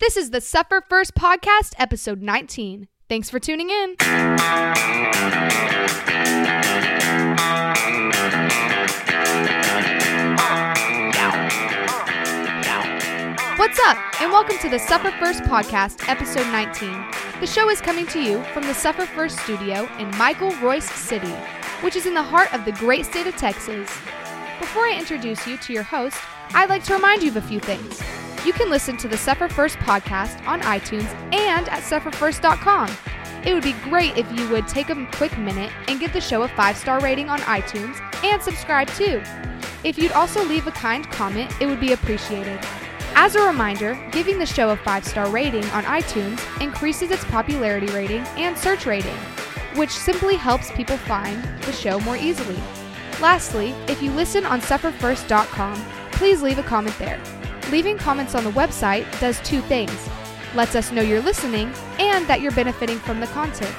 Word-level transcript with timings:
This 0.00 0.16
is 0.16 0.30
the 0.30 0.40
Suffer 0.40 0.82
First 0.88 1.14
Podcast, 1.14 1.74
episode 1.78 2.20
19. 2.20 2.88
Thanks 3.08 3.30
for 3.30 3.38
tuning 3.38 3.70
in. 3.70 3.94
What's 13.56 13.78
up, 13.86 13.96
and 14.20 14.32
welcome 14.32 14.58
to 14.58 14.68
the 14.68 14.80
Suffer 14.80 15.12
First 15.12 15.44
Podcast, 15.44 16.08
episode 16.08 16.50
19. 16.50 16.90
The 17.38 17.46
show 17.46 17.70
is 17.70 17.80
coming 17.80 18.08
to 18.08 18.20
you 18.20 18.42
from 18.52 18.64
the 18.64 18.74
Suffer 18.74 19.06
First 19.06 19.38
studio 19.38 19.88
in 20.00 20.10
Michael 20.18 20.50
Royce 20.56 20.90
City, 20.90 21.30
which 21.82 21.94
is 21.94 22.06
in 22.06 22.14
the 22.14 22.22
heart 22.22 22.52
of 22.52 22.64
the 22.64 22.72
great 22.72 23.06
state 23.06 23.28
of 23.28 23.36
Texas. 23.36 23.88
Before 24.58 24.82
I 24.82 24.96
introduce 24.98 25.46
you 25.46 25.56
to 25.58 25.72
your 25.72 25.84
host, 25.84 26.18
I'd 26.50 26.68
like 26.68 26.82
to 26.84 26.94
remind 26.94 27.22
you 27.22 27.30
of 27.30 27.36
a 27.36 27.42
few 27.42 27.60
things. 27.60 28.02
You 28.44 28.52
can 28.52 28.68
listen 28.68 28.98
to 28.98 29.08
the 29.08 29.16
Suffer 29.16 29.48
First 29.48 29.78
podcast 29.78 30.46
on 30.46 30.60
iTunes 30.60 31.10
and 31.32 31.66
at 31.70 31.82
sufferfirst.com. 31.82 32.90
It 33.46 33.54
would 33.54 33.62
be 33.62 33.72
great 33.84 34.18
if 34.18 34.30
you 34.38 34.46
would 34.50 34.68
take 34.68 34.90
a 34.90 35.06
quick 35.12 35.36
minute 35.38 35.72
and 35.88 35.98
give 35.98 36.12
the 36.12 36.20
show 36.20 36.42
a 36.42 36.48
five 36.48 36.76
star 36.76 37.00
rating 37.00 37.30
on 37.30 37.40
iTunes 37.40 37.98
and 38.22 38.42
subscribe 38.42 38.88
too. 38.88 39.22
If 39.82 39.96
you'd 39.96 40.12
also 40.12 40.44
leave 40.44 40.66
a 40.66 40.72
kind 40.72 41.10
comment, 41.10 41.52
it 41.58 41.66
would 41.66 41.80
be 41.80 41.92
appreciated. 41.92 42.58
As 43.14 43.34
a 43.34 43.46
reminder, 43.46 43.94
giving 44.12 44.38
the 44.38 44.46
show 44.46 44.70
a 44.70 44.76
five 44.76 45.06
star 45.06 45.30
rating 45.30 45.64
on 45.66 45.84
iTunes 45.84 46.40
increases 46.60 47.10
its 47.10 47.24
popularity 47.24 47.86
rating 47.88 48.26
and 48.36 48.58
search 48.58 48.84
rating, 48.84 49.16
which 49.74 49.90
simply 49.90 50.36
helps 50.36 50.70
people 50.72 50.98
find 50.98 51.42
the 51.62 51.72
show 51.72 51.98
more 52.00 52.16
easily. 52.16 52.58
Lastly, 53.22 53.70
if 53.88 54.02
you 54.02 54.10
listen 54.10 54.44
on 54.44 54.60
sufferfirst.com, 54.60 55.82
please 56.12 56.42
leave 56.42 56.58
a 56.58 56.62
comment 56.62 56.98
there. 56.98 57.20
Leaving 57.70 57.98
comments 57.98 58.34
on 58.34 58.44
the 58.44 58.50
website 58.50 59.04
does 59.20 59.40
two 59.40 59.60
things 59.62 60.08
lets 60.54 60.74
us 60.74 60.92
know 60.92 61.02
you're 61.02 61.20
listening 61.20 61.72
and 61.98 62.26
that 62.26 62.40
you're 62.40 62.52
benefiting 62.52 62.98
from 62.98 63.20
the 63.20 63.26
content. 63.28 63.74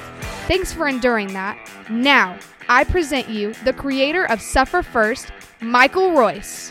Thanks 0.46 0.72
for 0.72 0.86
enduring 0.86 1.32
that. 1.32 1.58
Now, 1.90 2.38
I 2.68 2.84
present 2.84 3.28
you 3.28 3.54
the 3.64 3.72
creator 3.72 4.24
of 4.26 4.40
Suffer 4.40 4.82
First, 4.82 5.30
Michael 5.60 6.12
Royce. 6.12 6.70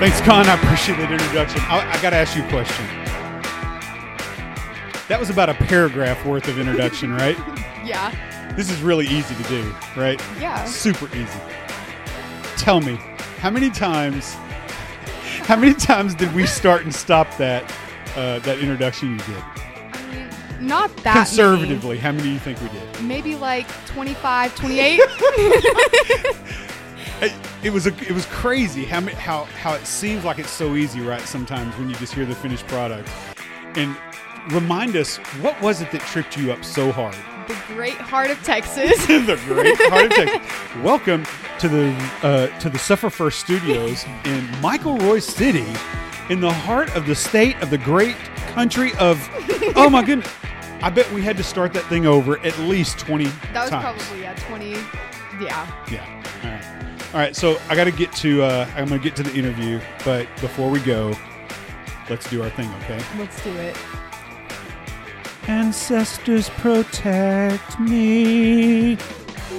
Thanks, 0.00 0.20
Con. 0.22 0.46
I 0.46 0.54
appreciate 0.54 0.96
that 0.96 1.12
introduction. 1.12 1.60
I, 1.62 1.90
I 1.90 2.02
got 2.02 2.10
to 2.10 2.16
ask 2.16 2.34
you 2.34 2.42
a 2.42 2.48
question. 2.48 2.86
That 5.08 5.20
was 5.20 5.28
about 5.28 5.50
a 5.50 5.54
paragraph 5.54 6.24
worth 6.24 6.48
of 6.48 6.58
introduction, 6.58 7.12
right? 7.12 7.36
Yeah. 7.82 8.14
This 8.56 8.70
is 8.70 8.82
really 8.82 9.06
easy 9.06 9.34
to 9.34 9.42
do, 9.44 9.74
right? 9.96 10.20
Yeah. 10.38 10.64
Super 10.66 11.06
easy. 11.16 11.40
Tell 12.60 12.82
me, 12.82 12.96
how 13.38 13.48
many 13.48 13.70
times, 13.70 14.34
how 15.44 15.56
many 15.56 15.72
times 15.72 16.14
did 16.14 16.30
we 16.34 16.44
start 16.44 16.82
and 16.82 16.94
stop 16.94 17.26
that 17.38 17.64
uh, 18.16 18.38
that 18.40 18.58
introduction 18.58 19.12
you 19.12 19.16
did? 19.16 19.42
I 19.94 20.14
mean, 20.14 20.68
not 20.68 20.94
that 20.98 21.14
Conservatively, 21.14 21.96
how 21.96 22.12
many 22.12 22.24
do 22.24 22.28
you 22.28 22.38
think 22.38 22.60
we 22.60 22.68
did? 22.68 23.02
Maybe 23.02 23.34
like 23.34 23.66
25, 23.86 24.54
28. 24.56 25.00
It, 27.22 27.32
it 27.62 27.70
was 27.70 27.86
a, 27.86 27.94
it 28.08 28.12
was 28.12 28.24
crazy 28.26 28.86
how 28.86 29.02
how 29.02 29.44
how 29.44 29.74
it 29.74 29.86
seems 29.86 30.24
like 30.24 30.38
it's 30.38 30.48
so 30.50 30.74
easy, 30.74 31.02
right? 31.02 31.20
Sometimes 31.20 31.76
when 31.76 31.90
you 31.90 31.94
just 31.96 32.14
hear 32.14 32.24
the 32.24 32.34
finished 32.34 32.66
product, 32.66 33.10
and 33.74 33.94
remind 34.50 34.96
us 34.96 35.18
what 35.42 35.60
was 35.60 35.82
it 35.82 35.90
that 35.92 36.00
tripped 36.00 36.38
you 36.38 36.50
up 36.50 36.64
so 36.64 36.90
hard? 36.90 37.16
The 37.50 37.74
great 37.74 37.96
heart 37.96 38.30
of 38.30 38.40
Texas. 38.44 39.04
the 39.06 39.40
great 39.46 39.76
heart 39.88 40.06
of 40.06 40.12
Texas. 40.12 40.76
Welcome 40.84 41.24
to 41.58 41.68
the 41.68 41.92
uh, 42.22 42.46
to 42.60 42.70
the 42.70 42.78
Suffer 42.78 43.10
First 43.10 43.40
Studios 43.40 44.04
in 44.24 44.48
Michael 44.60 44.96
Roy 44.98 45.18
City, 45.18 45.66
in 46.28 46.40
the 46.40 46.52
heart 46.52 46.94
of 46.94 47.06
the 47.06 47.14
state 47.14 47.60
of 47.60 47.70
the 47.70 47.78
great 47.78 48.16
country 48.54 48.92
of. 49.00 49.18
Oh 49.74 49.90
my 49.90 50.04
goodness! 50.04 50.32
I 50.80 50.90
bet 50.90 51.10
we 51.12 51.22
had 51.22 51.36
to 51.38 51.42
start 51.42 51.72
that 51.72 51.84
thing 51.86 52.06
over 52.06 52.38
at 52.46 52.56
least 52.60 53.00
twenty 53.00 53.26
That 53.52 53.62
was 53.62 53.70
times. 53.70 54.00
probably, 54.06 54.22
yeah, 54.22 54.34
20. 54.34 54.70
Yeah. 55.44 55.84
Yeah. 55.90 56.22
All 56.44 56.50
right. 56.50 57.14
All 57.14 57.20
right. 57.20 57.34
So 57.36 57.58
I 57.68 57.74
got 57.74 57.84
to 57.84 57.90
get 57.90 58.12
to. 58.16 58.42
Uh, 58.42 58.70
I'm 58.76 58.86
going 58.86 59.00
to 59.00 59.04
get 59.04 59.16
to 59.16 59.24
the 59.24 59.34
interview, 59.36 59.80
but 60.04 60.28
before 60.40 60.70
we 60.70 60.78
go, 60.80 61.16
let's 62.08 62.30
do 62.30 62.42
our 62.44 62.50
thing, 62.50 62.72
okay? 62.84 63.00
Let's 63.18 63.42
do 63.42 63.50
it. 63.56 63.76
Ancestors 65.48 66.48
protect 66.50 67.80
me. 67.80 68.96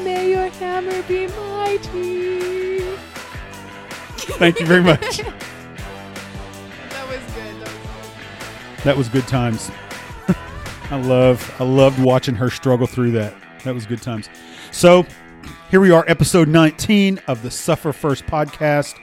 May 0.03 0.31
your 0.31 0.49
hammer 0.49 1.01
be 1.03 1.27
mighty. 1.27 2.81
Thank 4.37 4.59
you 4.59 4.65
very 4.65 4.83
much. 4.83 5.21
That 6.91 7.07
was 7.07 7.19
good. 7.33 7.55
That 7.59 7.67
was 7.67 8.09
good. 8.77 8.83
That 8.83 8.97
was 8.97 9.09
good 9.09 9.27
times. 9.27 9.71
I 10.91 10.97
love 10.97 11.55
I 11.59 11.63
loved 11.63 11.99
watching 11.99 12.35
her 12.35 12.49
struggle 12.49 12.87
through 12.87 13.11
that. 13.11 13.33
That 13.63 13.73
was 13.73 13.85
good 13.85 14.01
times. 14.01 14.29
So 14.71 15.05
here 15.69 15.79
we 15.81 15.91
are, 15.91 16.03
episode 16.07 16.47
19 16.47 17.19
of 17.27 17.43
the 17.43 17.51
Suffer 17.51 17.93
First 17.93 18.25
podcast, 18.25 18.95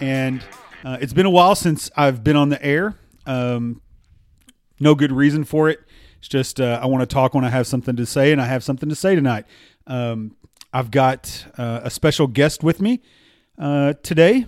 and 0.00 0.42
uh, 0.84 0.98
it's 1.00 1.12
been 1.12 1.26
a 1.26 1.30
while 1.30 1.54
since 1.54 1.90
I've 1.96 2.22
been 2.24 2.36
on 2.36 2.48
the 2.48 2.62
air. 2.64 2.96
Um, 3.26 3.80
no 4.80 4.94
good 4.94 5.12
reason 5.12 5.44
for 5.44 5.68
it. 5.68 5.80
It's 6.26 6.32
just 6.32 6.60
uh, 6.60 6.80
I 6.82 6.86
want 6.86 7.02
to 7.02 7.06
talk 7.06 7.34
when 7.34 7.44
I 7.44 7.50
have 7.50 7.68
something 7.68 7.94
to 7.94 8.04
say, 8.04 8.32
and 8.32 8.42
I 8.42 8.46
have 8.46 8.64
something 8.64 8.88
to 8.88 8.96
say 8.96 9.14
tonight. 9.14 9.44
Um, 9.86 10.34
I've 10.72 10.90
got 10.90 11.46
uh, 11.56 11.82
a 11.84 11.90
special 11.90 12.26
guest 12.26 12.64
with 12.64 12.80
me 12.80 13.00
uh, 13.60 13.92
today, 14.02 14.46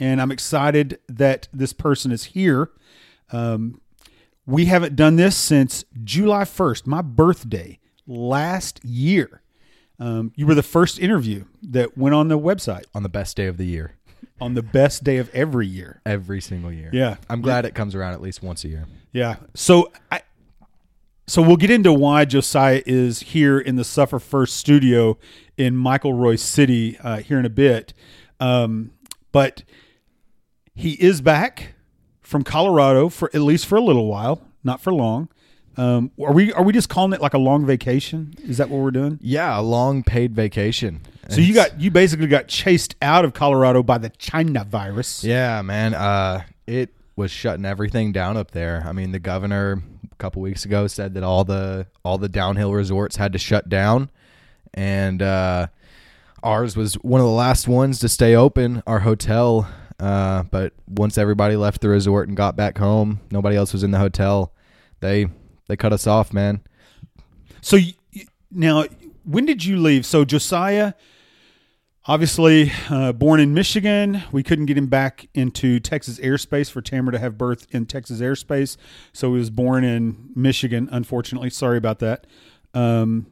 and 0.00 0.20
I'm 0.20 0.32
excited 0.32 0.98
that 1.08 1.46
this 1.52 1.72
person 1.72 2.10
is 2.10 2.24
here. 2.24 2.72
Um, 3.30 3.80
we 4.44 4.64
haven't 4.64 4.96
done 4.96 5.14
this 5.14 5.36
since 5.36 5.84
July 6.02 6.42
1st, 6.42 6.88
my 6.88 7.00
birthday 7.00 7.78
last 8.08 8.84
year. 8.84 9.40
Um, 10.00 10.32
you 10.34 10.48
were 10.48 10.56
the 10.56 10.64
first 10.64 10.98
interview 10.98 11.44
that 11.62 11.96
went 11.96 12.16
on 12.16 12.26
the 12.26 12.40
website 12.40 12.86
on 12.92 13.04
the 13.04 13.08
best 13.08 13.36
day 13.36 13.46
of 13.46 13.56
the 13.56 13.66
year, 13.66 13.94
on 14.40 14.54
the 14.54 14.64
best 14.64 15.04
day 15.04 15.18
of 15.18 15.32
every 15.32 15.68
year. 15.68 16.02
every 16.04 16.40
single 16.40 16.72
year. 16.72 16.90
Yeah. 16.92 17.18
I'm 17.28 17.40
glad 17.40 17.66
it 17.66 17.76
comes 17.76 17.94
around 17.94 18.14
at 18.14 18.20
least 18.20 18.42
once 18.42 18.64
a 18.64 18.68
year. 18.68 18.86
Yeah. 19.12 19.36
So 19.54 19.92
I 20.10 20.22
so 21.30 21.40
we'll 21.40 21.56
get 21.56 21.70
into 21.70 21.92
why 21.92 22.24
Josiah 22.24 22.82
is 22.86 23.20
here 23.20 23.56
in 23.56 23.76
the 23.76 23.84
Suffer 23.84 24.18
First 24.18 24.56
studio 24.56 25.16
in 25.56 25.76
Michael 25.76 26.12
Royce 26.12 26.42
City 26.42 26.98
uh, 26.98 27.18
here 27.18 27.38
in 27.38 27.44
a 27.44 27.50
bit. 27.50 27.94
Um, 28.40 28.90
but 29.30 29.62
he 30.74 30.94
is 30.94 31.20
back 31.20 31.74
from 32.20 32.42
Colorado 32.42 33.08
for 33.08 33.30
at 33.32 33.42
least 33.42 33.66
for 33.66 33.76
a 33.76 33.80
little 33.80 34.08
while, 34.08 34.42
not 34.64 34.80
for 34.80 34.92
long. 34.92 35.28
Um, 35.76 36.10
are 36.20 36.32
we 36.32 36.52
are 36.52 36.64
we 36.64 36.72
just 36.72 36.88
calling 36.88 37.12
it 37.12 37.20
like 37.20 37.34
a 37.34 37.38
long 37.38 37.64
vacation? 37.64 38.34
Is 38.42 38.56
that 38.56 38.68
what 38.68 38.80
we're 38.80 38.90
doing? 38.90 39.20
Yeah, 39.22 39.56
a 39.56 39.62
long 39.62 40.02
paid 40.02 40.34
vacation. 40.34 41.02
So 41.28 41.40
you 41.40 41.54
got 41.54 41.80
you 41.80 41.92
basically 41.92 42.26
got 42.26 42.48
chased 42.48 42.96
out 43.00 43.24
of 43.24 43.34
Colorado 43.34 43.84
by 43.84 43.98
the 43.98 44.10
China 44.10 44.64
virus. 44.64 45.22
Yeah, 45.22 45.62
man. 45.62 45.94
Uh 45.94 46.42
it 46.66 46.90
was 47.20 47.30
shutting 47.30 47.66
everything 47.66 48.12
down 48.12 48.36
up 48.36 48.50
there. 48.50 48.82
I 48.86 48.92
mean, 48.92 49.12
the 49.12 49.18
governor 49.18 49.82
a 50.10 50.14
couple 50.16 50.42
weeks 50.42 50.64
ago 50.64 50.86
said 50.86 51.14
that 51.14 51.22
all 51.22 51.44
the 51.44 51.86
all 52.04 52.18
the 52.18 52.28
downhill 52.28 52.72
resorts 52.72 53.16
had 53.16 53.32
to 53.34 53.38
shut 53.38 53.68
down 53.68 54.10
and 54.72 55.20
uh 55.20 55.66
ours 56.42 56.76
was 56.76 56.94
one 56.94 57.20
of 57.20 57.26
the 57.26 57.32
last 57.32 57.68
ones 57.68 57.98
to 58.00 58.08
stay 58.08 58.34
open, 58.34 58.82
our 58.86 59.00
hotel. 59.00 59.68
Uh, 59.98 60.42
but 60.44 60.72
once 60.88 61.18
everybody 61.18 61.56
left 61.56 61.82
the 61.82 61.88
resort 61.90 62.26
and 62.26 62.36
got 62.36 62.56
back 62.56 62.78
home, 62.78 63.20
nobody 63.30 63.54
else 63.54 63.74
was 63.74 63.82
in 63.82 63.90
the 63.90 63.98
hotel. 63.98 64.52
They 65.00 65.26
they 65.68 65.76
cut 65.76 65.92
us 65.92 66.06
off, 66.06 66.32
man. 66.32 66.62
So 67.60 67.78
now, 68.50 68.84
when 69.24 69.44
did 69.44 69.64
you 69.64 69.76
leave? 69.76 70.06
So 70.06 70.24
Josiah, 70.24 70.94
obviously 72.10 72.72
uh, 72.90 73.12
born 73.12 73.38
in 73.38 73.54
Michigan, 73.54 74.20
we 74.32 74.42
couldn't 74.42 74.66
get 74.66 74.76
him 74.76 74.88
back 74.88 75.28
into 75.32 75.78
Texas 75.78 76.18
airspace 76.18 76.68
for 76.68 76.82
Tamara 76.82 77.12
to 77.12 77.20
have 77.20 77.38
birth 77.38 77.68
in 77.70 77.86
Texas 77.86 78.20
airspace. 78.20 78.76
So 79.12 79.32
he 79.32 79.38
was 79.38 79.48
born 79.48 79.84
in 79.84 80.30
Michigan. 80.34 80.88
Unfortunately, 80.90 81.50
sorry 81.50 81.78
about 81.78 82.00
that. 82.00 82.26
Um, 82.74 83.28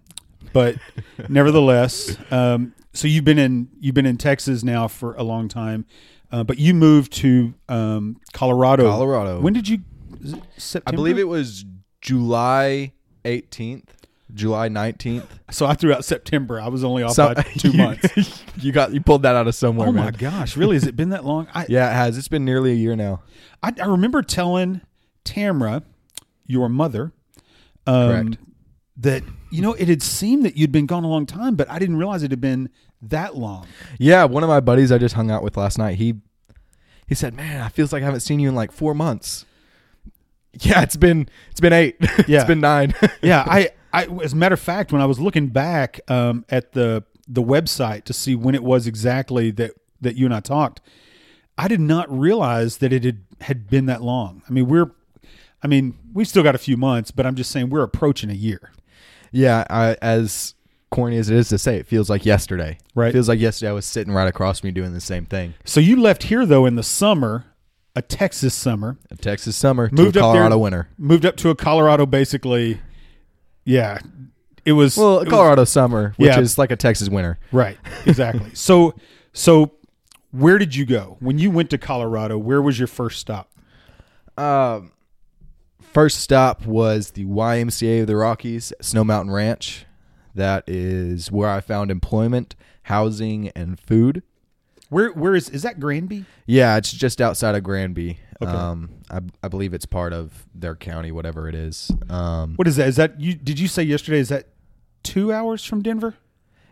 but 0.52 0.76
nevertheless, 1.29 2.17
um, 2.31 2.73
so 2.93 3.08
you've 3.08 3.25
been 3.25 3.38
in 3.38 3.69
you've 3.81 3.97
been 3.97 4.06
in 4.06 4.17
Texas 4.17 4.62
now 4.62 4.87
for 4.87 5.14
a 5.17 5.25
long 5.25 5.49
time, 5.49 5.85
uh, 6.31 6.44
but 6.44 6.58
you 6.58 6.73
moved 6.73 7.12
to 7.14 7.55
um, 7.69 8.20
Colorado. 8.32 8.88
Colorado. 8.88 9.41
When 9.41 9.55
did 9.55 9.69
you? 9.69 9.81
September? 10.56 10.94
I 10.94 10.97
believe 10.97 11.19
it 11.19 11.29
was 11.29 11.64
July 12.00 12.93
18th, 13.25 13.88
July 14.34 14.69
19th. 14.69 15.26
So 15.50 15.66
I 15.66 15.75
threw 15.75 15.92
out 15.92 16.04
September. 16.04 16.60
I 16.60 16.69
was 16.69 16.84
only 16.84 17.02
off 17.02 17.12
So- 17.14 17.34
by 17.34 17.42
two 17.58 17.70
you- 17.70 17.78
months. 17.78 18.42
you 18.60 18.72
got 18.72 18.92
you 18.92 19.00
pulled 19.00 19.22
that 19.22 19.34
out 19.34 19.46
of 19.48 19.54
somewhere, 19.54 19.88
Oh 19.88 19.92
my 19.92 20.04
man. 20.04 20.12
gosh! 20.19 20.56
Really? 20.56 20.76
Has 20.76 20.86
it 20.86 20.96
been 20.96 21.10
that 21.10 21.25
long? 21.25 21.48
I, 21.54 21.66
Yeah, 21.69 21.90
it 21.90 21.94
has. 21.94 22.19
It's 22.19 22.28
been 22.28 22.44
nearly 22.44 22.72
a 22.72 22.76
year 22.76 22.94
now. 22.96 23.22
I 23.62 23.72
I 23.80 23.86
remember 23.86 24.22
telling 24.22 24.80
Tamra, 25.25 25.82
your 26.46 26.69
mother, 26.69 27.12
um, 27.86 28.10
Correct. 28.10 28.38
that 28.98 29.22
you 29.50 29.62
know 29.62 29.72
it 29.75 29.88
had 29.88 30.02
seemed 30.02 30.44
that 30.44 30.56
you'd 30.56 30.72
been 30.72 30.86
gone 30.86 31.04
a 31.04 31.08
long 31.08 31.26
time, 31.26 31.54
but 31.56 31.69
I 31.70 31.78
didn't 31.78 31.96
realize 31.96 32.22
it 32.22 32.30
had 32.30 32.40
been 32.40 32.69
that 33.00 33.36
long. 33.36 33.66
Yeah, 33.98 34.25
one 34.25 34.42
of 34.42 34.48
my 34.48 34.60
buddies 34.60 34.90
I 34.92 34.98
just 34.98 35.14
hung 35.14 35.30
out 35.30 35.42
with 35.42 35.56
last 35.56 35.78
night. 35.78 35.96
He 35.96 36.14
He 37.06 37.14
said, 37.14 37.34
"Man, 37.34 37.64
it 37.66 37.72
feels 37.72 37.92
like 37.92 38.02
I 38.02 38.04
haven't 38.06 38.20
seen 38.20 38.40
you 38.40 38.48
in 38.48 38.54
like 38.54 38.72
four 38.72 38.92
months." 38.94 39.46
Yeah, 40.60 40.82
it's 40.82 40.96
been 40.96 41.28
it's 41.50 41.60
been 41.60 41.72
eight. 41.72 41.96
Yeah. 42.26 42.40
it's 42.40 42.48
been 42.48 42.60
nine. 42.60 42.94
yeah, 43.22 43.44
I, 43.46 43.70
I 44.06 44.06
as 44.23 44.33
a 44.33 44.37
matter 44.37 44.55
of 44.55 44.61
fact, 44.61 44.93
when 44.93 45.00
I 45.00 45.06
was 45.06 45.19
looking 45.21 45.49
back 45.49 46.00
um, 46.09 46.45
at 46.49 46.73
the 46.73 47.05
the 47.27 47.43
website 47.43 48.05
to 48.05 48.12
see 48.12 48.35
when 48.35 48.55
it 48.55 48.62
was 48.62 48.87
exactly 48.87 49.50
that 49.53 49.73
that 50.00 50.17
you 50.17 50.25
and 50.25 50.35
I 50.35 50.41
talked, 50.41 50.81
I 51.56 51.69
did 51.69 51.81
not 51.81 52.06
realize 52.17 52.79
that 52.79 52.93
it 52.93 53.05
had 53.05 53.23
had 53.41 53.69
been 53.69 53.87
that 53.87 54.03
long. 54.03 54.43
I 54.49 54.53
mean, 54.53 54.67
we're, 54.69 54.91
I 55.62 55.67
mean, 55.67 55.97
we've 56.12 56.29
still 56.29 56.43
got 56.43 56.55
a 56.55 56.59
few 56.59 56.77
months, 56.77 57.11
but 57.11 57.27
I'm 57.27 57.35
just 57.37 57.50
saying 57.50 57.71
we're 57.71 57.83
approaching 57.83 58.31
a 58.31 58.35
year. 58.35 58.73
yeah, 59.33 59.65
I, 59.71 59.97
as 60.03 60.55
corny 60.91 61.19
as 61.19 61.29
it 61.31 61.37
is 61.37 61.49
to 61.50 61.59
say, 61.59 61.77
it 61.77 61.87
feels 61.87 62.09
like 62.09 62.25
yesterday. 62.25 62.79
Right. 62.95 63.09
It 63.11 63.12
feels 63.12 63.29
like 63.29 63.39
yesterday 63.41 63.71
I 63.71 63.73
was 63.75 63.85
sitting 63.87 64.12
right 64.12 64.27
across 64.27 64.61
from 64.61 64.69
me 64.69 64.73
doing 64.73 64.95
the 64.95 65.00
same 65.00 65.27
thing. 65.27 65.55
So 65.65 65.81
you 65.81 66.00
left 66.00 66.25
here 66.25 66.47
though 66.47 66.65
in 66.67 66.77
the 66.77 66.83
summer, 66.83 67.45
a 67.95 68.03
Texas 68.03 68.55
summer, 68.55 68.97
A 69.11 69.17
Texas 69.17 69.55
summer 69.56 69.91
moved 69.93 70.15
to 70.15 70.21
a 70.21 70.23
up 70.23 70.33
Colorado 70.33 70.49
there, 70.50 70.59
winter. 70.59 70.89
moved 70.97 71.27
up 71.27 71.37
to 71.39 71.50
a 71.50 71.55
Colorado, 71.55 72.06
basically. 72.06 72.81
Yeah, 73.69 73.99
it 74.65 74.73
was 74.73 74.97
Well, 74.97 75.19
it 75.20 75.25
was- 75.26 75.29
Colorado 75.29 75.65
summer, 75.65 76.15
which 76.17 76.29
Yeah. 76.29 76.41
is 76.41 76.56
like 76.59 76.70
a 76.70 76.76
Texas 76.76 77.09
winter. 77.09 77.38
Right. 77.53 77.76
Exactly. 78.06 78.50
so 78.55 78.94
so 79.32 79.73
where 80.31 80.59
did 80.59 80.75
you 80.75 80.85
go 80.87 81.17
when 81.20 81.38
you 81.38 81.50
went 81.50 81.70
to 81.70 81.79
Colorado? 81.79 82.38
Where 82.38 82.62
was 82.62 82.79
your 82.79 82.88
first 82.88 83.19
stop? 83.20 83.50
Um, 84.37 84.93
first 85.81 86.20
stop 86.20 86.65
was 86.67 87.11
the 87.12 87.25
YMCA 87.25 88.03
of 88.03 88.06
the 88.06 88.17
Rockies, 88.17 88.73
Snow 88.81 89.05
Mountain 89.05 89.32
Ranch. 89.32 89.85
That 90.35 90.64
is 90.69 91.32
where 91.32 91.49
I 91.50 91.61
found 91.61 91.91
employment, 91.91 92.55
housing, 92.85 93.49
and 93.50 93.79
food. 93.81 94.23
Where 94.88 95.11
where 95.12 95.35
is 95.35 95.49
is 95.50 95.62
that 95.62 95.79
Granby? 95.81 96.25
Yeah, 96.46 96.76
it's 96.76 96.93
just 96.93 97.20
outside 97.20 97.55
of 97.55 97.62
Granby. 97.62 98.19
Okay. 98.40 98.50
Um, 98.50 98.90
I, 99.11 99.20
I 99.43 99.49
believe 99.49 99.75
it's 99.75 99.85
part 99.87 100.12
of 100.12 100.46
their 100.55 100.76
county, 100.76 101.11
whatever 101.12 101.49
it 101.49 101.55
is. 101.55 101.90
Um, 102.08 102.55
What 102.56 102.69
is 102.69 102.76
that? 102.76 102.88
Is 102.88 102.96
that 102.96 103.20
you? 103.20 103.35
Did 103.35 103.58
you 103.58 103.69
say 103.69 103.82
yesterday? 103.82 104.19
Is 104.19 104.29
that 104.29 104.46
two 105.02 105.32
hours 105.32 105.64
from 105.64 105.82
Denver? 105.82 106.14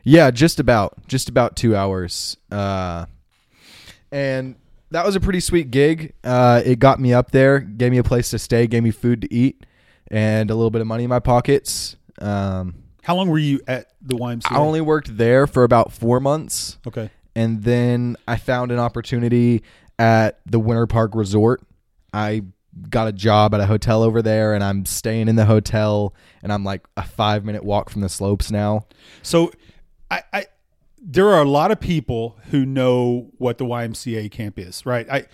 Yeah, 0.04 0.30
just 0.30 0.60
about, 0.60 1.08
just 1.08 1.28
about 1.28 1.56
two 1.56 1.74
hours. 1.74 2.36
Uh, 2.52 3.06
and 4.12 4.54
that 4.92 5.04
was 5.04 5.16
a 5.16 5.20
pretty 5.20 5.40
sweet 5.40 5.72
gig. 5.72 6.14
Uh, 6.22 6.62
it 6.64 6.78
got 6.78 7.00
me 7.00 7.12
up 7.12 7.32
there, 7.32 7.58
gave 7.58 7.90
me 7.90 7.98
a 7.98 8.04
place 8.04 8.30
to 8.30 8.38
stay, 8.38 8.68
gave 8.68 8.84
me 8.84 8.92
food 8.92 9.22
to 9.22 9.34
eat, 9.34 9.66
and 10.08 10.48
a 10.48 10.54
little 10.54 10.70
bit 10.70 10.80
of 10.80 10.86
money 10.86 11.02
in 11.02 11.10
my 11.10 11.18
pockets. 11.18 11.96
Um, 12.20 12.84
How 13.02 13.16
long 13.16 13.28
were 13.28 13.38
you 13.38 13.60
at 13.66 13.88
the 14.00 14.14
YMCA? 14.14 14.52
I 14.52 14.58
only 14.58 14.80
worked 14.80 15.16
there 15.16 15.48
for 15.48 15.64
about 15.64 15.92
four 15.92 16.20
months, 16.20 16.78
okay. 16.86 17.10
And 17.36 17.62
then 17.62 18.16
I 18.26 18.36
found 18.36 18.72
an 18.72 18.80
opportunity 18.80 19.62
at 19.98 20.40
the 20.46 20.58
Winter 20.58 20.86
Park 20.88 21.14
Resort. 21.14 21.62
I 22.12 22.42
got 22.90 23.06
a 23.08 23.12
job 23.12 23.54
at 23.54 23.60
a 23.60 23.66
hotel 23.66 24.02
over 24.02 24.22
there, 24.22 24.54
and 24.54 24.64
I'm 24.64 24.84
staying 24.86 25.28
in 25.28 25.36
the 25.36 25.44
hotel, 25.44 26.14
and 26.42 26.52
I'm 26.52 26.64
like 26.64 26.84
a 26.96 27.02
five 27.02 27.44
minute 27.44 27.62
walk 27.62 27.90
from 27.90 28.00
the 28.00 28.08
slopes 28.08 28.50
now. 28.50 28.86
So, 29.22 29.52
I, 30.10 30.22
I 30.32 30.46
there 31.00 31.28
are 31.28 31.40
a 31.42 31.48
lot 31.48 31.70
of 31.70 31.78
people 31.78 32.38
who 32.50 32.66
know 32.66 33.30
what 33.38 33.58
the 33.58 33.64
YMCA 33.64 34.30
camp 34.30 34.58
is, 34.58 34.84
right? 34.84 35.06
I 35.08 35.26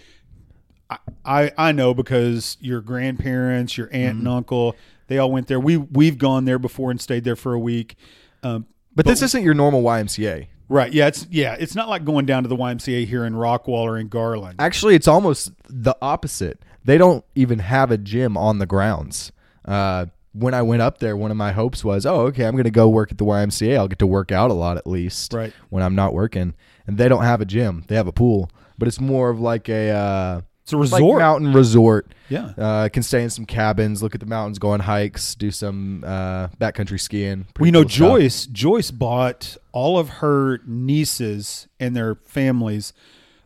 I 1.24 1.52
I, 1.56 1.72
know 1.72 1.94
because 1.94 2.56
your 2.60 2.80
grandparents, 2.80 3.78
your 3.78 3.88
aunt 3.92 4.18
Mm-hmm. 4.18 4.26
and 4.26 4.28
uncle, 4.28 4.76
they 5.06 5.18
all 5.18 5.30
went 5.30 5.46
there. 5.46 5.60
We 5.60 5.76
we've 5.76 6.18
gone 6.18 6.44
there 6.44 6.58
before 6.58 6.90
and 6.90 7.00
stayed 7.00 7.24
there 7.24 7.36
for 7.36 7.54
a 7.54 7.58
week. 7.58 7.96
Um, 8.42 8.66
But, 8.94 9.06
this 9.06 9.22
isn't 9.22 9.42
your 9.42 9.54
normal 9.54 9.82
YMCA. 9.82 10.48
Right, 10.72 10.92
yeah, 10.92 11.06
it's 11.06 11.26
yeah, 11.30 11.56
it's 11.58 11.74
not 11.74 11.88
like 11.88 12.04
going 12.04 12.26
down 12.26 12.42
to 12.42 12.48
the 12.48 12.56
YMCA 12.56 13.06
here 13.06 13.24
in 13.24 13.34
Rockwall 13.34 13.82
or 13.84 13.98
in 13.98 14.08
Garland. 14.08 14.56
Actually, 14.58 14.94
it's 14.94 15.08
almost 15.08 15.52
the 15.68 15.94
opposite. 16.02 16.60
They 16.84 16.98
don't 16.98 17.24
even 17.34 17.60
have 17.60 17.90
a 17.90 17.98
gym 17.98 18.36
on 18.36 18.58
the 18.58 18.66
grounds. 18.66 19.30
Uh, 19.64 20.06
when 20.32 20.54
I 20.54 20.62
went 20.62 20.82
up 20.82 20.98
there, 20.98 21.16
one 21.16 21.30
of 21.30 21.36
my 21.36 21.52
hopes 21.52 21.84
was, 21.84 22.06
oh, 22.06 22.22
okay, 22.22 22.44
I'm 22.46 22.52
going 22.54 22.64
to 22.64 22.70
go 22.70 22.88
work 22.88 23.12
at 23.12 23.18
the 23.18 23.24
YMCA. 23.24 23.76
I'll 23.76 23.86
get 23.86 23.98
to 24.00 24.06
work 24.06 24.32
out 24.32 24.50
a 24.50 24.54
lot 24.54 24.78
at 24.78 24.86
least 24.86 25.32
Right. 25.32 25.52
when 25.68 25.82
I'm 25.82 25.94
not 25.94 26.14
working. 26.14 26.54
And 26.86 26.96
they 26.98 27.08
don't 27.08 27.22
have 27.22 27.40
a 27.40 27.44
gym. 27.44 27.84
They 27.86 27.94
have 27.94 28.06
a 28.08 28.12
pool, 28.12 28.50
but 28.78 28.88
it's 28.88 28.98
more 28.98 29.28
of 29.30 29.38
like 29.40 29.68
a 29.68 29.90
uh, 29.90 30.40
It's 30.62 30.72
a 30.72 30.76
like 30.76 30.92
resort. 30.92 31.18
mountain 31.18 31.52
resort. 31.52 32.14
yeah. 32.28 32.52
Uh, 32.56 32.88
can 32.88 33.02
stay 33.02 33.22
in 33.22 33.30
some 33.30 33.44
cabins, 33.46 34.02
look 34.02 34.14
at 34.14 34.20
the 34.20 34.26
mountains, 34.26 34.58
go 34.58 34.70
on 34.70 34.80
hikes, 34.80 35.34
do 35.34 35.50
some 35.50 36.04
uh, 36.06 36.48
backcountry 36.60 37.00
skiing. 37.00 37.46
We 37.58 37.70
know 37.70 37.82
stuff. 37.82 37.92
Joyce. 37.92 38.46
Joyce 38.46 38.90
bought 38.92 39.56
all 39.72 39.98
of 39.98 40.08
her 40.08 40.60
nieces 40.66 41.66
and 41.80 41.96
their 41.96 42.14
families 42.14 42.92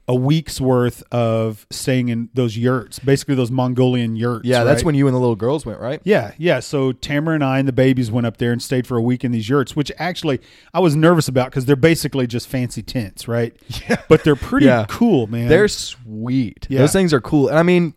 a 0.08 0.14
week's 0.14 0.60
worth 0.60 1.02
of 1.12 1.66
staying 1.70 2.08
in 2.10 2.28
those 2.32 2.56
yurts, 2.56 3.00
basically 3.00 3.34
those 3.34 3.50
Mongolian 3.50 4.14
yurts. 4.14 4.46
Yeah, 4.46 4.62
that's 4.62 4.78
right? 4.78 4.86
when 4.86 4.94
you 4.94 5.08
and 5.08 5.14
the 5.16 5.18
little 5.18 5.34
girls 5.34 5.66
went, 5.66 5.80
right? 5.80 6.00
Yeah, 6.04 6.32
yeah. 6.38 6.60
So 6.60 6.92
Tamara 6.92 7.34
and 7.34 7.42
I 7.44 7.58
and 7.58 7.66
the 7.66 7.72
babies 7.72 8.08
went 8.10 8.24
up 8.26 8.36
there 8.36 8.52
and 8.52 8.62
stayed 8.62 8.86
for 8.86 8.96
a 8.96 9.02
week 9.02 9.24
in 9.24 9.32
these 9.32 9.48
yurts, 9.48 9.74
which 9.74 9.90
actually 9.98 10.40
I 10.72 10.78
was 10.78 10.94
nervous 10.94 11.26
about 11.26 11.50
because 11.50 11.64
they're 11.64 11.74
basically 11.74 12.28
just 12.28 12.46
fancy 12.48 12.82
tents, 12.82 13.26
right? 13.26 13.54
Yeah. 13.88 14.00
But 14.08 14.22
they're 14.24 14.36
pretty 14.36 14.66
Yeah. 14.66 14.86
cool, 14.88 15.26
man. 15.26 15.48
They're 15.48 15.66
sweet. 15.68 16.66
Yeah. 16.70 16.78
Those 16.80 16.92
things 16.92 17.12
are 17.12 17.20
cool. 17.20 17.48
And 17.48 17.58
I 17.58 17.62
mean, 17.64 17.94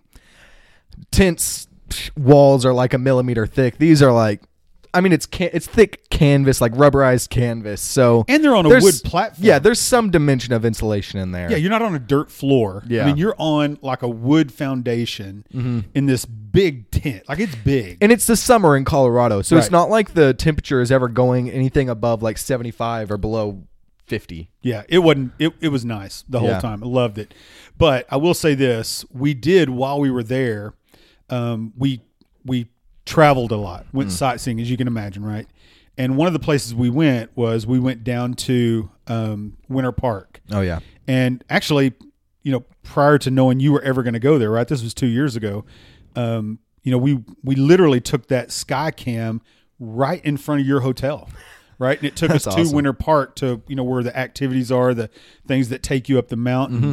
tents 1.11 1.67
walls 2.17 2.65
are 2.65 2.73
like 2.73 2.93
a 2.93 2.97
millimeter 2.97 3.47
thick. 3.47 3.77
These 3.77 4.01
are 4.01 4.11
like, 4.11 4.41
I 4.93 5.01
mean, 5.01 5.11
it's 5.13 5.25
can- 5.25 5.51
it's 5.53 5.67
thick 5.67 6.09
canvas, 6.09 6.61
like 6.61 6.73
rubberized 6.73 7.29
canvas. 7.29 7.81
So 7.81 8.25
and 8.27 8.43
they're 8.43 8.55
on 8.55 8.65
a 8.65 8.69
wood 8.69 8.95
platform. 9.03 9.45
Yeah, 9.45 9.59
there's 9.59 9.79
some 9.79 10.09
dimension 10.09 10.53
of 10.53 10.65
insulation 10.65 11.19
in 11.19 11.31
there. 11.31 11.51
Yeah, 11.51 11.57
you're 11.57 11.69
not 11.69 11.81
on 11.81 11.93
a 11.95 11.99
dirt 11.99 12.31
floor. 12.31 12.83
Yeah. 12.87 13.03
I 13.03 13.05
mean, 13.07 13.17
you're 13.17 13.35
on 13.37 13.77
like 13.81 14.01
a 14.01 14.07
wood 14.07 14.51
foundation 14.51 15.45
in 15.93 16.05
this 16.07 16.25
big 16.25 16.89
tent. 16.91 17.23
Like 17.29 17.39
it's 17.39 17.55
big. 17.55 17.97
and 18.01 18.11
it's 18.11 18.25
the 18.25 18.35
summer 18.35 18.75
in 18.75 18.83
Colorado, 18.85 19.41
so 19.41 19.57
it's 19.57 19.71
not 19.71 19.89
like 19.89 20.13
the 20.13 20.33
temperature 20.33 20.81
is 20.81 20.91
ever 20.91 21.07
going 21.07 21.49
anything 21.51 21.89
above 21.89 22.23
like 22.23 22.37
75 22.37 23.11
or 23.11 23.17
below 23.17 23.63
50. 24.07 24.49
Yeah, 24.63 24.83
it 24.89 24.99
wasn't. 24.99 25.33
It, 25.37 25.53
it 25.61 25.67
was 25.69 25.85
nice 25.85 26.23
the 26.27 26.39
whole 26.39 26.49
Yeah. 26.49 26.59
time. 26.59 26.83
I 26.83 26.87
loved 26.87 27.17
it. 27.19 27.33
But 27.77 28.07
I 28.09 28.17
will 28.17 28.33
say 28.33 28.55
this: 28.55 29.05
we 29.11 29.33
did 29.35 29.69
while 29.69 29.99
we 29.99 30.09
were 30.09 30.23
there. 30.23 30.73
Um, 31.29 31.73
we 31.77 32.01
we 32.43 32.67
traveled 33.09 33.51
a 33.51 33.57
lot, 33.57 33.85
went 33.91 34.11
sightseeing, 34.11 34.61
as 34.61 34.69
you 34.69 34.77
can 34.77 34.87
imagine, 34.87 35.25
right? 35.25 35.47
And 35.97 36.15
one 36.15 36.27
of 36.27 36.33
the 36.33 36.39
places 36.39 36.73
we 36.75 36.89
went 36.89 37.35
was 37.35 37.65
we 37.67 37.79
went 37.79 38.03
down 38.03 38.35
to 38.35 38.89
um, 39.07 39.57
Winter 39.67 39.91
Park, 39.91 40.39
Oh 40.51 40.61
yeah. 40.61 40.79
and 41.07 41.43
actually, 41.49 41.93
you 42.43 42.51
know, 42.51 42.63
prior 42.83 43.17
to 43.17 43.31
knowing 43.31 43.59
you 43.59 43.73
were 43.73 43.81
ever 43.81 44.03
going 44.03 44.13
to 44.13 44.19
go 44.19 44.37
there, 44.37 44.51
right? 44.51 44.67
This 44.67 44.81
was 44.83 44.93
two 44.93 45.07
years 45.07 45.35
ago. 45.35 45.65
Um, 46.15 46.59
you 46.83 46.91
know, 46.91 46.97
we 46.97 47.23
we 47.43 47.55
literally 47.55 47.99
took 47.99 48.27
that 48.27 48.51
sky 48.51 48.91
cam 48.91 49.41
right 49.79 50.23
in 50.23 50.37
front 50.37 50.61
of 50.61 50.67
your 50.67 50.79
hotel, 50.81 51.29
right? 51.79 51.97
And 51.97 52.07
it 52.07 52.15
took 52.15 52.29
us 52.37 52.45
That's 52.45 52.55
to 52.55 52.61
awesome. 52.61 52.75
Winter 52.75 52.93
Park 52.93 53.35
to 53.37 53.61
you 53.67 53.75
know 53.75 53.83
where 53.83 54.03
the 54.03 54.15
activities 54.17 54.71
are, 54.71 54.93
the 54.93 55.09
things 55.47 55.69
that 55.69 55.83
take 55.83 56.07
you 56.07 56.17
up 56.19 56.29
the 56.29 56.37
mountain. 56.37 56.79
Mm-hmm. 56.81 56.91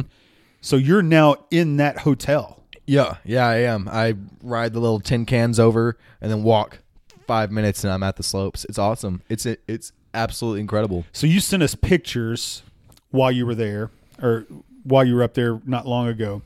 So 0.61 0.75
you're 0.75 1.01
now 1.03 1.35
in 1.51 1.77
that 1.77 1.99
hotel. 1.99 2.65
Yeah, 2.87 3.17
yeah, 3.25 3.45
I 3.47 3.57
am. 3.57 3.87
I 3.91 4.15
ride 4.41 4.73
the 4.73 4.79
little 4.79 4.99
tin 4.99 5.25
cans 5.25 5.59
over 5.59 5.97
and 6.21 6.31
then 6.31 6.41
walk 6.43 6.79
five 7.27 7.51
minutes, 7.51 7.83
and 7.83 7.91
I'm 7.93 8.01
at 8.03 8.15
the 8.15 8.23
slopes. 8.23 8.65
It's 8.65 8.79
awesome. 8.79 9.21
It's 9.29 9.45
it, 9.45 9.61
it's 9.67 9.91
absolutely 10.13 10.61
incredible. 10.61 11.05
So 11.11 11.27
you 11.27 11.39
sent 11.41 11.61
us 11.61 11.75
pictures 11.75 12.63
while 13.11 13.31
you 13.31 13.45
were 13.45 13.55
there, 13.55 13.91
or 14.21 14.45
while 14.83 15.05
you 15.05 15.15
were 15.15 15.23
up 15.23 15.33
there 15.33 15.61
not 15.65 15.85
long 15.85 16.07
ago, 16.07 16.41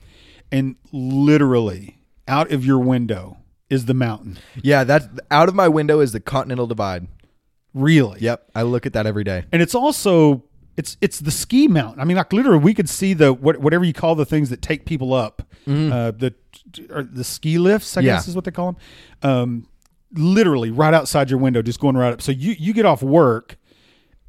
and 0.51 0.75
literally 0.91 1.99
out 2.27 2.51
of 2.51 2.65
your 2.65 2.79
window 2.79 3.37
is 3.69 3.85
the 3.85 3.93
mountain. 3.93 4.39
Yeah, 4.61 4.83
that 4.83 5.03
out 5.29 5.47
of 5.47 5.55
my 5.55 5.67
window 5.67 5.99
is 5.99 6.11
the 6.11 6.19
Continental 6.19 6.67
Divide. 6.67 7.07
Really? 7.73 8.19
Yep, 8.19 8.49
I 8.55 8.63
look 8.63 8.85
at 8.85 8.93
that 8.93 9.05
every 9.05 9.23
day. 9.23 9.45
and 9.51 9.61
it's 9.61 9.75
also 9.75 10.43
it's 10.77 10.97
it's 11.01 11.19
the 11.19 11.31
ski 11.31 11.67
mount. 11.67 11.99
I 11.99 12.05
mean, 12.05 12.17
like 12.17 12.31
literally, 12.33 12.59
we 12.59 12.73
could 12.73 12.89
see 12.89 13.13
the 13.13 13.33
what, 13.33 13.57
whatever 13.57 13.83
you 13.83 13.93
call 13.93 14.15
the 14.15 14.25
things 14.25 14.49
that 14.49 14.61
take 14.61 14.85
people 14.85 15.13
up, 15.13 15.41
uh, 15.67 16.11
the 16.11 16.33
the 16.85 17.23
ski 17.23 17.57
lifts. 17.57 17.97
I. 17.97 18.01
Yeah. 18.01 18.15
guess 18.15 18.27
is 18.27 18.35
what 18.35 18.45
they 18.45 18.51
call 18.51 18.73
them. 18.73 18.81
Um, 19.29 19.67
literally, 20.13 20.71
right 20.71 20.93
outside 20.93 21.29
your 21.29 21.39
window, 21.39 21.61
just 21.61 21.79
going 21.79 21.97
right 21.97 22.13
up. 22.13 22.21
So 22.21 22.31
you 22.31 22.55
you 22.57 22.73
get 22.73 22.85
off 22.85 23.03
work, 23.03 23.57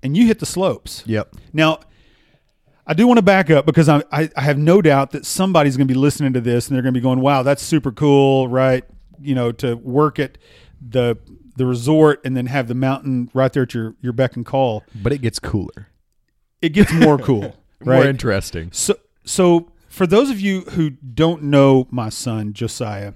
and 0.02 0.16
you 0.16 0.26
hit 0.26 0.40
the 0.40 0.46
slopes. 0.46 1.02
Yep. 1.06 1.36
Now, 1.52 1.80
I 2.86 2.94
do 2.94 3.06
want 3.06 3.18
to 3.18 3.22
back 3.22 3.50
up 3.50 3.64
because 3.64 3.88
I, 3.88 4.02
I, 4.10 4.28
I 4.36 4.40
have 4.42 4.58
no 4.58 4.82
doubt 4.82 5.12
that 5.12 5.24
somebody's 5.24 5.76
going 5.76 5.86
to 5.86 5.94
be 5.94 5.98
listening 5.98 6.32
to 6.32 6.40
this 6.40 6.68
and 6.68 6.74
they're 6.74 6.82
going 6.82 6.94
to 6.94 6.98
be 6.98 7.02
going, 7.02 7.20
"Wow, 7.20 7.42
that's 7.42 7.62
super 7.62 7.92
cool!" 7.92 8.48
Right? 8.48 8.84
You 9.20 9.34
know, 9.34 9.52
to 9.52 9.76
work 9.76 10.18
at 10.18 10.38
the 10.86 11.16
the 11.56 11.66
resort 11.66 12.20
and 12.24 12.36
then 12.36 12.46
have 12.46 12.66
the 12.66 12.74
mountain 12.74 13.30
right 13.34 13.52
there 13.52 13.62
at 13.62 13.74
your 13.74 13.94
your 14.00 14.12
beck 14.12 14.36
and 14.36 14.44
call. 14.44 14.82
But 14.94 15.12
it 15.12 15.18
gets 15.18 15.38
cooler, 15.38 15.88
It 16.62 16.70
gets 16.70 16.92
more 16.92 17.18
cool, 17.18 17.56
more 17.84 18.06
interesting. 18.06 18.70
So, 18.72 18.94
so 19.24 19.72
for 19.88 20.06
those 20.06 20.30
of 20.30 20.40
you 20.40 20.62
who 20.62 20.90
don't 20.90 21.42
know 21.42 21.86
my 21.90 22.08
son 22.08 22.52
Josiah, 22.52 23.12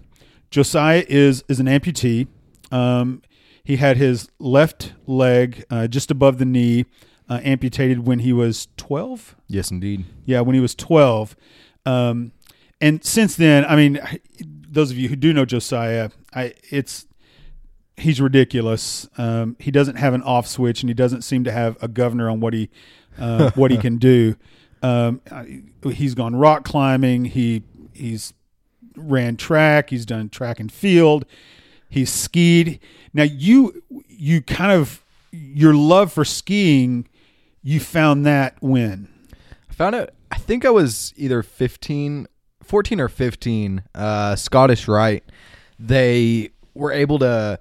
Josiah 0.50 1.04
is 1.08 1.44
is 1.48 1.60
an 1.60 1.66
amputee. 1.66 2.26
Um, 2.70 3.22
he 3.64 3.76
had 3.76 3.96
his 3.96 4.28
left 4.38 4.92
leg 5.06 5.64
uh, 5.70 5.86
just 5.86 6.10
above 6.10 6.38
the 6.38 6.44
knee 6.44 6.84
uh, 7.28 7.40
amputated 7.42 8.06
when 8.06 8.18
he 8.18 8.32
was 8.32 8.68
twelve. 8.76 9.36
Yes, 9.48 9.70
indeed. 9.70 10.04
Yeah, 10.24 10.40
when 10.40 10.54
he 10.54 10.60
was 10.60 10.74
12. 10.74 11.36
Um, 11.84 12.32
and 12.80 13.04
since 13.04 13.36
then, 13.36 13.64
I 13.64 13.76
mean, 13.76 14.00
those 14.68 14.90
of 14.90 14.98
you 14.98 15.08
who 15.08 15.16
do 15.16 15.32
know 15.32 15.44
Josiah, 15.44 16.10
I 16.34 16.54
it's 16.70 17.06
he's 17.96 18.20
ridiculous. 18.20 19.08
Um, 19.16 19.56
he 19.58 19.70
doesn't 19.70 19.96
have 19.96 20.14
an 20.14 20.22
off 20.22 20.46
switch, 20.46 20.82
and 20.82 20.90
he 20.90 20.94
doesn't 20.94 21.22
seem 21.22 21.44
to 21.44 21.52
have 21.52 21.82
a 21.82 21.88
governor 21.88 22.28
on 22.28 22.40
what 22.40 22.52
he 22.52 22.68
uh, 23.18 23.50
what 23.54 23.70
he 23.70 23.76
can 23.76 23.99
do. 23.99 24.37
Um, 24.82 25.20
he's 25.82 26.14
gone 26.14 26.37
rock 26.37 26.64
climbing. 26.64 27.26
He 27.26 27.62
he's 27.92 28.32
ran 28.96 29.37
track. 29.37 29.90
He's 29.90 30.06
done 30.06 30.28
track 30.28 30.61
and 30.61 30.70
field. 30.70 31.25
He's 31.88 32.12
skied. 32.12 32.80
Now 33.12 33.25
you 33.25 33.82
you 34.08 34.42
kind 34.42 34.73
of 34.73 35.02
your 35.32 35.75
love 35.75 36.12
for 36.12 36.25
skiing. 36.25 37.08
You 37.62 37.80
found 37.80 38.25
that 38.26 38.56
when 38.61 39.08
I 39.68 39.75
found 39.75 39.94
it. 39.96 40.14
I 40.30 40.38
think 40.38 40.64
I 40.64 40.70
was 40.70 41.14
either 41.16 41.42
15, 41.42 42.26
14 42.62 43.00
or 43.00 43.08
15. 43.08 43.82
Uh, 43.94 44.37
Scottish 44.37 44.88
Rite. 44.88 45.25
They 45.78 46.50
were 46.75 46.92
able 46.92 47.18
to. 47.20 47.61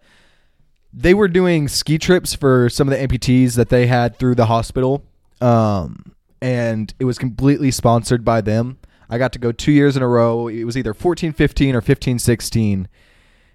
They 0.93 1.13
were 1.13 1.27
doing 1.27 1.67
ski 1.67 1.97
trips 1.97 2.33
for 2.33 2.69
some 2.69 2.87
of 2.87 2.97
the 2.97 3.05
amputees 3.05 3.55
that 3.55 3.69
they 3.69 3.87
had 3.87 4.17
through 4.17 4.35
the 4.35 4.45
hospital, 4.45 5.03
um, 5.41 6.15
and 6.41 6.93
it 6.99 7.05
was 7.05 7.17
completely 7.17 7.71
sponsored 7.71 8.23
by 8.23 8.41
them. 8.41 8.77
I 9.09 9.17
got 9.17 9.33
to 9.33 9.39
go 9.39 9.51
two 9.51 9.71
years 9.71 9.95
in 9.95 10.03
a 10.03 10.07
row. 10.07 10.47
It 10.47 10.63
was 10.63 10.77
either 10.77 10.93
14, 10.93 11.33
15 11.33 11.75
or 11.75 11.81
15, 11.81 12.19
16. 12.19 12.87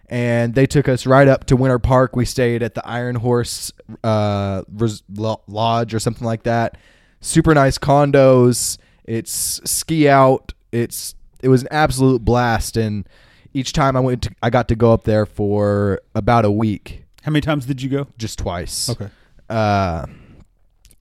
And 0.09 0.55
they 0.55 0.67
took 0.67 0.89
us 0.89 1.07
right 1.07 1.29
up 1.29 1.45
to 1.47 1.57
Winter 1.57 1.79
Park. 1.79 2.17
We 2.17 2.25
stayed 2.25 2.63
at 2.63 2.75
the 2.75 2.87
Iron 2.87 3.17
Horse 3.17 3.73
uh, 4.03 4.63
res- 4.73 5.03
Lodge 5.09 5.95
or 5.95 6.01
something 6.01 6.27
like 6.27 6.45
that. 6.45 6.79
Super 7.21 7.55
nice 7.55 7.79
condos. 7.79 8.79
It's 9.05 9.61
ski 9.65 10.09
out. 10.09 10.53
It's 10.73 11.15
it 11.43 11.49
was 11.49 11.63
an 11.63 11.69
absolute 11.71 12.25
blast. 12.25 12.77
And 12.77 13.09
each 13.55 13.73
time 13.73 13.97
I 13.97 14.01
went, 14.01 14.23
to, 14.23 14.35
I 14.43 14.51
got 14.51 14.69
to 14.69 14.77
go 14.77 14.93
up 14.93 15.05
there 15.05 15.27
for 15.27 16.01
about 16.15 16.45
a 16.45 16.51
week, 16.51 17.05
how 17.23 17.31
many 17.31 17.41
times 17.41 17.67
did 17.67 17.83
you 17.83 17.89
go? 17.89 18.07
just 18.19 18.39
twice. 18.39 18.89
Okay. 18.89 19.11
Uh, 19.49 20.07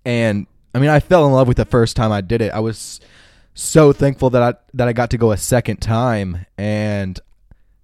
and 0.05 0.48
I 0.73 0.79
mean, 0.79 0.89
I 0.89 0.99
fell 0.99 1.25
in 1.25 1.33
love 1.33 1.47
with 1.47 1.57
the 1.57 1.65
first 1.65 1.95
time 1.95 2.11
I 2.11 2.21
did 2.21 2.41
it. 2.41 2.51
I 2.51 2.59
was 2.59 2.99
so 3.53 3.91
thankful 3.91 4.29
that 4.31 4.41
I 4.41 4.53
that 4.73 4.88
I 4.88 4.93
got 4.93 5.09
to 5.11 5.17
go 5.17 5.31
a 5.31 5.38
second 5.38 5.77
time. 5.77 6.45
And 6.57 7.19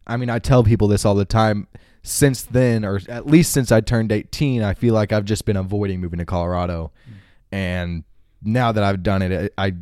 I 0.07 0.17
mean, 0.17 0.29
I 0.29 0.39
tell 0.39 0.63
people 0.63 0.87
this 0.87 1.05
all 1.05 1.15
the 1.15 1.25
time. 1.25 1.67
Since 2.03 2.43
then, 2.43 2.85
or 2.85 3.01
at 3.09 3.25
least 3.25 3.51
since 3.51 3.71
I 3.71 3.81
turned 3.81 4.11
18, 4.11 4.61
I 4.61 4.75
feel 4.75 4.93
like 4.93 5.11
I've 5.11 5.25
just 5.25 5.43
been 5.45 5.57
avoiding 5.57 6.01
moving 6.01 6.19
to 6.19 6.25
Colorado. 6.25 6.91
Mm. 7.09 7.13
And 7.51 8.03
now 8.43 8.71
that 8.71 8.83
I've 8.83 9.01
done 9.01 9.23
it, 9.23 9.51
I, 9.57 9.67
I 9.67 9.73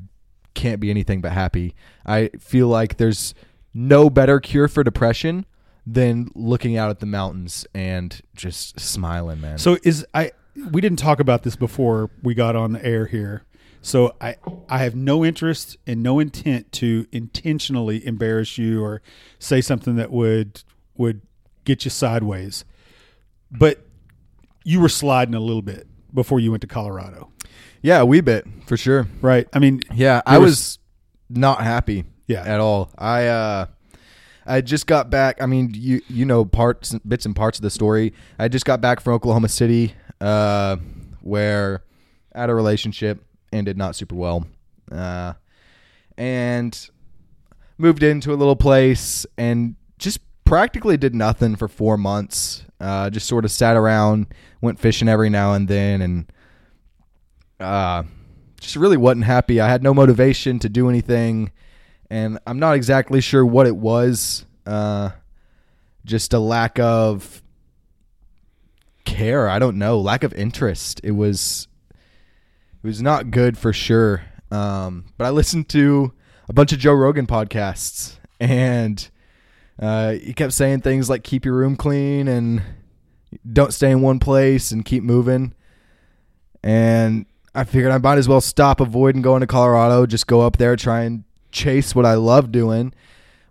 can't 0.53 0.79
be 0.79 0.89
anything 0.89 1.19
but 1.19 1.33
happy. 1.33 1.75
I 2.05 2.29
feel 2.39 2.69
like 2.69 2.95
there's 2.95 3.33
no 3.73 4.09
better 4.09 4.39
cure 4.39 4.69
for 4.69 4.85
depression 4.85 5.45
than 5.85 6.29
looking 6.33 6.77
out 6.77 6.89
at 6.89 6.99
the 6.99 7.05
mountains 7.05 7.67
and 7.73 8.21
just 8.35 8.79
smiling, 8.79 9.41
man. 9.41 9.57
So 9.57 9.77
is 9.83 10.05
I 10.13 10.31
we 10.71 10.81
didn't 10.81 10.99
talk 10.99 11.19
about 11.19 11.43
this 11.43 11.55
before 11.55 12.09
we 12.21 12.33
got 12.33 12.55
on 12.55 12.73
the 12.73 12.85
air 12.85 13.05
here. 13.07 13.43
So 13.81 14.15
I 14.21 14.35
I 14.69 14.77
have 14.79 14.95
no 14.95 15.25
interest 15.25 15.77
and 15.85 16.01
no 16.01 16.19
intent 16.19 16.71
to 16.73 17.05
intentionally 17.11 18.05
embarrass 18.05 18.57
you 18.57 18.81
or 18.83 19.01
say 19.39 19.59
something 19.61 19.95
that 19.97 20.11
would 20.11 20.63
would 20.95 21.21
get 21.65 21.83
you 21.85 21.91
sideways. 21.91 22.63
But 23.51 23.85
you 24.63 24.79
were 24.79 24.89
sliding 24.89 25.33
a 25.35 25.39
little 25.39 25.61
bit 25.61 25.87
before 26.13 26.39
you 26.39 26.51
went 26.51 26.61
to 26.61 26.67
Colorado, 26.67 27.29
Yeah, 27.81 27.99
a 27.99 28.05
wee 28.05 28.21
bit 28.21 28.45
for 28.67 28.77
sure. 28.77 29.07
right? 29.21 29.47
I 29.51 29.59
mean, 29.59 29.81
Yeah, 29.93 30.21
I 30.25 30.37
was, 30.37 30.49
was- 30.51 30.79
not 31.29 31.61
happy. 31.61 32.05
Yeah. 32.27 32.43
at 32.43 32.59
all. 32.61 32.89
I 32.97 33.25
uh, 33.27 33.65
I 34.45 34.61
just 34.61 34.87
got 34.87 35.09
back. 35.09 35.41
I 35.41 35.45
mean, 35.45 35.71
you 35.73 36.01
you 36.07 36.23
know 36.25 36.45
parts, 36.45 36.93
bits 37.07 37.25
and 37.25 37.35
parts 37.35 37.57
of 37.57 37.63
the 37.63 37.69
story. 37.69 38.13
I 38.39 38.47
just 38.47 38.65
got 38.65 38.79
back 38.79 39.01
from 39.01 39.13
Oklahoma 39.13 39.49
City, 39.49 39.93
uh, 40.23 40.77
where 41.21 41.83
I 42.33 42.41
had 42.41 42.49
a 42.49 42.55
relationship 42.55 43.23
ended 43.51 43.77
not 43.77 43.95
super 43.95 44.15
well, 44.15 44.47
uh, 44.91 45.33
and 46.17 46.89
moved 47.77 48.03
into 48.03 48.33
a 48.33 48.35
little 48.35 48.55
place 48.55 49.25
and 49.37 49.75
just 49.97 50.19
practically 50.45 50.95
did 50.95 51.13
nothing 51.13 51.57
for 51.57 51.67
four 51.67 51.97
months. 51.97 52.63
Uh, 52.79 53.09
just 53.09 53.27
sort 53.27 53.45
of 53.45 53.51
sat 53.51 53.75
around, 53.75 54.27
went 54.61 54.79
fishing 54.79 55.09
every 55.09 55.29
now 55.29 55.53
and 55.53 55.67
then, 55.67 56.01
and 56.01 56.31
uh, 57.59 58.03
just 58.59 58.77
really 58.77 58.97
wasn't 58.97 59.25
happy. 59.25 59.59
I 59.59 59.67
had 59.67 59.83
no 59.83 59.93
motivation 59.93 60.57
to 60.59 60.69
do 60.69 60.89
anything, 60.89 61.51
and 62.09 62.39
I'm 62.47 62.59
not 62.59 62.75
exactly 62.75 63.19
sure 63.19 63.45
what 63.45 63.67
it 63.67 63.75
was. 63.75 64.45
Uh, 64.65 65.09
just 66.05 66.33
a 66.33 66.39
lack 66.39 66.79
of 66.79 67.42
care. 69.05 69.49
I 69.49 69.59
don't 69.59 69.77
know, 69.77 69.99
lack 69.99 70.23
of 70.23 70.33
interest. 70.33 71.01
It 71.03 71.11
was 71.11 71.67
it 71.91 72.87
was 72.87 73.01
not 73.01 73.31
good 73.31 73.57
for 73.57 73.73
sure. 73.73 74.23
Um, 74.51 75.05
but 75.17 75.25
I 75.25 75.29
listened 75.29 75.69
to 75.69 76.13
a 76.49 76.53
bunch 76.53 76.73
of 76.73 76.79
Joe 76.79 76.93
Rogan 76.93 77.25
podcasts, 77.25 78.17
and 78.39 79.09
uh, 79.79 80.11
he 80.13 80.33
kept 80.33 80.53
saying 80.53 80.81
things 80.81 81.09
like 81.09 81.23
"keep 81.23 81.45
your 81.45 81.55
room 81.55 81.75
clean" 81.75 82.27
and 82.27 82.61
"don't 83.51 83.73
stay 83.73 83.91
in 83.91 84.01
one 84.01 84.19
place" 84.19 84.71
and 84.71 84.85
keep 84.85 85.03
moving. 85.03 85.53
And 86.63 87.25
I 87.55 87.63
figured 87.63 87.91
I 87.91 87.97
might 87.97 88.17
as 88.17 88.27
well 88.27 88.41
stop 88.41 88.79
avoiding 88.79 89.21
going 89.21 89.41
to 89.41 89.47
Colorado, 89.47 90.05
just 90.05 90.27
go 90.27 90.41
up 90.41 90.57
there, 90.57 90.75
try 90.75 91.01
and 91.01 91.23
chase 91.51 91.93
what 91.93 92.05
I 92.05 92.15
love 92.15 92.51
doing 92.51 92.93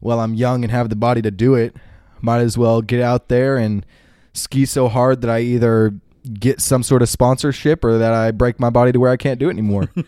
while 0.00 0.20
I'm 0.20 0.34
young 0.34 0.64
and 0.64 0.70
have 0.70 0.88
the 0.88 0.96
body 0.96 1.22
to 1.22 1.30
do 1.30 1.54
it. 1.54 1.76
Might 2.20 2.40
as 2.40 2.56
well 2.56 2.82
get 2.82 3.00
out 3.00 3.28
there 3.28 3.56
and 3.56 3.84
ski 4.32 4.64
so 4.66 4.88
hard 4.88 5.20
that 5.22 5.30
I 5.30 5.40
either 5.40 5.94
get 6.38 6.60
some 6.60 6.82
sort 6.82 7.02
of 7.02 7.08
sponsorship 7.08 7.84
or 7.84 7.98
that 7.98 8.12
I 8.12 8.30
break 8.30 8.60
my 8.60 8.70
body 8.70 8.92
to 8.92 9.00
where 9.00 9.10
I 9.10 9.16
can't 9.16 9.38
do 9.40 9.48
it 9.48 9.52
anymore. 9.52 9.88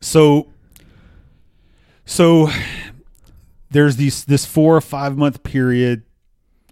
So, 0.00 0.46
so 2.04 2.48
there's 3.70 3.96
these 3.96 4.24
this 4.24 4.46
four 4.46 4.76
or 4.76 4.80
five 4.80 5.16
month 5.16 5.42
period, 5.42 6.02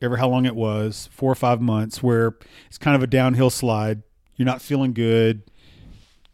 ever 0.01 0.17
how 0.17 0.29
long 0.29 0.47
it 0.47 0.55
was, 0.55 1.09
four 1.13 1.31
or 1.33 1.35
five 1.35 1.61
months, 1.61 2.03
where 2.03 2.37
it's 2.69 2.79
kind 2.79 2.95
of 2.97 3.03
a 3.03 3.07
downhill 3.07 3.51
slide. 3.51 4.03
You're 4.37 4.47
not 4.47 4.63
feeling 4.63 4.93
good, 4.93 5.43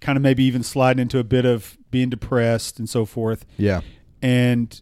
kind 0.00 0.16
of 0.16 0.22
maybe 0.22 0.44
even 0.44 0.62
sliding 0.62 1.00
into 1.00 1.18
a 1.18 1.24
bit 1.24 1.44
of 1.44 1.78
being 1.90 2.10
depressed 2.10 2.78
and 2.78 2.88
so 2.88 3.04
forth. 3.04 3.44
yeah. 3.56 3.80
And 4.20 4.80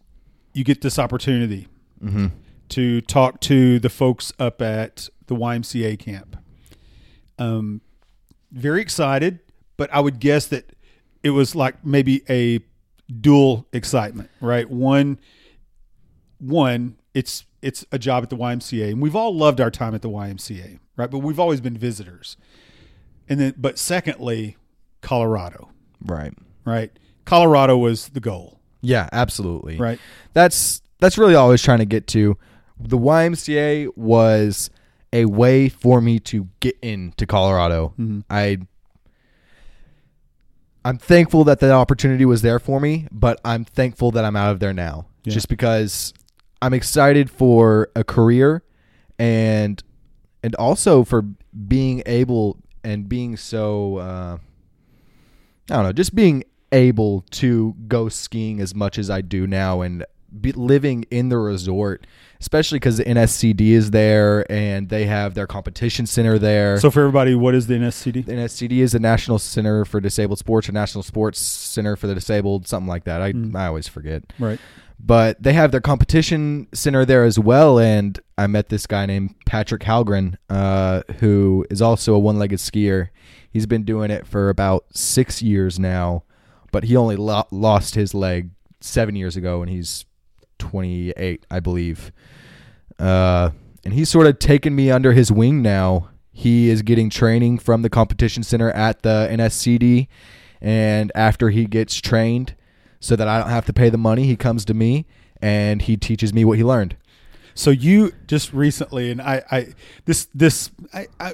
you 0.53 0.63
get 0.63 0.81
this 0.81 0.99
opportunity 0.99 1.67
Mm-hmm. 2.03 2.27
to 2.69 2.99
talk 3.01 3.39
to 3.41 3.79
the 3.79 3.89
folks 3.89 4.33
up 4.39 4.59
at 4.61 5.07
the 5.31 5.37
YMCA 5.37 5.97
camp. 5.97 6.35
Um, 7.39 7.79
very 8.51 8.81
excited, 8.81 9.39
but 9.77 9.89
I 9.93 10.01
would 10.01 10.19
guess 10.19 10.47
that 10.47 10.73
it 11.23 11.29
was 11.29 11.55
like 11.55 11.85
maybe 11.85 12.21
a 12.29 12.59
dual 13.21 13.65
excitement, 13.71 14.29
right? 14.41 14.69
One, 14.69 15.19
one, 16.39 16.97
it's 17.13 17.45
it's 17.61 17.85
a 17.93 17.97
job 17.99 18.23
at 18.23 18.29
the 18.29 18.35
YMCA, 18.35 18.89
and 18.91 19.01
we've 19.01 19.15
all 19.15 19.33
loved 19.33 19.61
our 19.61 19.71
time 19.71 19.95
at 19.95 20.01
the 20.01 20.09
YMCA, 20.09 20.79
right? 20.97 21.09
But 21.09 21.19
we've 21.19 21.39
always 21.39 21.61
been 21.61 21.77
visitors, 21.77 22.35
and 23.29 23.39
then, 23.39 23.53
but 23.57 23.77
secondly, 23.79 24.57
Colorado, 25.01 25.69
Right. 26.03 26.33
right? 26.65 26.91
Colorado 27.23 27.77
was 27.77 28.09
the 28.09 28.19
goal, 28.19 28.59
Yeah, 28.81 29.07
absolutely. 29.13 29.77
right? 29.77 29.99
That's 30.33 30.81
that's 30.99 31.17
really 31.17 31.35
all 31.35 31.47
I 31.47 31.51
was 31.51 31.61
trying 31.63 31.79
to 31.79 31.85
get 31.85 32.05
to. 32.07 32.37
The 32.79 32.97
YMCA 32.97 33.95
was 33.95 34.69
a 35.13 35.25
way 35.25 35.67
for 35.69 35.99
me 36.01 36.19
to 36.19 36.47
get 36.59 36.77
into 36.81 37.25
Colorado. 37.25 37.93
Mhm. 37.99 38.23
I 38.29 38.57
I'm 40.83 40.97
thankful 40.97 41.43
that 41.43 41.59
that 41.59 41.71
opportunity 41.71 42.25
was 42.25 42.41
there 42.41 42.57
for 42.59 42.79
me, 42.79 43.07
but 43.11 43.39
I'm 43.45 43.65
thankful 43.65 44.09
that 44.11 44.25
I'm 44.25 44.35
out 44.35 44.51
of 44.51 44.59
there 44.59 44.73
now. 44.73 45.05
Yeah. 45.23 45.33
Just 45.33 45.47
because 45.47 46.11
I'm 46.61 46.73
excited 46.73 47.29
for 47.29 47.89
a 47.95 48.03
career 48.03 48.63
and 49.19 49.81
and 50.43 50.55
also 50.55 51.03
for 51.03 51.23
being 51.67 52.01
able 52.07 52.57
and 52.83 53.07
being 53.07 53.37
so 53.37 53.97
uh 53.97 54.37
I 55.69 55.73
don't 55.75 55.83
know, 55.83 55.93
just 55.93 56.15
being 56.15 56.43
able 56.71 57.25
to 57.31 57.75
go 57.87 58.09
skiing 58.09 58.59
as 58.59 58.73
much 58.73 58.97
as 58.97 59.09
I 59.09 59.21
do 59.21 59.45
now 59.45 59.81
and 59.81 60.03
living 60.55 61.05
in 61.11 61.29
the 61.29 61.37
resort, 61.37 62.07
especially 62.39 62.77
because 62.77 62.97
the 62.97 63.03
NSCD 63.05 63.71
is 63.71 63.91
there 63.91 64.49
and 64.51 64.89
they 64.89 65.05
have 65.05 65.33
their 65.33 65.47
competition 65.47 66.05
center 66.05 66.39
there. 66.39 66.79
So 66.79 66.89
for 66.91 67.01
everybody, 67.01 67.35
what 67.35 67.53
is 67.55 67.67
the 67.67 67.75
NSCD? 67.75 68.25
the 68.25 68.33
NSCD 68.33 68.79
is 68.79 68.93
the 68.93 68.99
National 68.99 69.39
Center 69.39 69.85
for 69.85 69.99
Disabled 69.99 70.39
Sports 70.39 70.69
or 70.69 70.71
National 70.71 71.03
Sports 71.03 71.39
Center 71.39 71.95
for 71.95 72.07
the 72.07 72.15
Disabled, 72.15 72.67
something 72.67 72.87
like 72.87 73.03
that. 73.05 73.21
I, 73.21 73.33
Mm. 73.33 73.55
I 73.55 73.67
always 73.67 73.87
forget. 73.87 74.23
Right. 74.39 74.59
But 75.03 75.41
they 75.41 75.53
have 75.53 75.71
their 75.71 75.81
competition 75.81 76.67
center 76.73 77.05
there 77.05 77.23
as 77.23 77.39
well. 77.39 77.79
And 77.79 78.19
I 78.37 78.45
met 78.47 78.69
this 78.69 78.85
guy 78.85 79.05
named 79.07 79.33
Patrick 79.45 79.81
Halgren, 79.81 80.35
uh, 80.49 81.01
who 81.19 81.65
is 81.71 81.81
also 81.81 82.13
a 82.13 82.19
one 82.19 82.37
legged 82.37 82.59
skier. 82.59 83.09
He's 83.49 83.65
been 83.65 83.83
doing 83.83 84.11
it 84.11 84.27
for 84.27 84.49
about 84.49 84.85
six 84.93 85.41
years 85.41 85.79
now, 85.79 86.23
but 86.71 86.83
he 86.85 86.95
only 86.95 87.15
lo- 87.15 87.47
lost 87.51 87.95
his 87.95 88.13
leg 88.13 88.51
seven 88.79 89.15
years 89.15 89.35
ago, 89.35 89.61
and 89.61 89.69
he's 89.71 90.05
28, 90.61 91.45
I 91.49 91.59
believe. 91.59 92.11
Uh, 92.99 93.49
and 93.83 93.93
he's 93.93 94.09
sort 94.09 94.27
of 94.27 94.39
taken 94.39 94.75
me 94.75 94.91
under 94.91 95.11
his 95.11 95.31
wing 95.31 95.61
now. 95.61 96.09
He 96.31 96.69
is 96.69 96.81
getting 96.83 97.09
training 97.09 97.57
from 97.59 97.81
the 97.81 97.89
competition 97.89 98.43
center 98.43 98.71
at 98.71 99.01
the 99.01 99.27
NSCD, 99.29 100.07
and 100.61 101.11
after 101.15 101.49
he 101.49 101.65
gets 101.65 101.99
trained, 101.99 102.55
so 102.99 103.15
that 103.15 103.27
I 103.27 103.39
don't 103.39 103.49
have 103.49 103.65
to 103.65 103.73
pay 103.73 103.89
the 103.89 103.97
money, 103.97 104.25
he 104.25 104.37
comes 104.37 104.63
to 104.65 104.73
me 104.73 105.07
and 105.41 105.81
he 105.81 105.97
teaches 105.97 106.33
me 106.33 106.45
what 106.45 106.57
he 106.57 106.63
learned. 106.63 106.95
So 107.55 107.71
you 107.71 108.13
just 108.27 108.53
recently, 108.53 109.11
and 109.11 109.21
I, 109.21 109.43
I 109.51 109.73
this 110.05 110.27
this 110.33 110.71
I, 110.93 111.07
I 111.19 111.33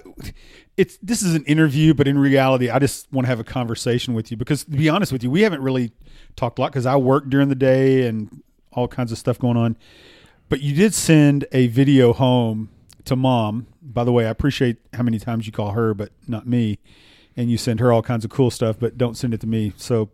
it's 0.78 0.98
this 1.02 1.22
is 1.22 1.36
an 1.36 1.44
interview, 1.44 1.94
but 1.94 2.08
in 2.08 2.18
reality, 2.18 2.70
I 2.70 2.80
just 2.80 3.12
want 3.12 3.26
to 3.26 3.30
have 3.30 3.40
a 3.40 3.44
conversation 3.44 4.14
with 4.14 4.32
you 4.32 4.38
because 4.38 4.64
to 4.64 4.72
be 4.72 4.90
honest 4.90 5.12
with 5.12 5.24
you, 5.24 5.30
we 5.30 5.42
haven't 5.42 5.62
really 5.62 5.92
talked 6.36 6.58
a 6.58 6.62
lot 6.62 6.72
because 6.72 6.86
I 6.86 6.96
work 6.96 7.30
during 7.30 7.50
the 7.50 7.56
day 7.56 8.08
and 8.08 8.42
all 8.72 8.88
kinds 8.88 9.12
of 9.12 9.18
stuff 9.18 9.40
going 9.40 9.58
on. 9.58 9.78
But 10.50 10.62
you 10.62 10.74
did 10.74 10.94
send 10.94 11.46
a 11.52 11.68
video 11.68 12.14
home 12.14 12.70
to 13.06 13.16
mom. 13.16 13.68
By 13.82 14.04
the 14.04 14.12
way, 14.12 14.26
I 14.26 14.30
appreciate 14.30 14.78
how 14.94 15.04
many 15.04 15.20
times 15.20 15.46
you 15.46 15.52
call 15.52 15.72
her, 15.72 15.94
but 15.94 16.12
not 16.28 16.48
me. 16.48 16.80
And 17.36 17.52
you 17.52 17.58
send 17.58 17.80
her 17.80 17.92
all 17.92 18.02
kinds 18.02 18.26
of 18.26 18.32
cool 18.32 18.50
stuff, 18.50 18.78
but 18.80 18.98
don't 18.98 19.16
send 19.16 19.34
it 19.34 19.42
to 19.42 19.48
me. 19.48 19.74
So 19.78 20.10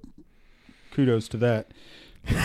kudos 0.91 1.27
to 1.29 1.37
that. 1.37 1.71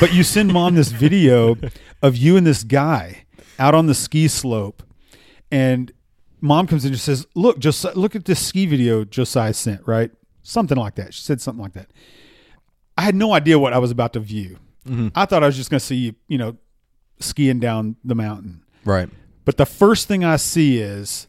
But 0.00 0.12
you 0.12 0.22
send 0.22 0.52
mom 0.52 0.74
this 0.74 0.90
video 0.90 1.56
of 2.02 2.16
you 2.16 2.36
and 2.36 2.46
this 2.46 2.64
guy 2.64 3.24
out 3.58 3.74
on 3.74 3.86
the 3.86 3.94
ski 3.94 4.28
slope, 4.28 4.82
and 5.50 5.92
mom 6.40 6.66
comes 6.66 6.84
in 6.84 6.92
and 6.92 7.00
says, 7.00 7.26
"Look, 7.34 7.58
just 7.58 7.84
look 7.96 8.16
at 8.16 8.24
this 8.24 8.44
ski 8.44 8.66
video 8.66 9.04
Josiah 9.04 9.54
sent, 9.54 9.86
right? 9.86 10.10
Something 10.42 10.78
like 10.78 10.96
that." 10.96 11.14
She 11.14 11.22
said 11.22 11.40
something 11.40 11.62
like 11.62 11.74
that. 11.74 11.90
I 12.96 13.02
had 13.02 13.14
no 13.14 13.32
idea 13.32 13.58
what 13.58 13.72
I 13.72 13.78
was 13.78 13.90
about 13.90 14.12
to 14.14 14.20
view. 14.20 14.58
Mm-hmm. 14.88 15.08
I 15.14 15.24
thought 15.26 15.42
I 15.42 15.46
was 15.46 15.56
just 15.56 15.70
going 15.70 15.80
to 15.80 15.84
see 15.84 15.96
you, 15.96 16.14
you 16.28 16.38
know, 16.38 16.56
skiing 17.20 17.60
down 17.60 17.96
the 18.04 18.14
mountain. 18.14 18.62
Right. 18.84 19.08
But 19.44 19.56
the 19.56 19.66
first 19.66 20.08
thing 20.08 20.24
I 20.24 20.36
see 20.36 20.78
is 20.78 21.26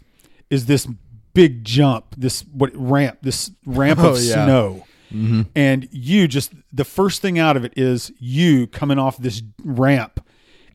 is 0.49 0.65
this 0.65 0.87
big 1.33 1.63
jump, 1.63 2.15
this 2.17 2.41
what 2.51 2.71
ramp, 2.73 3.19
this 3.21 3.51
ramp 3.65 3.99
Oh, 4.03 4.13
of 4.15 4.21
yeah. 4.21 4.45
snow. 4.45 4.85
Mm-hmm. 5.13 5.41
And 5.55 5.87
you 5.91 6.27
just 6.27 6.53
the 6.71 6.85
first 6.85 7.21
thing 7.21 7.39
out 7.39 7.57
of 7.57 7.65
it 7.65 7.73
is 7.75 8.11
you 8.19 8.67
coming 8.67 8.99
off 8.99 9.17
this 9.17 9.41
ramp 9.63 10.23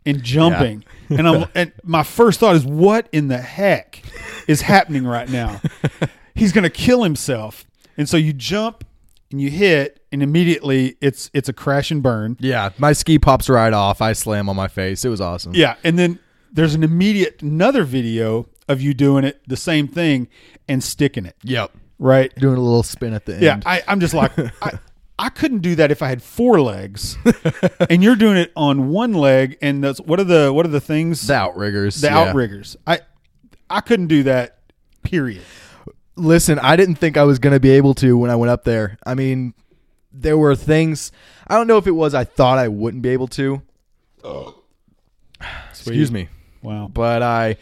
and 0.07 0.23
jumping. 0.23 0.85
And 1.11 1.29
I'm 1.29 1.47
and 1.55 1.73
my 1.85 2.03
first 2.03 2.41
thought 2.41 2.57
is 2.57 2.65
what 2.65 3.09
in 3.13 3.29
the 3.29 3.39
heck 3.39 4.03
is 4.49 4.63
happening 4.63 5.07
right 5.07 5.29
now? 5.29 5.61
He's 6.35 6.51
going 6.51 6.65
to 6.65 6.71
kill 6.71 7.03
himself. 7.05 7.67
And 7.97 8.09
so 8.09 8.17
you 8.17 8.33
jump 8.33 8.85
and 9.31 9.41
you 9.41 9.51
hit 9.51 10.01
and 10.15 10.23
immediately 10.23 10.97
it's 11.03 11.31
it's 11.35 11.49
a 11.51 11.53
crash 11.53 11.91
and 11.91 12.03
burn. 12.03 12.39
Yeah, 12.41 12.71
my 12.79 12.95
ski 12.95 13.19
pops 13.19 13.51
right 13.51 13.73
off. 13.73 14.01
I 14.01 14.15
slam 14.15 14.49
on 14.49 14.57
my 14.57 14.69
face. 14.69 15.05
It 15.05 15.11
was 15.11 15.21
awesome. 15.21 15.55
Yeah, 15.55 15.75
and 15.85 15.99
then 15.99 16.19
there's 16.53 16.75
an 16.75 16.83
immediate 16.83 17.43
another 17.43 17.85
video 17.85 18.47
of 18.69 18.81
you 18.81 18.95
doing 18.95 19.25
it 19.25 19.43
the 19.47 19.57
same 19.57 19.87
thing 19.89 20.29
and 20.69 20.83
sticking 20.83 21.27
it 21.27 21.37
Yep. 21.43 21.73
right. 21.99 22.35
Doing 22.37 22.57
a 22.57 22.61
little 22.61 22.83
spin 22.83 23.13
at 23.13 23.27
the 23.27 23.35
end. 23.35 23.43
Yeah, 23.43 23.61
I, 23.67 23.83
I'm 23.87 24.01
just 24.01 24.15
like 24.15 24.33
I, 24.63 24.79
I 25.19 25.29
couldn't 25.29 25.59
do 25.59 25.75
that 25.75 25.91
if 25.91 26.01
I 26.01 26.09
had 26.09 26.23
four 26.23 26.61
legs, 26.61 27.19
and 27.91 28.03
you're 28.03 28.17
doing 28.17 28.37
it 28.37 28.53
on 28.57 28.89
one 28.89 29.13
leg. 29.13 29.59
And 29.61 29.83
that's 29.85 30.01
what 30.01 30.19
are 30.21 30.25
the 30.25 30.53
what 30.53 30.65
are 30.65 30.71
the 30.71 30.81
things 30.81 31.27
the 31.27 31.35
outriggers. 31.35 32.01
the 32.01 32.07
yeah. 32.07 32.21
outriggers? 32.21 32.77
I 32.87 33.01
I 33.69 33.81
couldn't 33.81 34.07
do 34.07 34.23
that. 34.23 34.59
Period. 35.03 35.43
Listen, 36.17 36.59
I 36.61 36.77
didn't 36.77 36.95
think 36.95 37.17
I 37.17 37.25
was 37.25 37.39
going 37.41 37.53
to 37.53 37.61
be 37.61 37.71
able 37.71 37.93
to 37.95 38.17
when 38.17 38.31
I 38.31 38.37
went 38.37 38.51
up 38.51 38.63
there. 38.65 38.97
I 39.05 39.15
mean, 39.15 39.53
there 40.15 40.39
were 40.39 40.57
things. 40.57 41.13
I 41.47 41.57
don't 41.57 41.67
know 41.67 41.77
if 41.77 41.87
it 41.87 41.93
was 41.93 42.15
I 42.15 42.25
thought 42.25 42.59
I 42.59 42.69
wouldn't 42.69 43.03
be 43.03 43.11
able 43.11 43.29
to. 43.29 43.61
Excuse 45.71 46.11
me. 46.11 46.29
Wow. 46.63 46.89
But 46.93 47.23
I 47.23 47.57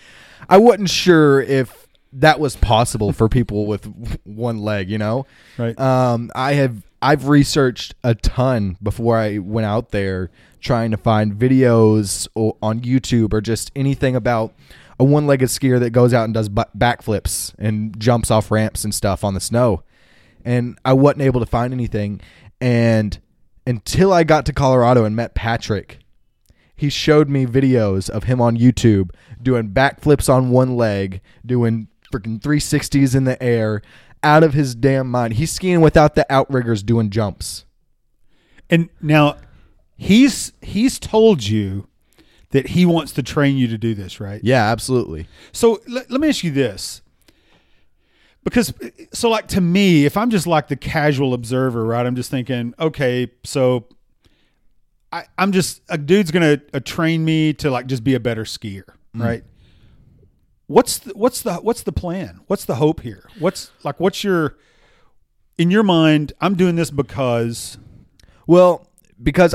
I 0.48 0.58
wasn't 0.58 0.90
sure 0.90 1.40
if 1.40 1.86
that 2.12 2.38
was 2.38 2.56
possible 2.56 3.12
for 3.12 3.28
people 3.28 3.66
with 3.66 3.86
one 4.24 4.58
leg, 4.58 4.90
you 4.90 4.98
know? 4.98 5.26
Right. 5.58 5.78
Um, 5.78 6.30
I 6.34 6.52
have 6.54 6.82
I've 7.00 7.26
researched 7.28 7.94
a 8.04 8.14
ton 8.14 8.76
before 8.82 9.18
I 9.18 9.38
went 9.38 9.66
out 9.66 9.90
there 9.90 10.30
trying 10.60 10.92
to 10.92 10.96
find 10.96 11.34
videos 11.34 12.28
on 12.36 12.80
YouTube 12.80 13.32
or 13.32 13.40
just 13.40 13.72
anything 13.74 14.14
about 14.14 14.54
a 15.00 15.04
one-legged 15.04 15.48
skier 15.48 15.80
that 15.80 15.90
goes 15.90 16.14
out 16.14 16.26
and 16.26 16.34
does 16.34 16.48
backflips 16.48 17.54
and 17.58 17.98
jumps 17.98 18.30
off 18.30 18.52
ramps 18.52 18.84
and 18.84 18.94
stuff 18.94 19.24
on 19.24 19.34
the 19.34 19.40
snow. 19.40 19.82
And 20.44 20.78
I 20.84 20.92
wasn't 20.92 21.22
able 21.22 21.40
to 21.40 21.46
find 21.46 21.72
anything 21.72 22.20
and 22.62 23.18
until 23.66 24.12
I 24.12 24.22
got 24.22 24.46
to 24.46 24.52
Colorado 24.52 25.04
and 25.04 25.16
met 25.16 25.34
Patrick, 25.34 25.98
he 26.76 26.88
showed 26.88 27.28
me 27.28 27.44
videos 27.44 28.08
of 28.08 28.24
him 28.24 28.40
on 28.40 28.56
YouTube 28.56 29.10
doing 29.42 29.70
backflips 29.70 30.32
on 30.32 30.50
one 30.50 30.76
leg, 30.76 31.20
doing 31.44 31.88
freaking 32.12 32.40
360s 32.40 33.16
in 33.16 33.24
the 33.24 33.42
air, 33.42 33.82
out 34.22 34.44
of 34.44 34.54
his 34.54 34.76
damn 34.76 35.10
mind. 35.10 35.34
He's 35.34 35.50
skiing 35.50 35.80
without 35.80 36.14
the 36.14 36.24
outriggers 36.32 36.84
doing 36.84 37.10
jumps. 37.10 37.64
And 38.70 38.88
now 39.00 39.38
he's 39.96 40.52
he's 40.62 41.00
told 41.00 41.44
you 41.44 41.88
that 42.50 42.68
he 42.68 42.86
wants 42.86 43.10
to 43.12 43.24
train 43.24 43.56
you 43.56 43.66
to 43.66 43.76
do 43.76 43.92
this, 43.92 44.20
right? 44.20 44.40
Yeah, 44.44 44.70
absolutely. 44.70 45.26
So 45.50 45.80
let, 45.88 46.10
let 46.12 46.20
me 46.20 46.28
ask 46.28 46.44
you 46.44 46.52
this. 46.52 47.01
Because, 48.44 48.74
so 49.12 49.30
like 49.30 49.46
to 49.48 49.60
me, 49.60 50.04
if 50.04 50.16
I'm 50.16 50.30
just 50.30 50.46
like 50.46 50.68
the 50.68 50.76
casual 50.76 51.32
observer, 51.32 51.84
right, 51.84 52.04
I'm 52.04 52.16
just 52.16 52.30
thinking, 52.30 52.74
okay, 52.78 53.30
so 53.44 53.86
I, 55.12 55.24
I'm 55.38 55.52
just, 55.52 55.80
a 55.88 55.96
dude's 55.96 56.30
to 56.32 56.60
uh, 56.74 56.80
train 56.84 57.24
me 57.24 57.52
to 57.54 57.70
like 57.70 57.86
just 57.86 58.02
be 58.02 58.14
a 58.14 58.20
better 58.20 58.44
skier, 58.44 58.84
right? 59.14 59.44
What's 60.66 60.98
the, 60.98 61.12
what's 61.14 61.42
the, 61.42 61.54
what's 61.54 61.82
the 61.82 61.92
plan? 61.92 62.40
What's 62.46 62.64
the 62.64 62.76
hope 62.76 63.00
here? 63.00 63.28
What's 63.38 63.70
like, 63.84 64.00
what's 64.00 64.24
your, 64.24 64.56
in 65.58 65.70
your 65.70 65.82
mind, 65.82 66.32
I'm 66.40 66.54
doing 66.56 66.76
this 66.76 66.90
because, 66.90 67.78
Well, 68.46 68.88
because 69.22 69.54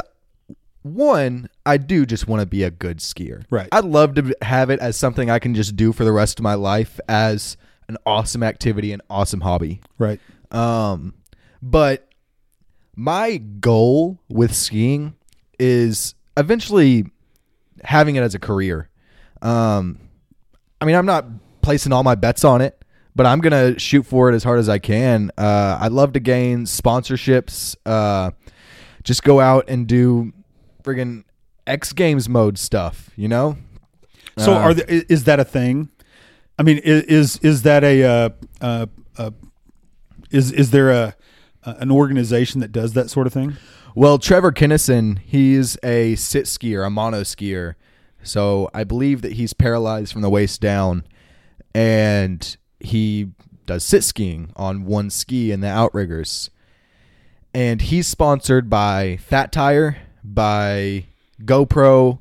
one, 0.84 1.50
I 1.66 1.78
do 1.78 2.06
just 2.06 2.28
want 2.28 2.42
to 2.42 2.46
be 2.46 2.64
a 2.64 2.72
good 2.72 3.00
skier. 3.00 3.44
Right. 3.50 3.68
I'd 3.72 3.84
love 3.84 4.16
to 4.16 4.36
have 4.42 4.70
it 4.70 4.80
as 4.80 4.96
something 4.96 5.30
I 5.30 5.40
can 5.40 5.54
just 5.54 5.76
do 5.76 5.92
for 5.92 6.06
the 6.06 6.12
rest 6.12 6.40
of 6.40 6.44
my 6.44 6.54
life 6.54 7.00
as 7.10 7.58
an 7.90 7.98
awesome 8.06 8.44
activity, 8.44 8.92
an 8.94 9.02
awesome 9.10 9.42
hobby. 9.42 9.82
right. 9.98 10.20
Um, 10.52 11.14
but 11.62 12.08
my 12.96 13.38
goal 13.38 14.20
with 14.30 14.54
skiing 14.56 15.16
is 15.60 16.16
eventually 16.38 17.06
having 17.84 18.16
it 18.16 18.22
as 18.22 18.34
a 18.36 18.40
career. 18.40 18.90
Um, 19.42 20.00
I 20.82 20.86
mean, 20.86 20.96
I'm 20.96 21.06
not 21.06 21.26
placing 21.62 21.92
all 21.92 22.04
my 22.04 22.16
bets 22.16 22.44
on 22.44 22.62
it, 22.62 22.84
but 23.16 23.26
I'm 23.26 23.40
gonna 23.40 23.78
shoot 23.80 24.04
for 24.06 24.30
it 24.32 24.36
as 24.36 24.44
hard 24.44 24.60
as 24.60 24.70
I 24.70 24.80
can. 24.80 25.32
Uh, 25.38 25.78
I'd 25.82 25.92
love 25.92 26.14
to 26.14 26.20
gain 26.20 26.66
sponsorships. 26.66 27.76
Uh, 27.86 28.32
just 29.04 29.24
go 29.24 29.40
out 29.40 29.66
and 29.70 29.86
do 29.88 30.34
friggin' 30.84 31.24
X 31.66 31.94
Games 31.94 32.30
mode 32.30 32.58
stuff. 32.58 33.10
You 33.16 33.28
know? 33.28 33.58
So 34.38 34.54
Uh, 34.54 34.58
are 34.60 34.74
the, 34.74 34.94
i- 34.94 35.06
is 35.10 35.24
that 35.26 35.40
a 35.40 35.46
thing? 35.46 35.90
I 36.58 36.64
mean, 36.64 36.80
is 36.84 37.38
is 37.38 37.62
that 37.64 37.84
a 37.84 38.04
uh, 38.04 38.30
uh, 38.62 38.86
uh, 39.18 39.32
is 40.32 40.52
is 40.52 40.72
there 40.72 40.90
a 40.90 41.16
an 41.64 41.92
organization 41.92 42.62
that 42.62 42.72
does 42.72 42.94
that 42.94 43.10
sort 43.10 43.28
of 43.28 43.34
thing? 43.34 43.58
Well, 43.94 44.20
Trevor 44.20 44.52
Kennison, 44.52 45.20
he's 45.20 45.78
a 45.84 46.16
sit 46.16 46.46
skier, 46.46 46.86
a 46.86 46.90
mono 46.90 47.22
skier. 47.22 47.76
So 48.24 48.70
I 48.74 48.84
believe 48.84 49.22
that 49.22 49.34
he's 49.34 49.54
paralyzed 49.54 50.14
from 50.14 50.22
the 50.22 50.30
waist 50.30 50.62
down, 50.62 51.04
and 51.74 52.58
he 52.80 53.32
does 53.66 53.84
sit 53.84 54.04
skiing 54.04 54.52
on 54.56 54.86
one 54.86 55.10
ski 55.10 55.52
in 55.52 55.62
the 55.62 55.68
outriggers. 55.68 56.50
And 57.54 57.82
he's 57.82 58.08
sponsored 58.08 58.70
by 58.70 59.18
Fat 59.18 59.52
Tire, 59.52 59.98
by 60.24 61.06
GoPro, 61.42 62.20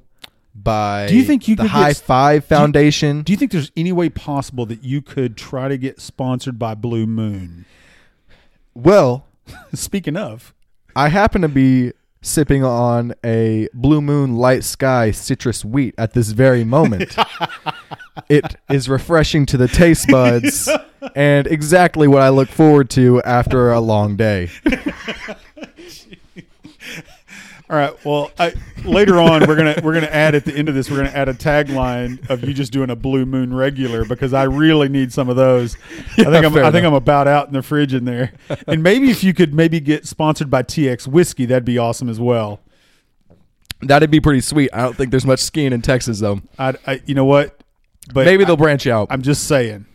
by 0.66 1.07
Do 1.07 1.16
you 1.16 1.22
think 1.24 1.48
you 1.48 1.57
the 1.57 1.62
could 1.62 1.68
get 1.72 1.81
High 1.81 1.90
s- 1.90 2.00
Five 2.00 2.44
Foundation? 2.44 3.22
Do 3.22 3.33
you 3.33 3.38
think 3.38 3.52
there's 3.52 3.72
any 3.76 3.92
way 3.92 4.11
possible 4.11 4.66
that 4.66 4.85
you 4.85 5.00
could 5.00 5.37
try 5.38 5.68
to 5.68 5.79
get 5.79 5.98
sponsored 6.00 6.59
by 6.59 6.74
Blue 6.74 7.07
Moon? 7.07 7.64
well, 8.74 9.24
Speaking 9.74 10.16
of, 10.16 10.52
I 10.94 11.09
happen 11.09 11.40
to 11.42 11.48
be 11.48 11.92
sipping 12.20 12.64
on 12.64 13.14
a 13.24 13.68
Blue 13.72 14.00
Moon 14.02 14.35
Light 14.37 14.64
Sky 14.64 15.12
citrus 15.12 15.64
wheat 15.64 15.94
at 15.96 16.12
this 16.14 16.31
very 16.33 16.64
moment. 16.64 17.16
it 18.29 18.57
is 18.68 18.88
refreshing 18.88 19.46
to 19.46 19.57
the 19.57 19.68
taste 19.68 20.09
buds 20.09 20.68
and 21.14 21.46
exactly 21.46 22.09
what 22.09 22.22
I 22.22 22.31
look 22.31 22.48
forward 22.48 22.90
to 22.90 23.22
after 23.22 23.70
a 23.70 23.79
long 23.81 24.16
day. 24.16 24.50
All 27.68 27.76
right. 27.76 28.05
Well, 28.05 28.31
I, 28.38 28.52
later 28.85 29.18
on 29.18 29.46
we're 29.46 29.57
gonna 29.57 29.74
we're 29.83 29.94
gonna 29.94 30.07
add 30.07 30.37
at 30.37 30.44
the 30.44 30.55
end 30.55 30.68
of 30.68 30.76
this 30.76 30.88
we're 30.88 30.98
gonna 30.98 31.09
add 31.09 31.29
a 31.29 31.35
tagline 31.35 32.29
of 32.31 32.44
you 32.44 32.55
just 32.55 32.72
doing 32.72 32.90
a 32.90 32.96
Blue 32.96 33.26
Moon 33.26 33.52
regular 33.52 34.05
because 34.05 34.33
I 34.33 34.44
really 34.44 34.88
need 34.88 35.12
some 35.12 35.29
of 35.29 35.35
those. 35.35 35.76
Yeah, 36.16 36.29
I 36.29 36.33
think 36.33 36.46
I'm 36.46 36.57
I 36.59 36.70
think. 36.70 36.87
I'm 36.87 36.94
about 36.94 37.26
out 37.26 37.48
in 37.48 37.55
the 37.55 37.62
fridge 37.62 37.92
in 37.92 38.05
there. 38.05 38.33
And 38.68 38.83
maybe 38.83 39.11
if 39.11 39.24
you 39.24 39.35
could 39.35 39.52
maybe 39.52 39.81
get 39.81 40.07
sponsored 40.07 40.48
by 40.48 40.62
TX 40.62 41.09
whiskey, 41.09 41.44
that'd 41.46 41.64
be 41.64 41.79
awesome 41.79 42.09
as 42.09 42.20
well. 42.20 42.61
That'd 43.81 44.11
be 44.11 44.20
pretty 44.20 44.40
sweet. 44.40 44.70
I 44.72 44.83
don't 44.83 44.96
think 44.96 45.11
there's 45.11 45.26
much 45.26 45.40
skiing 45.40 45.72
in 45.72 45.83
Texas 45.83 46.20
though. 46.20 46.40
I, 46.59 46.74
I 46.87 47.00
you 47.05 47.14
know 47.14 47.24
what? 47.24 47.62
But 48.14 48.26
Maybe 48.26 48.44
they'll 48.44 48.57
branch 48.57 48.87
out. 48.87 49.09
I'm 49.11 49.22
just 49.22 49.48
saying. 49.48 49.87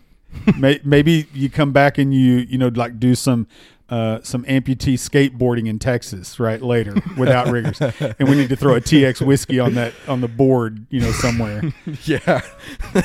Maybe 0.58 1.28
you 1.34 1.50
come 1.50 1.72
back 1.72 1.98
and 1.98 2.14
you 2.14 2.46
you 2.50 2.58
know 2.58 2.70
like 2.70 3.00
do 3.00 3.16
some 3.16 3.48
uh, 3.92 4.22
some 4.24 4.44
amputee 4.46 4.96
skateboarding 4.96 5.68
in 5.68 5.78
Texas 5.78 6.40
right 6.40 6.62
later 6.62 6.96
without 7.18 7.48
riggers, 7.52 7.80
and 7.82 8.28
we 8.28 8.36
need 8.36 8.50
to 8.50 8.56
throw 8.56 8.76
a 8.76 8.82
TX 8.82 9.24
whiskey 9.26 9.60
on 9.60 9.76
that 9.76 9.94
on 10.08 10.22
the 10.22 10.28
board 10.28 10.88
you 10.90 11.02
know 11.02 11.12
somewhere. 11.12 11.62
yeah. 12.06 12.42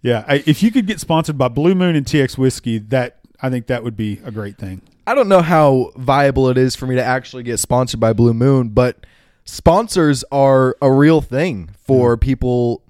Yeah, 0.00 0.24
I, 0.28 0.44
if 0.46 0.62
you 0.62 0.70
could 0.70 0.86
get 0.86 1.00
sponsored 1.00 1.36
by 1.36 1.48
Blue 1.48 1.74
Moon 1.74 1.96
and 1.96 2.06
TX 2.06 2.38
whiskey, 2.38 2.78
that 2.78 3.18
I 3.42 3.50
think 3.50 3.66
that 3.66 3.82
would 3.82 3.96
be 3.96 4.20
a 4.24 4.30
great 4.30 4.56
thing. 4.56 4.82
I 5.06 5.14
don't 5.14 5.28
know 5.28 5.42
how 5.42 5.90
viable 5.96 6.48
it 6.48 6.58
is 6.58 6.76
for 6.76 6.86
me 6.86 6.94
to 6.94 7.02
actually 7.02 7.42
get 7.42 7.58
sponsored 7.58 7.98
by 7.98 8.12
Blue 8.12 8.34
Moon, 8.34 8.68
but 8.68 9.04
sponsors 9.44 10.22
are 10.30 10.76
a 10.80 10.92
real 10.92 11.20
thing 11.20 11.70
for 11.84 12.16
people. 12.16 12.82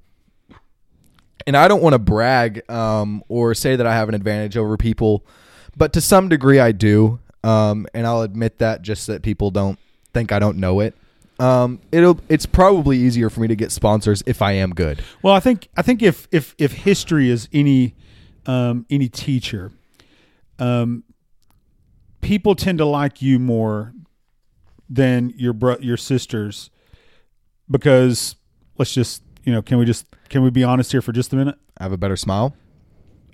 And 1.47 1.57
I 1.57 1.67
don't 1.67 1.83
want 1.83 1.95
to 1.95 1.99
brag 1.99 2.69
um, 2.71 3.23
or 3.29 3.55
say 3.55 3.75
that 3.77 3.87
I 3.87 3.95
have 3.95 4.11
an 4.11 4.15
advantage 4.15 4.59
over 4.59 4.77
people, 4.77 5.25
but 5.79 5.93
to 5.95 6.01
some 6.01 6.29
degree 6.29 6.59
I 6.59 6.73
do. 6.73 7.21
Um, 7.45 7.87
and 7.95 8.07
I'll 8.07 8.23
admit 8.23 8.59
that 8.59 8.83
just 8.83 9.07
that 9.07 9.23
people 9.23 9.51
don't 9.51 9.79
think 10.13 10.33
I 10.33 10.41
don't 10.41 10.59
know 10.59 10.81
it. 10.81 10.95
Um, 11.39 11.81
it'll 11.93 12.19
it's 12.29 12.47
probably 12.47 12.99
easier 12.99 13.31
for 13.31 13.41
me 13.41 13.47
to 13.47 13.55
get 13.55 13.71
sponsors 13.71 14.25
if 14.27 14.43
I 14.43 14.53
am 14.53 14.75
good. 14.75 15.05
Well, 15.23 15.35
I 15.35 15.41
think 15.41 15.69
I 15.77 15.83
think 15.83 16.03
if 16.03 16.27
if 16.33 16.55
if 16.59 16.73
history 16.73 17.31
is 17.31 17.49
any 17.53 17.95
um, 18.47 18.87
any 18.91 19.09
teacher, 19.09 19.71
um, 20.59 21.05
people 22.21 22.57
tend 22.57 22.79
to 22.79 22.85
like 22.85 23.23
you 23.23 23.39
more 23.39 23.95
than 24.91 25.33
your 25.37 25.53
bro- 25.53 25.79
your 25.79 25.97
sisters 25.97 26.71
because 27.71 28.35
let's 28.79 28.93
just 28.93 29.23
you 29.45 29.53
know 29.53 29.63
can 29.63 29.79
we 29.79 29.85
just 29.85 30.07
can 30.29 30.43
we 30.43 30.51
be 30.51 30.65
honest 30.65 30.91
here 30.91 31.03
for 31.03 31.13
just 31.13 31.33
a 31.33 31.37
minute? 31.37 31.57
I 31.79 31.85
have 31.85 31.93
a 31.93 31.99
better 31.99 32.17
smile. 32.17 32.57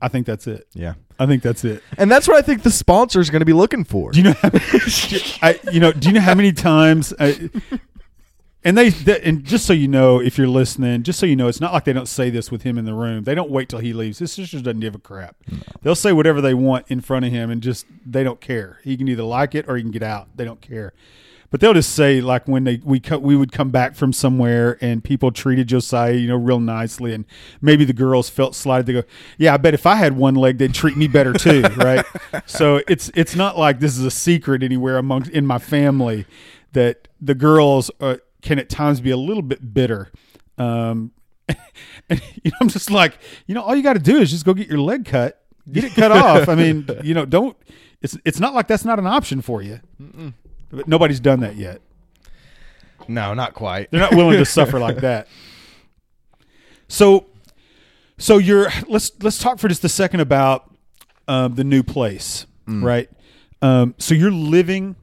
I 0.05 0.09
think 0.09 0.27
that's 0.27 0.47
it. 0.47 0.67
Yeah. 0.75 0.95
I 1.19 1.25
think 1.25 1.43
that's 1.43 1.65
it. 1.65 1.83
And 1.97 2.11
that's 2.11 2.29
what 2.29 2.37
I 2.37 2.43
think 2.43 2.63
the 2.63 2.71
sponsor 2.71 3.21
is 3.21 3.31
going 3.31 3.41
to 3.41 3.47
be 3.47 3.55
looking 3.55 3.85
for. 3.85 4.11
Do 4.11 4.19
you 4.19 4.25
know? 4.25 4.33
How 4.35 4.51
I 5.43 5.59
you 5.73 5.81
know? 5.81 5.93
Do 5.93 6.09
you 6.09 6.15
know 6.15 6.21
how 6.21 6.35
many 6.35 6.53
times? 6.53 7.15
I, 7.19 7.49
and 8.63 8.77
they, 8.77 8.91
they 8.91 9.21
and 9.23 9.45
just 9.45 9.65
so 9.65 9.73
you 9.73 9.89
know, 9.89 10.21
if 10.21 10.37
you're 10.37 10.47
listening, 10.47 11.05
just 11.05 11.19
so 11.19 11.25
you 11.25 11.37
know, 11.37 11.49
it's 11.49 11.61
not 11.61 11.73
like 11.73 11.85
they 11.85 11.95
don't 11.95 12.09
say 12.09 12.29
this 12.29 12.51
with 12.51 12.65
him 12.65 12.77
in 12.77 12.85
the 12.85 12.93
room. 12.93 13.25
They 13.25 13.35
don't 13.35 13.49
wait 13.49 13.71
till 13.71 13.79
he 13.79 13.95
leaves. 13.95 14.19
His 14.19 14.33
sister 14.33 14.61
doesn't 14.61 14.81
give 14.81 14.95
a 14.95 14.99
crap. 14.99 15.37
They'll 15.81 15.95
say 15.95 16.13
whatever 16.13 16.43
they 16.43 16.53
want 16.53 16.85
in 16.89 17.01
front 17.01 17.25
of 17.25 17.33
him, 17.33 17.51
and 17.51 17.63
just 17.63 17.87
they 18.05 18.23
don't 18.23 18.43
care. 18.43 18.81
He 18.85 18.99
can 18.99 19.09
either 19.09 19.23
like 19.23 19.55
it 19.55 19.65
or 19.69 19.77
he 19.77 19.83
can 19.83 19.91
get 19.91 20.03
out. 20.03 20.37
They 20.37 20.45
don't 20.45 20.61
care. 20.61 20.93
But 21.55 21.61
they'll 21.61 21.73
just 21.73 21.95
say 21.95 22.21
like 22.21 22.49
when 22.49 22.65
they 22.65 22.81
we 22.83 22.99
co- 22.99 23.21
we 23.21 23.37
would 23.37 23.53
come 23.53 23.71
back 23.71 23.95
from 23.95 24.13
somewhere 24.13 24.77
and 24.81 25.05
people 25.05 25.31
treated 25.31 25.69
Josiah 25.69 26.15
you 26.15 26.27
know 26.27 26.35
real 26.35 26.59
nicely 26.59 27.15
and 27.15 27.25
maybe 27.61 27.85
the 27.85 27.93
girls 27.93 28.29
felt 28.29 28.57
slighted. 28.57 28.87
They 28.87 28.93
go, 28.95 29.03
yeah, 29.39 29.55
I 29.55 29.59
bet 29.59 29.73
if 29.73 29.87
I 29.87 29.95
had 29.95 30.17
one 30.17 30.35
leg 30.35 30.59
they'd 30.59 30.75
treat 30.75 30.97
me 30.97 31.07
better 31.07 31.33
too, 31.33 31.63
right? 31.77 32.05
so 32.47 32.81
it's 32.89 33.09
it's 33.15 33.37
not 33.37 33.57
like 33.57 33.79
this 33.79 33.97
is 33.97 34.05
a 34.05 34.11
secret 34.11 34.65
anywhere 34.65 34.99
amongst 34.99 35.31
in 35.31 35.47
my 35.47 35.59
family 35.59 36.27
that 36.73 37.07
the 37.21 37.37
girls 37.37 37.89
uh, 38.01 38.17
can 38.43 38.59
at 38.59 38.69
times 38.69 39.01
be 39.01 39.13
a 39.13 39.17
little 39.17 39.41
bit 39.41 39.73
bitter. 39.73 40.11
Um, 40.59 41.13
and 42.11 42.21
you 42.43 42.51
know, 42.51 42.57
I'm 42.63 42.69
just 42.69 42.91
like, 42.91 43.21
you 43.47 43.55
know, 43.55 43.63
all 43.63 43.77
you 43.77 43.85
got 43.85 43.93
to 43.93 44.01
do 44.01 44.17
is 44.17 44.33
just 44.33 44.45
go 44.45 44.55
get 44.55 44.67
your 44.67 44.81
leg 44.81 45.05
cut, 45.05 45.41
get 45.71 45.85
it 45.85 45.95
cut 45.95 46.11
off. 46.11 46.49
I 46.49 46.57
mean, 46.57 46.89
you 47.05 47.15
know, 47.15 47.25
don't. 47.25 47.57
It's 48.03 48.19
it's 48.25 48.41
not 48.41 48.55
like 48.55 48.67
that's 48.67 48.85
not 48.85 48.99
an 48.99 49.07
option 49.07 49.41
for 49.41 49.63
you. 49.63 49.79
But 50.71 50.89
nobody's 50.89 51.21
done 51.21 51.41
that 51.41 51.57
yet. 51.57 51.81
No, 53.07 53.35
not 53.35 53.55
quite. 53.55 53.91
They're 53.91 54.01
not 54.01 54.15
willing 54.15 54.39
to 54.39 54.45
suffer 54.45 54.79
like 54.79 54.97
that. 55.01 55.29
So, 56.89 57.27
so 58.19 58.39
you're 58.39 58.69
let's 58.89 59.13
let's 59.23 59.39
talk 59.39 59.59
for 59.59 59.69
just 59.69 59.85
a 59.85 59.89
second 59.89 60.21
about 60.21 60.71
um, 61.29 61.55
the 61.55 61.65
new 61.65 61.83
place, 61.83 62.47
right? 62.67 63.09
Um, 63.63 63.95
so 63.99 64.15
you're 64.15 64.31
living 64.31 64.97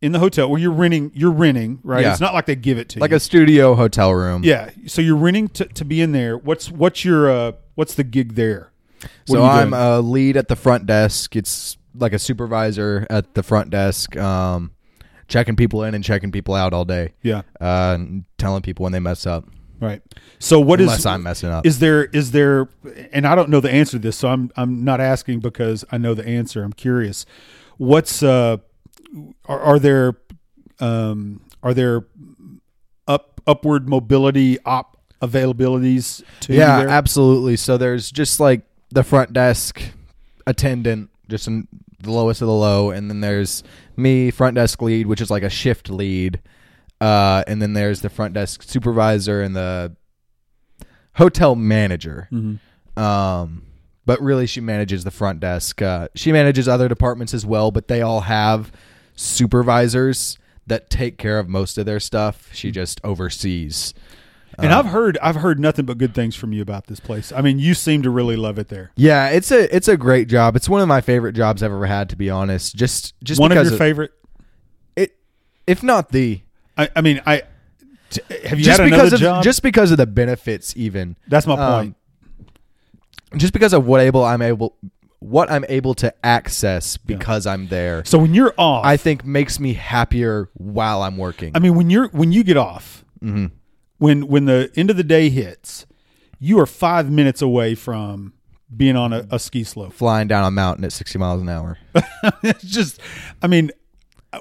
in 0.00 0.12
the 0.12 0.18
hotel 0.18 0.50
where 0.50 0.60
you're 0.60 0.72
renting. 0.72 1.10
You're 1.14 1.30
renting, 1.32 1.78
right? 1.82 2.02
Yeah. 2.02 2.12
It's 2.12 2.20
not 2.20 2.34
like 2.34 2.46
they 2.46 2.56
give 2.56 2.78
it 2.78 2.88
to 2.90 2.96
you. 2.96 3.00
Like 3.00 3.10
you. 3.12 3.16
a 3.16 3.20
studio 3.20 3.74
hotel 3.74 4.12
room. 4.12 4.42
yeah. 4.44 4.70
So 4.86 5.00
you're 5.00 5.16
renting 5.16 5.48
to, 5.50 5.64
to 5.66 5.84
be 5.84 6.00
in 6.00 6.12
there. 6.12 6.36
What's 6.36 6.70
what's 6.70 7.04
your 7.04 7.30
uh, 7.30 7.52
what's 7.74 7.94
the 7.94 8.04
gig 8.04 8.34
there? 8.34 8.72
What 9.26 9.36
So 9.36 9.44
I'm 9.44 9.70
doing? 9.70 9.82
a 9.82 10.00
lead 10.00 10.36
at 10.36 10.48
the 10.48 10.56
front 10.56 10.86
desk. 10.86 11.34
It's 11.36 11.76
like 11.94 12.12
a 12.12 12.18
supervisor 12.18 13.06
at 13.10 13.34
the 13.34 13.42
front 13.42 13.70
desk, 13.70 14.16
um, 14.16 14.72
checking 15.32 15.56
people 15.56 15.82
in 15.82 15.94
and 15.94 16.04
checking 16.04 16.30
people 16.30 16.54
out 16.54 16.74
all 16.74 16.84
day, 16.84 17.14
yeah, 17.22 17.42
uh, 17.60 17.96
and 17.98 18.24
telling 18.36 18.62
people 18.62 18.82
when 18.82 18.92
they 18.92 19.00
mess 19.00 19.26
up. 19.26 19.48
right. 19.80 20.02
So 20.38 20.60
what 20.60 20.80
is 20.80 20.88
Unless 20.88 21.06
I'm 21.06 21.22
messing 21.22 21.50
up. 21.50 21.64
Is 21.64 21.78
there 21.78 22.04
is 22.04 22.32
there 22.32 22.68
and 23.12 23.26
I 23.26 23.34
don't 23.34 23.48
know 23.48 23.60
the 23.60 23.70
answer 23.70 23.92
to 23.92 23.98
this, 23.98 24.16
so 24.16 24.28
I'm 24.28 24.50
I'm 24.56 24.84
not 24.84 25.00
asking 25.00 25.40
because 25.40 25.84
I 25.90 25.98
know 25.98 26.14
the 26.14 26.26
answer. 26.26 26.62
I'm 26.62 26.72
curious. 26.72 27.24
What's 27.78 28.22
uh 28.22 28.58
are, 29.46 29.60
are 29.60 29.78
there 29.78 30.18
um 30.80 31.40
are 31.62 31.74
there 31.74 32.04
up 33.08 33.40
upward 33.46 33.88
mobility 33.88 34.58
op 34.64 34.98
availabilities 35.22 36.22
to 36.40 36.54
yeah, 36.54 36.80
absolutely. 36.80 37.56
So 37.56 37.78
there's 37.78 38.10
just 38.10 38.38
like 38.40 38.62
the 38.90 39.02
front 39.02 39.32
desk 39.32 39.80
attendant, 40.46 41.10
just 41.28 41.46
in 41.46 41.68
the 42.02 42.10
lowest 42.10 42.42
of 42.42 42.46
the 42.48 42.52
low, 42.54 42.90
and 42.90 43.08
then 43.10 43.20
there's 43.20 43.62
me, 43.96 44.30
front 44.30 44.54
desk 44.54 44.80
lead, 44.82 45.06
which 45.06 45.20
is 45.20 45.30
like 45.30 45.42
a 45.42 45.50
shift 45.50 45.88
lead, 45.90 46.40
uh, 47.00 47.42
and 47.46 47.60
then 47.62 47.72
there's 47.72 48.00
the 48.00 48.08
front 48.10 48.34
desk 48.34 48.62
supervisor 48.62 49.42
and 49.42 49.54
the 49.56 49.94
hotel 51.14 51.54
manager. 51.54 52.28
Mhm. 52.32 52.58
Um, 52.96 53.62
but 54.04 54.20
really, 54.20 54.46
she 54.46 54.60
manages 54.60 55.04
the 55.04 55.10
front 55.10 55.40
desk. 55.40 55.80
Uh, 55.80 56.08
she 56.14 56.32
manages 56.32 56.66
other 56.68 56.88
departments 56.88 57.32
as 57.34 57.46
well, 57.46 57.70
but 57.70 57.88
they 57.88 58.02
all 58.02 58.22
have 58.22 58.72
supervisors 59.14 60.38
that 60.66 60.90
take 60.90 61.18
care 61.18 61.38
of 61.38 61.48
most 61.48 61.78
of 61.78 61.86
their 61.86 62.00
stuff. 62.00 62.48
She 62.52 62.70
just 62.70 63.00
oversees. 63.04 63.94
And 64.58 64.72
Um, 64.72 64.78
I've 64.86 64.92
heard 64.92 65.18
I've 65.22 65.36
heard 65.36 65.58
nothing 65.58 65.84
but 65.86 65.98
good 65.98 66.14
things 66.14 66.34
from 66.36 66.52
you 66.52 66.60
about 66.62 66.86
this 66.86 67.00
place. 67.00 67.32
I 67.32 67.40
mean, 67.40 67.58
you 67.58 67.74
seem 67.74 68.02
to 68.02 68.10
really 68.10 68.36
love 68.36 68.58
it 68.58 68.68
there. 68.68 68.90
Yeah, 68.96 69.28
it's 69.28 69.50
a 69.50 69.74
it's 69.74 69.88
a 69.88 69.96
great 69.96 70.28
job. 70.28 70.56
It's 70.56 70.68
one 70.68 70.82
of 70.82 70.88
my 70.88 71.00
favorite 71.00 71.32
jobs 71.32 71.62
I've 71.62 71.72
ever 71.72 71.86
had, 71.86 72.08
to 72.10 72.16
be 72.16 72.28
honest. 72.30 72.76
Just 72.76 73.14
just 73.24 73.40
One 73.40 73.50
of 73.52 73.66
your 73.66 73.76
favorite. 73.78 74.12
it, 74.96 75.16
if 75.66 75.82
not 75.82 76.10
the 76.10 76.42
I, 76.76 76.88
I 76.96 77.00
mean, 77.00 77.20
I 77.26 77.42
t- 78.10 78.20
have 78.46 78.58
you 78.58 78.64
just 78.64 78.78
had 78.80 78.84
because 78.84 79.00
another 79.00 79.14
of 79.16 79.20
job? 79.20 79.44
just 79.44 79.62
because 79.62 79.90
of 79.90 79.96
the 79.96 80.06
benefits. 80.06 80.74
Even 80.76 81.16
That's 81.28 81.46
my 81.46 81.54
um, 81.54 81.72
point. 81.84 81.96
just 83.40 83.52
because 83.52 83.72
of 83.72 83.86
what 83.86 84.00
able 84.00 84.24
I'm 84.24 84.42
able 84.42 84.76
what 85.18 85.50
I'm 85.50 85.64
able 85.68 85.94
to 85.94 86.12
access 86.24 86.96
because 86.96 87.46
I'm 87.46 87.68
there. 87.68 88.04
so 88.04 88.18
when 88.18 88.34
you're 88.34 88.52
off, 88.58 88.84
I 88.84 88.96
think 88.96 89.24
makes 89.24 89.60
me 89.60 89.74
happier 89.74 90.50
while 90.54 91.02
I'm 91.02 91.16
working. 91.16 91.52
I 91.54 91.58
mean, 91.58 91.74
when 91.74 91.90
you're 91.90 92.08
when 92.08 92.32
you 92.32 92.42
get 92.44 92.56
off, 92.56 93.04
Mhm. 93.22 93.52
When 94.02 94.26
when 94.26 94.46
the 94.46 94.68
end 94.74 94.90
of 94.90 94.96
the 94.96 95.04
day 95.04 95.28
hits, 95.28 95.86
you 96.40 96.58
are 96.58 96.66
five 96.66 97.08
minutes 97.08 97.40
away 97.40 97.76
from 97.76 98.32
being 98.76 98.96
on 98.96 99.12
a, 99.12 99.28
a 99.30 99.38
ski 99.38 99.62
slope. 99.62 99.92
Flying 99.92 100.26
down 100.26 100.44
a 100.44 100.50
mountain 100.50 100.84
at 100.84 100.92
60 100.92 101.18
miles 101.20 101.40
an 101.40 101.48
hour. 101.48 101.78
it's 102.42 102.64
just, 102.64 103.00
I 103.42 103.46
mean, 103.46 103.70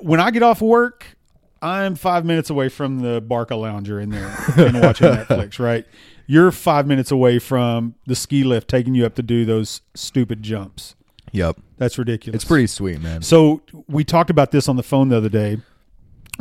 when 0.02 0.20
I 0.20 0.32
get 0.32 0.42
off 0.42 0.62
work, 0.62 1.16
I'm 1.62 1.94
five 1.94 2.26
minutes 2.26 2.50
away 2.50 2.70
from 2.70 3.02
the 3.02 3.22
Barca 3.22 3.56
Lounger 3.56 4.00
in 4.00 4.10
there 4.10 4.36
and 4.58 4.82
watching 4.82 5.10
Netflix. 5.10 5.60
Right, 5.60 5.86
you're 6.26 6.52
five 6.52 6.88
minutes 6.88 7.12
away 7.12 7.38
from 7.38 7.94
the 8.08 8.16
ski 8.16 8.44
lift 8.44 8.68
taking 8.68 8.96
you 8.96 9.06
up 9.06 9.14
to 9.16 9.22
do 9.22 9.46
those 9.46 9.82
stupid 9.94 10.42
jumps. 10.42 10.96
yep, 11.32 11.58
That's 11.78 12.00
ridiculous. 12.00 12.36
it's 12.42 12.46
pretty 12.46 12.66
sweet, 12.66 13.00
man. 13.00 13.22
So 13.22 13.62
we 13.88 14.04
talked 14.06 14.32
about 14.32 14.50
this 14.50 14.68
on 14.68 14.76
the 14.76 14.84
phone 14.84 15.10
the 15.10 15.18
other 15.18 15.30
day. 15.30 15.58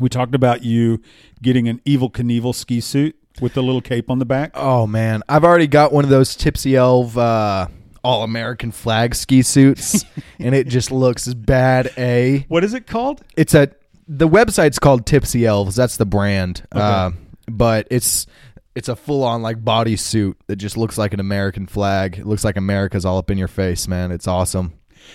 We 0.01 0.09
talked 0.09 0.35
about 0.35 0.65
you 0.65 1.01
getting 1.43 1.69
an 1.69 1.81
Evel 1.87 2.11
Knievel 2.11 2.55
ski 2.55 2.81
suit 2.81 3.17
with 3.41 3.55
the 3.55 3.63
little 3.63 3.81
cape 3.81 4.11
on 4.11 4.19
the 4.19 4.25
back. 4.25 4.53
Oh 4.55 4.87
man, 4.87 5.23
I've 5.29 5.45
already 5.45 5.67
got 5.67 5.93
one 5.93 6.05
of 6.05 6.11
those 6.11 6.35
Tipsy 6.35 6.77
Elf 6.77 7.17
uh, 7.17 7.69
all 8.03 8.23
American 8.23 8.73
flag 8.73 9.15
ski 9.15 9.43
suits, 9.43 10.05
and 10.39 10.55
it 10.55 10.67
just 10.69 10.91
looks 10.91 11.33
bad. 11.35 11.93
A 11.97 12.45
What 12.49 12.65
is 12.65 12.75
it 12.75 12.87
called? 12.87 13.23
it's 13.37 13.55
a 13.55 13.71
the 14.09 14.29
website's 14.29 14.79
called 14.79 15.07
Tipsy 15.07 15.47
Elves. 15.47 15.77
That's 15.77 15.97
the 15.97 16.07
brand, 16.07 16.67
uh, 16.73 17.13
but 17.47 17.87
it's 17.91 18.27
it's 18.75 18.89
a 18.89 18.97
full 18.97 19.23
on 19.25 19.43
like 19.43 19.63
bodysuit 19.63 20.35
that 20.47 20.57
just 20.57 20.77
looks 20.77 20.97
like 20.99 21.13
an 21.13 21.21
American 21.21 21.67
flag. 21.67 22.19
It 22.19 22.27
looks 22.27 22.45
like 22.45 22.57
America's 22.57 23.05
all 23.05 23.19
up 23.19 23.31
in 23.31 23.39
your 23.39 23.49
face, 23.49 23.87
man. 23.87 24.11
It's 24.11 24.27
awesome. 24.27 24.73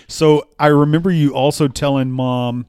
So 0.08 0.48
I 0.58 0.68
remember 0.68 1.10
you 1.10 1.34
also 1.34 1.68
telling 1.68 2.10
mom. 2.10 2.66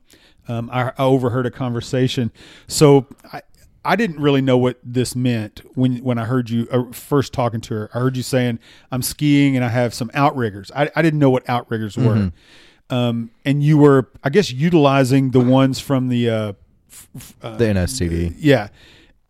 Um, 0.47 0.69
I, 0.71 0.89
I 0.97 1.03
overheard 1.03 1.45
a 1.45 1.51
conversation. 1.51 2.31
So 2.67 3.05
I, 3.33 3.41
I 3.85 3.95
didn't 3.95 4.19
really 4.19 4.41
know 4.41 4.57
what 4.57 4.79
this 4.83 5.15
meant 5.15 5.61
when 5.75 5.97
when 6.03 6.17
I 6.17 6.25
heard 6.25 6.49
you 6.49 6.67
uh, 6.71 6.91
first 6.91 7.33
talking 7.33 7.61
to 7.61 7.73
her. 7.73 7.89
I 7.93 7.99
heard 7.99 8.17
you 8.17 8.23
saying 8.23 8.59
I'm 8.91 9.01
skiing 9.01 9.55
and 9.55 9.63
I 9.63 9.69
have 9.69 9.93
some 9.93 10.11
outriggers. 10.13 10.71
I, 10.75 10.89
I 10.95 11.01
didn't 11.01 11.19
know 11.19 11.29
what 11.29 11.47
outriggers 11.49 11.97
were. 11.97 12.31
Um, 12.89 13.31
and 13.43 13.61
you 13.61 13.77
were, 13.77 14.09
I 14.23 14.29
guess, 14.29 14.49
utilizing 14.51 15.31
the 15.31 15.41
ones 15.41 15.79
from 15.79 16.07
the 16.07 16.29
uh, 16.29 16.53
uh, 17.41 17.57
The 17.57 17.65
NSCD. 17.65 18.35
Yeah. 18.37 18.69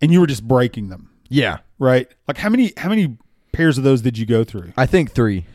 and 0.02 0.12
you 0.12 0.20
were 0.22 0.28
just 0.28 0.48
breaking 0.48 0.90
them, 0.90 1.10
Yeah, 1.30 1.58
right? 1.80 2.08
Like 2.28 2.38
how 2.38 2.50
many 2.50 2.74
how 2.78 2.90
many 2.90 3.18
pairs 3.52 3.78
of 3.80 3.84
those 3.84 4.02
did 4.02 4.18
you 4.18 4.26
go 4.28 4.44
through? 4.44 4.74
I 4.78 4.86
think 4.86 5.12
three. 5.12 5.46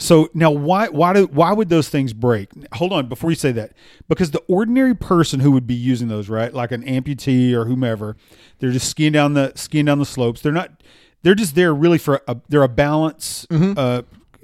So 0.00 0.30
now 0.32 0.50
why 0.50 0.88
why 0.88 1.12
do 1.12 1.26
why 1.26 1.52
would 1.52 1.68
those 1.68 1.88
things 1.90 2.12
break? 2.14 2.48
Hold 2.74 2.92
on 2.92 3.08
before 3.08 3.30
you 3.30 3.36
say 3.36 3.52
that. 3.52 3.72
Because 4.08 4.30
the 4.30 4.40
ordinary 4.48 4.94
person 4.94 5.40
who 5.40 5.52
would 5.52 5.66
be 5.66 5.74
using 5.74 6.08
those, 6.08 6.28
right? 6.28 6.52
Like 6.52 6.72
an 6.72 6.82
amputee 6.84 7.52
or 7.52 7.66
whomever, 7.66 8.16
they're 8.58 8.72
just 8.72 8.88
skiing 8.88 9.12
down 9.12 9.34
the 9.34 9.52
skiing 9.56 9.84
down 9.84 9.98
the 9.98 10.06
slopes. 10.06 10.40
They're 10.40 10.52
not 10.52 10.82
they're 11.22 11.34
just 11.34 11.54
there 11.54 11.74
really 11.74 11.98
for 11.98 12.22
a 12.26 12.38
they're 12.48 12.62
a 12.62 12.68
balance 12.68 13.46
uh, 13.50 14.02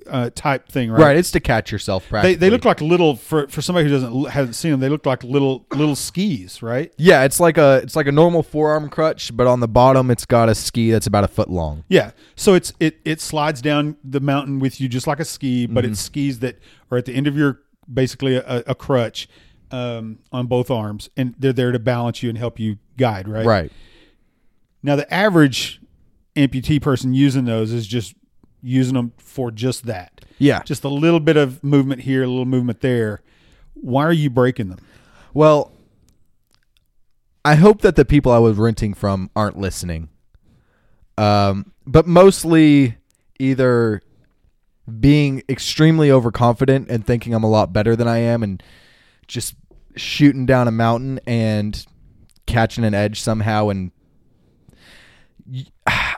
uh, 0.09 0.31
type 0.35 0.69
thing, 0.69 0.91
right? 0.91 1.01
Right, 1.01 1.17
it's 1.17 1.31
to 1.33 1.41
catch 1.41 1.71
yourself. 1.73 2.09
They, 2.11 2.35
they 2.35 2.51
look 2.51 2.65
like 2.65 2.81
little 2.81 3.17
for 3.17 3.47
for 3.49 3.61
somebody 3.63 3.89
who 3.89 3.93
doesn't 3.95 4.31
hasn't 4.31 4.55
seen 4.55 4.71
them. 4.73 4.81
They 4.81 4.89
look 4.89 5.07
like 5.07 5.23
little 5.25 5.67
little 5.73 5.97
skis, 5.97 6.63
right? 6.63 6.93
Yeah, 6.99 7.25
it's 7.25 7.41
like 7.41 7.59
a 7.59 7.81
it's 7.83 7.97
like 7.97 8.07
a 8.07 8.13
normal 8.13 8.43
forearm 8.43 8.89
crutch, 8.89 9.37
but 9.37 9.47
on 9.47 9.61
the 9.61 9.69
bottom 9.69 10.11
it's 10.11 10.25
got 10.27 10.49
a 10.49 10.55
ski 10.55 10.91
that's 10.91 11.07
about 11.07 11.25
a 11.25 11.29
foot 11.29 11.51
long. 11.51 11.85
Yeah. 11.89 12.13
So 12.35 12.55
it's 12.55 12.73
it 12.81 12.99
it 13.05 13.21
slides 13.21 13.61
down 13.63 13.97
the 14.05 14.21
mountain 14.21 14.59
with 14.59 14.81
you 14.81 14.89
just 14.89 15.07
like 15.07 15.21
a 15.21 15.25
ski, 15.25 15.67
but 15.67 15.85
Mm-hmm. 15.85 15.93
it's 15.93 16.01
skis 16.01 16.39
that 16.41 16.59
are 16.91 16.99
at 16.99 17.05
the 17.05 17.15
end 17.15 17.27
of 17.27 17.37
your 17.37 17.61
basically 17.93 18.37
a, 18.37 18.63
a 18.67 18.75
crutch 18.75 19.29
um, 19.71 20.19
on 20.33 20.47
both 20.47 20.71
arms, 20.71 21.09
and 21.17 21.35
they're 21.39 21.53
there 21.53 21.73
to 21.73 21.79
balance 21.79 22.23
you 22.23 22.29
and 22.29 22.39
help 22.39 22.59
you 22.59 22.79
guide. 22.97 23.29
Right. 23.29 23.45
Right. 23.47 23.73
Now 24.83 24.97
the 24.97 25.13
average 25.13 25.81
amputee 26.37 26.81
person 26.81 27.15
using 27.15 27.45
those 27.47 27.73
is 27.73 27.87
just 27.87 28.15
using 28.63 28.95
them 28.95 29.13
for 29.19 29.51
just 29.51 29.87
that, 29.87 30.25
Yeah. 30.39 30.63
just 30.65 30.85
a 30.85 30.89
little 30.89 31.21
bit 31.21 31.37
of 31.37 31.63
movement 31.63 32.03
here, 32.03 32.23
a 32.23 32.27
little 32.27 32.45
movement 32.47 32.81
there. 32.81 33.23
Why 33.75 34.05
are 34.05 34.13
you 34.13 34.31
breaking 34.31 34.69
them? 34.71 34.79
Well, 35.35 35.73
I 37.45 37.55
hope 37.55 37.83
that 37.83 37.95
the 37.97 38.05
people 38.05 38.33
I 38.33 38.39
was 38.39 38.57
renting 38.57 38.95
from 38.95 39.31
aren't 39.37 39.59
listening. 39.59 40.09
Um, 41.19 41.73
but 41.87 42.07
mostly 42.07 42.97
either 43.39 44.03
being 45.01 45.43
extremely 45.49 46.11
overconfident 46.11 46.91
and 46.91 47.07
thinking 47.07 47.35
I'm 47.35 47.45
a 47.45 47.51
lot 47.51 47.73
better 47.73 47.95
than 47.97 48.09
I 48.09 48.19
am 48.19 48.43
and 48.43 48.63
just 49.29 49.55
shooting 49.97 50.47
down 50.47 50.69
a 50.69 50.73
mountain 50.73 51.21
and 51.27 51.85
catching 52.47 52.85
an 52.85 52.95
edge 52.95 53.21
somehow 53.21 53.69
and 53.69 53.91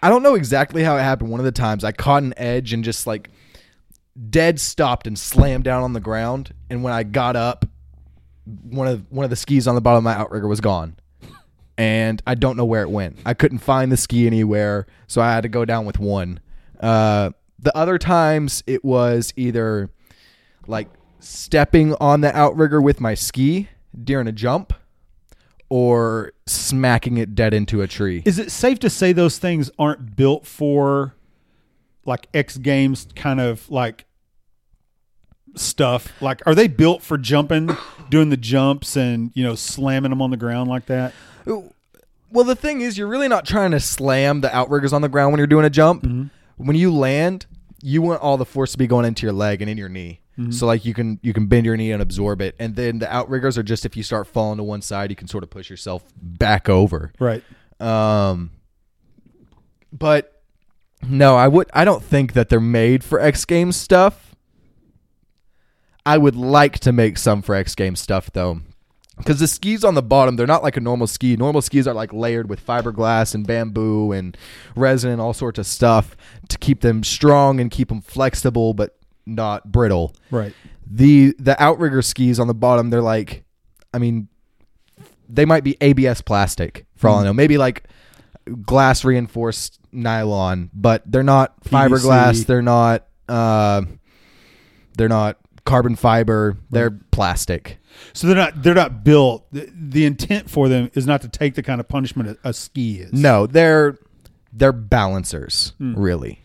I 0.02 0.08
don't 0.08 0.22
know 0.22 0.34
exactly 0.34 0.82
how 0.82 0.96
it 0.96 1.02
happened. 1.02 1.30
One 1.30 1.40
of 1.40 1.44
the 1.44 1.52
times 1.52 1.84
I 1.84 1.92
caught 1.92 2.22
an 2.22 2.34
edge 2.36 2.72
and 2.72 2.84
just 2.84 3.06
like 3.06 3.30
dead 4.30 4.60
stopped 4.60 5.06
and 5.06 5.18
slammed 5.18 5.64
down 5.64 5.82
on 5.82 5.92
the 5.92 6.00
ground 6.00 6.52
and 6.70 6.82
when 6.82 6.92
I 6.92 7.02
got 7.02 7.36
up 7.36 7.64
one 8.62 8.88
of 8.88 9.04
one 9.10 9.24
of 9.24 9.30
the 9.30 9.36
skis 9.36 9.68
on 9.68 9.74
the 9.74 9.80
bottom 9.80 9.98
of 9.98 10.04
my 10.04 10.14
outrigger 10.14 10.48
was 10.48 10.60
gone. 10.60 10.96
And 11.76 12.20
I 12.26 12.34
don't 12.34 12.56
know 12.56 12.64
where 12.64 12.82
it 12.82 12.90
went. 12.90 13.18
I 13.24 13.34
couldn't 13.34 13.58
find 13.58 13.92
the 13.92 13.96
ski 13.96 14.26
anywhere, 14.26 14.86
so 15.06 15.20
I 15.20 15.32
had 15.32 15.42
to 15.42 15.48
go 15.48 15.64
down 15.64 15.84
with 15.84 16.00
one. 16.00 16.40
Uh, 16.80 17.30
the 17.58 17.76
other 17.76 17.98
times 17.98 18.64
it 18.66 18.84
was 18.84 19.32
either 19.36 19.90
like 20.66 20.88
stepping 21.20 21.94
on 21.94 22.20
the 22.20 22.36
outrigger 22.36 22.80
with 22.80 23.00
my 23.00 23.14
ski 23.14 23.68
during 24.02 24.26
a 24.26 24.32
jump 24.32 24.72
or 25.68 26.32
smacking 26.46 27.18
it 27.18 27.34
dead 27.34 27.52
into 27.52 27.82
a 27.82 27.86
tree. 27.86 28.22
Is 28.24 28.38
it 28.38 28.50
safe 28.50 28.78
to 28.80 28.90
say 28.90 29.12
those 29.12 29.38
things 29.38 29.70
aren't 29.78 30.16
built 30.16 30.46
for 30.46 31.14
like 32.04 32.28
X 32.32 32.56
Games 32.56 33.06
kind 33.14 33.40
of 33.40 33.70
like 33.70 34.06
stuff? 35.54 36.12
Like, 36.22 36.46
are 36.46 36.54
they 36.54 36.68
built 36.68 37.02
for 37.02 37.18
jumping, 37.18 37.70
doing 38.10 38.30
the 38.30 38.36
jumps, 38.36 38.96
and 38.96 39.30
you 39.34 39.44
know, 39.44 39.54
slamming 39.54 40.10
them 40.10 40.22
on 40.22 40.30
the 40.30 40.36
ground 40.36 40.68
like 40.68 40.86
that? 40.86 41.12
Well, 42.30 42.44
the 42.44 42.56
thing 42.56 42.80
is, 42.80 42.98
you're 42.98 43.08
really 43.08 43.28
not 43.28 43.46
trying 43.46 43.70
to 43.70 43.80
slam 43.80 44.42
the 44.42 44.54
outriggers 44.54 44.92
on 44.92 45.02
the 45.02 45.08
ground 45.08 45.32
when 45.32 45.38
you're 45.38 45.46
doing 45.46 45.64
a 45.64 45.70
jump. 45.70 46.02
Mm-hmm. 46.02 46.26
When 46.56 46.76
you 46.76 46.92
land, 46.92 47.46
you 47.80 48.02
want 48.02 48.20
all 48.20 48.36
the 48.36 48.44
force 48.44 48.72
to 48.72 48.78
be 48.78 48.86
going 48.86 49.06
into 49.06 49.24
your 49.24 49.32
leg 49.32 49.62
and 49.62 49.70
in 49.70 49.78
your 49.78 49.88
knee. 49.88 50.20
So 50.50 50.66
like 50.66 50.84
you 50.84 50.94
can 50.94 51.18
you 51.20 51.32
can 51.32 51.46
bend 51.46 51.66
your 51.66 51.76
knee 51.76 51.90
and 51.90 52.00
absorb 52.00 52.40
it, 52.40 52.54
and 52.60 52.76
then 52.76 53.00
the 53.00 53.12
outriggers 53.12 53.58
are 53.58 53.64
just 53.64 53.84
if 53.84 53.96
you 53.96 54.04
start 54.04 54.28
falling 54.28 54.58
to 54.58 54.62
one 54.62 54.82
side, 54.82 55.10
you 55.10 55.16
can 55.16 55.26
sort 55.26 55.42
of 55.42 55.50
push 55.50 55.68
yourself 55.68 56.04
back 56.16 56.68
over. 56.68 57.12
Right. 57.18 57.42
Um, 57.80 58.52
but 59.92 60.40
no, 61.02 61.36
I 61.36 61.48
would. 61.48 61.68
I 61.74 61.84
don't 61.84 62.04
think 62.04 62.34
that 62.34 62.50
they're 62.50 62.60
made 62.60 63.02
for 63.02 63.18
X 63.18 63.44
Games 63.44 63.76
stuff. 63.76 64.36
I 66.06 66.18
would 66.18 66.36
like 66.36 66.78
to 66.80 66.92
make 66.92 67.18
some 67.18 67.42
for 67.42 67.56
X 67.56 67.74
Games 67.74 67.98
stuff 67.98 68.30
though, 68.32 68.60
because 69.16 69.40
the 69.40 69.48
skis 69.48 69.82
on 69.82 69.94
the 69.94 70.02
bottom 70.02 70.36
they're 70.36 70.46
not 70.46 70.62
like 70.62 70.76
a 70.76 70.80
normal 70.80 71.08
ski. 71.08 71.34
Normal 71.36 71.62
skis 71.62 71.88
are 71.88 71.94
like 71.94 72.12
layered 72.12 72.48
with 72.48 72.64
fiberglass 72.64 73.34
and 73.34 73.44
bamboo 73.44 74.12
and 74.12 74.36
resin 74.76 75.10
and 75.10 75.20
all 75.20 75.32
sorts 75.34 75.58
of 75.58 75.66
stuff 75.66 76.16
to 76.48 76.56
keep 76.58 76.80
them 76.80 77.02
strong 77.02 77.58
and 77.58 77.72
keep 77.72 77.88
them 77.88 78.00
flexible 78.00 78.72
but 78.72 78.97
not 79.28 79.70
brittle. 79.70 80.14
Right. 80.30 80.54
The 80.90 81.34
the 81.38 81.60
outrigger 81.62 82.02
skis 82.02 82.40
on 82.40 82.46
the 82.46 82.54
bottom 82.54 82.90
they're 82.90 83.02
like, 83.02 83.44
I 83.92 83.98
mean, 83.98 84.28
they 85.28 85.44
might 85.44 85.64
be 85.64 85.76
ABS 85.80 86.22
plastic 86.22 86.86
for 86.96 87.08
all 87.08 87.18
I 87.18 87.24
know. 87.24 87.32
Maybe 87.32 87.58
like 87.58 87.84
glass 88.62 89.04
reinforced 89.04 89.78
nylon, 89.92 90.70
but 90.72 91.02
they're 91.06 91.22
not 91.22 91.62
fiberglass. 91.64 92.46
They're 92.46 92.62
not. 92.62 93.06
Uh, 93.28 93.82
they're 94.96 95.08
not 95.08 95.36
carbon 95.64 95.96
fiber. 95.96 96.56
They're 96.70 96.90
plastic. 96.90 97.78
So 98.12 98.26
they're 98.26 98.36
not 98.36 98.62
they're 98.62 98.74
not 98.74 99.04
built. 99.04 99.46
The, 99.52 99.70
the 99.72 100.04
intent 100.06 100.50
for 100.50 100.68
them 100.68 100.90
is 100.94 101.06
not 101.06 101.22
to 101.22 101.28
take 101.28 101.54
the 101.54 101.62
kind 101.62 101.80
of 101.80 101.88
punishment 101.88 102.38
a, 102.42 102.48
a 102.48 102.52
ski 102.52 103.00
is. 103.00 103.12
No, 103.12 103.46
they're 103.46 103.98
they're 104.52 104.72
balancers. 104.72 105.74
Really. 105.78 106.40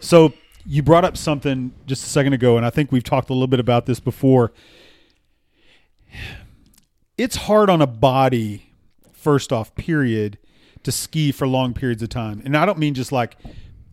So 0.00 0.32
you 0.68 0.82
brought 0.82 1.04
up 1.04 1.16
something 1.16 1.72
just 1.86 2.04
a 2.04 2.08
second 2.08 2.34
ago, 2.34 2.58
and 2.58 2.66
I 2.66 2.68
think 2.68 2.92
we've 2.92 3.02
talked 3.02 3.30
a 3.30 3.32
little 3.32 3.46
bit 3.46 3.58
about 3.58 3.86
this 3.86 4.00
before. 4.00 4.52
It's 7.16 7.36
hard 7.36 7.70
on 7.70 7.80
a 7.80 7.86
body, 7.86 8.70
first 9.12 9.50
off, 9.50 9.74
period, 9.74 10.36
to 10.82 10.92
ski 10.92 11.32
for 11.32 11.48
long 11.48 11.72
periods 11.72 12.02
of 12.02 12.10
time. 12.10 12.42
And 12.44 12.54
I 12.54 12.66
don't 12.66 12.78
mean 12.78 12.92
just 12.92 13.10
like 13.10 13.36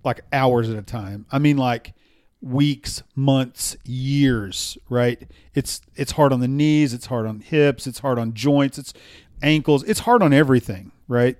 like 0.03 0.21
hours 0.33 0.69
at 0.69 0.75
a 0.75 0.81
time. 0.81 1.25
I 1.31 1.39
mean 1.39 1.57
like 1.57 1.93
weeks, 2.41 3.01
months, 3.15 3.77
years, 3.85 4.77
right? 4.89 5.31
It's 5.53 5.79
it's 5.95 6.11
hard 6.11 6.33
on 6.33 6.41
the 6.41 6.47
knees, 6.47 6.93
it's 6.93 7.05
hard 7.05 7.25
on 7.25 7.39
hips, 7.39 7.87
it's 7.87 7.99
hard 7.99 8.19
on 8.19 8.33
joints, 8.33 8.77
it's 8.77 8.93
ankles, 9.41 9.83
it's 9.83 10.01
hard 10.01 10.21
on 10.21 10.33
everything, 10.33 10.91
right? 11.07 11.37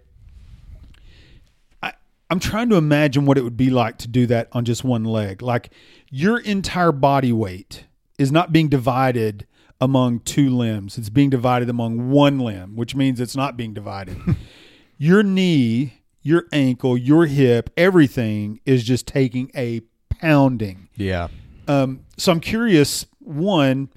I'm 2.36 2.42
trying 2.42 2.68
to 2.72 2.76
imagine 2.76 3.26
what 3.26 3.38
it 3.38 3.46
would 3.46 3.56
be 3.56 3.70
like 3.70 3.98
to 4.00 4.10
do 4.10 4.26
that 4.26 4.50
on 4.52 4.66
just 4.66 4.84
one 4.84 5.06
leg. 5.06 5.42
Like 5.42 5.70
your 6.12 6.38
entire 6.40 6.92
body 6.92 7.32
weight 7.32 7.86
is 8.20 8.30
not 8.30 8.52
being 8.52 8.68
divided 8.68 9.48
among 9.80 10.20
two 10.20 10.50
limbs. 10.50 10.98
It's 10.98 11.08
being 11.08 11.30
divided 11.30 11.70
among 11.70 12.10
one 12.10 12.40
limb, 12.40 12.76
which 12.76 12.94
means 12.94 13.22
it's 13.22 13.38
not 13.38 13.56
being 13.56 13.74
divided. 13.74 14.18
your 14.98 15.24
knee, 15.24 16.02
your 16.24 16.44
ankle, 16.52 16.98
your 16.98 17.26
hip, 17.26 17.70
everything 17.78 18.60
is 18.66 18.84
just 18.84 19.08
taking 19.08 19.50
a 19.56 19.80
pounding. 20.10 20.90
Yeah. 20.98 21.30
Um, 21.70 22.02
so 22.18 22.34
I'm 22.34 22.42
curious. 22.42 23.06
One, 23.20 23.90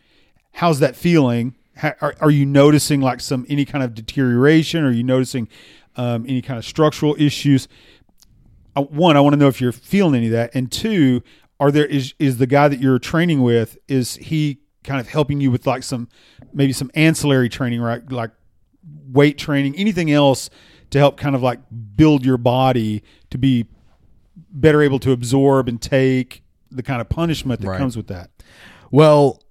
how's 0.52 0.78
that 0.78 0.94
feeling? 0.94 1.56
How, 1.74 1.94
are, 2.00 2.14
are 2.20 2.30
you 2.30 2.46
noticing 2.46 3.00
like 3.00 3.20
some 3.20 3.46
any 3.48 3.64
kind 3.64 3.82
of 3.82 3.96
deterioration? 3.96 4.84
Are 4.84 4.92
you 4.92 5.02
noticing 5.02 5.48
um, 5.96 6.24
any 6.28 6.40
kind 6.40 6.56
of 6.56 6.64
structural 6.64 7.16
issues? 7.18 7.66
One, 8.78 9.16
I 9.16 9.20
want 9.20 9.34
to 9.34 9.38
know 9.38 9.48
if 9.48 9.60
you're 9.60 9.72
feeling 9.72 10.14
any 10.16 10.26
of 10.26 10.32
that, 10.32 10.50
and 10.54 10.70
two, 10.70 11.22
are 11.60 11.70
there 11.70 11.86
is 11.86 12.14
is 12.18 12.38
the 12.38 12.46
guy 12.46 12.68
that 12.68 12.80
you're 12.80 12.98
training 12.98 13.42
with 13.42 13.78
is 13.88 14.16
he 14.16 14.58
kind 14.84 15.00
of 15.00 15.08
helping 15.08 15.40
you 15.40 15.50
with 15.50 15.66
like 15.66 15.82
some 15.82 16.08
maybe 16.52 16.72
some 16.72 16.90
ancillary 16.94 17.48
training, 17.48 17.80
right? 17.80 18.10
Like 18.10 18.30
weight 19.12 19.38
training, 19.38 19.74
anything 19.76 20.10
else 20.10 20.50
to 20.90 20.98
help 20.98 21.16
kind 21.16 21.34
of 21.34 21.42
like 21.42 21.60
build 21.96 22.24
your 22.24 22.38
body 22.38 23.02
to 23.30 23.38
be 23.38 23.66
better 24.50 24.80
able 24.82 24.98
to 25.00 25.12
absorb 25.12 25.68
and 25.68 25.82
take 25.82 26.42
the 26.70 26.82
kind 26.82 27.00
of 27.00 27.08
punishment 27.08 27.60
that 27.60 27.68
Right. 27.68 27.78
comes 27.78 27.96
with 27.96 28.06
that. 28.06 28.30
Well, 28.90 29.42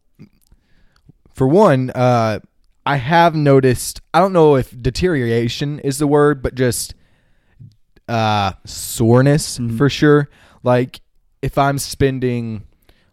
for 1.34 1.48
one, 1.48 1.92
uh, 1.92 2.40
I 2.86 2.96
have 2.96 3.36
noticed. 3.36 4.02
I 4.14 4.20
don't 4.20 4.34
know 4.34 4.56
if 4.56 4.72
deterioration 4.82 5.80
is 5.80 5.98
the 5.98 6.08
word, 6.08 6.42
but 6.42 6.56
just 6.56 6.96
uh, 8.08 8.54
soreness 8.66 9.60
for 9.78 9.90
sure. 9.90 10.30
Like 10.64 11.02
if 11.42 11.58
I'm 11.58 11.78
spending 11.78 12.66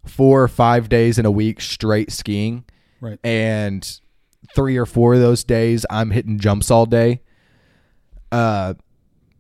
four 0.07 0.43
or 0.43 0.49
five 0.49 0.89
days 0.89 1.19
in 1.19 1.27
a 1.27 1.31
week 1.31 1.61
straight 1.61 2.11
skiing, 2.13 2.65
Right. 3.01 3.19
and 3.25 4.01
three 4.55 4.77
or 4.77 4.87
four 4.87 5.15
of 5.15 5.21
those 5.21 5.45
days 5.45 5.85
I'm 5.91 6.11
hitting 6.11 6.39
jumps 6.39 6.71
all 6.71 6.87
day, 6.87 7.21
uh, 8.33 8.75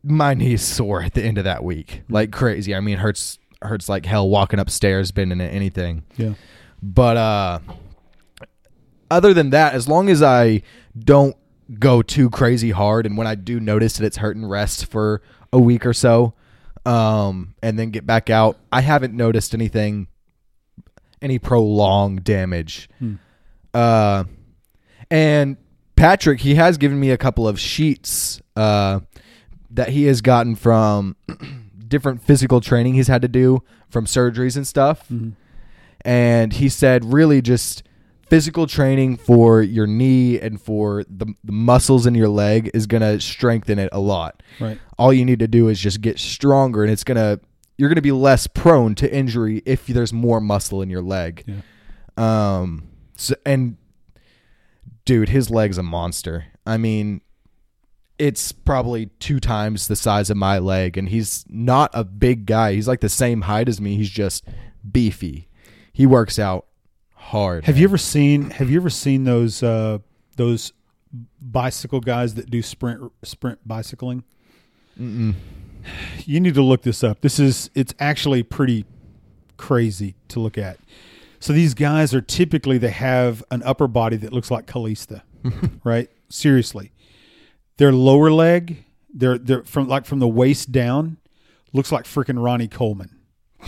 my 0.02 0.34
knee's 0.34 0.62
sore 0.62 1.02
at 1.02 1.14
the 1.14 1.22
end 1.22 1.38
of 1.38 1.44
that 1.44 1.64
week, 1.64 2.02
like 2.08 2.30
crazy. 2.32 2.74
I 2.74 2.80
mean, 2.80 2.98
hurts 2.98 3.38
hurts 3.62 3.88
like 3.88 4.04
hell 4.04 4.28
walking 4.28 4.58
upstairs, 4.58 5.10
bending 5.12 5.40
at 5.40 5.52
anything. 5.52 6.02
Yeah. 6.16 6.34
But 6.82 7.16
uh 7.16 7.58
other 9.10 9.32
than 9.34 9.50
that, 9.50 9.74
as 9.74 9.88
long 9.88 10.08
as 10.08 10.22
I 10.22 10.62
don't 10.98 11.36
go 11.78 12.02
too 12.02 12.28
crazy 12.30 12.70
hard, 12.70 13.06
and 13.06 13.16
when 13.16 13.26
I 13.26 13.34
do 13.34 13.60
notice 13.60 13.96
that 13.98 14.04
it's 14.06 14.16
hurting, 14.18 14.44
rest 14.44 14.86
for 14.86 15.22
a 15.54 15.58
week 15.60 15.86
or 15.86 15.92
so, 15.94 16.34
um, 16.84 17.54
and 17.62 17.78
then 17.78 17.90
get 17.90 18.04
back 18.04 18.28
out. 18.28 18.58
I 18.72 18.80
haven't 18.80 19.14
noticed 19.14 19.54
anything, 19.54 20.08
any 21.22 21.38
prolonged 21.38 22.24
damage. 22.24 22.90
Uh, 23.72 24.24
and 25.10 25.56
Patrick, 25.96 26.40
he 26.40 26.56
has 26.56 26.76
given 26.76 26.98
me 26.98 27.10
a 27.10 27.16
couple 27.16 27.46
of 27.46 27.58
sheets 27.60 28.42
uh, 28.56 28.98
that 29.70 29.90
he 29.90 30.04
has 30.04 30.20
gotten 30.20 30.56
from 30.56 31.14
different 31.88 32.20
physical 32.20 32.60
training 32.60 32.94
he's 32.94 33.08
had 33.08 33.22
to 33.22 33.28
do 33.28 33.62
from 33.88 34.06
surgeries 34.06 34.56
and 34.56 34.66
stuff. 34.66 35.06
And 36.04 36.52
he 36.52 36.68
said, 36.68 37.12
really, 37.12 37.40
just 37.40 37.84
physical 38.34 38.66
training 38.66 39.16
for 39.16 39.62
your 39.62 39.86
knee 39.86 40.40
and 40.40 40.60
for 40.60 41.04
the, 41.08 41.24
the 41.44 41.52
muscles 41.52 42.04
in 42.04 42.16
your 42.16 42.28
leg 42.28 42.68
is 42.74 42.84
going 42.84 43.00
to 43.00 43.20
strengthen 43.20 43.78
it 43.78 43.88
a 43.92 44.00
lot. 44.00 44.42
Right. 44.58 44.76
All 44.98 45.12
you 45.12 45.24
need 45.24 45.38
to 45.38 45.46
do 45.46 45.68
is 45.68 45.78
just 45.78 46.00
get 46.00 46.18
stronger, 46.18 46.82
and 46.82 46.90
it's 46.90 47.04
going 47.04 47.14
to, 47.14 47.38
you're 47.78 47.88
going 47.88 47.94
to 47.94 48.02
be 48.02 48.10
less 48.10 48.48
prone 48.48 48.96
to 48.96 49.14
injury 49.14 49.62
if 49.64 49.86
there's 49.86 50.12
more 50.12 50.40
muscle 50.40 50.82
in 50.82 50.90
your 50.90 51.00
leg. 51.00 51.44
Yeah. 51.46 51.60
Um, 52.16 52.88
so, 53.14 53.36
and 53.46 53.76
dude, 55.04 55.28
his 55.28 55.48
leg's 55.48 55.78
a 55.78 55.84
monster. 55.84 56.46
I 56.66 56.76
mean, 56.76 57.20
it's 58.18 58.50
probably 58.50 59.06
two 59.20 59.38
times 59.38 59.86
the 59.86 59.94
size 59.94 60.28
of 60.28 60.36
my 60.36 60.58
leg, 60.58 60.98
and 60.98 61.08
he's 61.08 61.44
not 61.48 61.92
a 61.94 62.02
big 62.02 62.46
guy. 62.46 62.72
He's 62.72 62.88
like 62.88 63.00
the 63.00 63.08
same 63.08 63.42
height 63.42 63.68
as 63.68 63.80
me. 63.80 63.94
He's 63.94 64.10
just 64.10 64.44
beefy. 64.90 65.46
He 65.92 66.04
works 66.04 66.40
out 66.40 66.66
hard. 67.24 67.64
Have 67.64 67.78
you 67.78 67.84
ever 67.84 67.98
seen 67.98 68.50
Have 68.50 68.70
you 68.70 68.78
ever 68.78 68.90
seen 68.90 69.24
those 69.24 69.62
uh, 69.62 69.98
those 70.36 70.72
bicycle 71.40 72.00
guys 72.00 72.34
that 72.34 72.50
do 72.50 72.62
sprint 72.62 73.10
sprint 73.22 73.66
bicycling? 73.66 74.24
Mm-mm. 75.00 75.34
You 76.24 76.40
need 76.40 76.54
to 76.54 76.62
look 76.62 76.82
this 76.82 77.04
up. 77.04 77.20
This 77.20 77.38
is 77.38 77.70
it's 77.74 77.94
actually 77.98 78.42
pretty 78.42 78.84
crazy 79.56 80.14
to 80.28 80.40
look 80.40 80.56
at. 80.58 80.78
So 81.40 81.52
these 81.52 81.74
guys 81.74 82.14
are 82.14 82.22
typically 82.22 82.78
they 82.78 82.90
have 82.90 83.44
an 83.50 83.62
upper 83.64 83.86
body 83.86 84.16
that 84.16 84.32
looks 84.32 84.50
like 84.50 84.66
Calista, 84.66 85.22
right? 85.84 86.08
Seriously, 86.30 86.92
their 87.76 87.92
lower 87.92 88.30
leg, 88.30 88.84
they're 89.12 89.38
they're 89.38 89.64
from 89.64 89.88
like 89.88 90.06
from 90.06 90.20
the 90.20 90.28
waist 90.28 90.72
down, 90.72 91.18
looks 91.72 91.92
like 91.92 92.04
freaking 92.04 92.42
Ronnie 92.42 92.68
Coleman. 92.68 93.13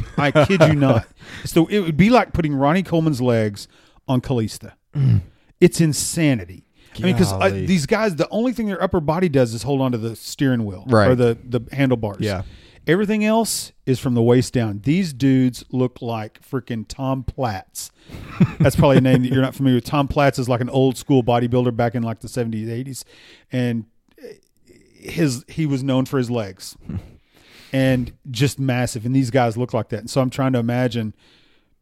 I 0.17 0.31
kid 0.47 0.61
you 0.63 0.75
not. 0.75 1.07
So 1.45 1.67
it 1.67 1.81
would 1.81 1.97
be 1.97 2.11
like 2.11 2.33
putting 2.33 2.55
Ronnie 2.55 2.83
Coleman's 2.83 3.21
legs 3.21 3.69
on 4.09 4.21
Calista. 4.21 4.75
Mm. 4.95 5.23
It's 5.61 5.81
insanity. 5.81 6.65
I 6.99 7.03
mean, 7.03 7.15
because 7.15 7.33
uh, 7.33 7.39
Golly. 7.39 7.67
these 7.67 7.85
guys, 7.87 8.17
the 8.17 8.29
only 8.31 8.53
thing 8.53 8.67
their 8.67 8.83
upper 8.83 9.01
body 9.01 9.29
does 9.29 9.53
is 9.53 9.63
hold 9.63 9.81
on 9.83 9.93
to 9.93 9.99
the 9.99 10.17
steering 10.17 10.65
wheel 10.65 10.85
Right. 10.89 11.11
or 11.11 11.15
the 11.15 11.37
the 11.45 11.61
handlebars. 11.73 12.21
Yeah. 12.21 12.43
Everything 12.87 13.25
else 13.25 13.73
is 13.85 13.99
from 13.99 14.15
the 14.15 14.23
waist 14.23 14.53
down. 14.55 14.81
These 14.85 15.13
dudes 15.13 15.65
look 15.73 16.01
like 16.01 16.41
freaking 16.41 16.85
Tom 16.87 17.25
Platz. 17.25 17.91
That's 18.61 18.77
probably 18.77 18.99
a 18.99 19.01
name 19.01 19.23
that 19.25 19.33
you're 19.33 19.43
not 19.43 19.57
familiar 19.57 19.79
with. 19.79 19.85
Tom 19.85 20.07
Platz 20.07 20.39
is 20.39 20.49
like 20.49 20.61
an 20.61 20.71
old 20.71 20.97
school 20.97 21.25
bodybuilder 21.25 21.75
back 21.77 21.97
in 21.97 22.05
like 22.05 22.21
the 22.21 22.29
70s, 22.29 22.69
80s, 22.69 23.03
and 23.51 23.87
uh, 24.23 24.29
his 24.95 25.45
he 25.49 25.67
was 25.67 25.83
known 25.83 26.07
for 26.07 26.17
his 26.19 26.31
legs 26.31 26.77
and 27.77 28.11
just 28.31 28.59
massive. 28.59 29.05
And 29.05 29.15
these 29.15 29.31
guys 29.31 29.59
look 29.59 29.75
like 29.75 29.91
that. 29.91 30.01
And 30.01 30.09
so 30.09 30.23
I'm 30.23 30.31
trying 30.31 30.55
to 30.55 30.59
imagine, 30.59 31.13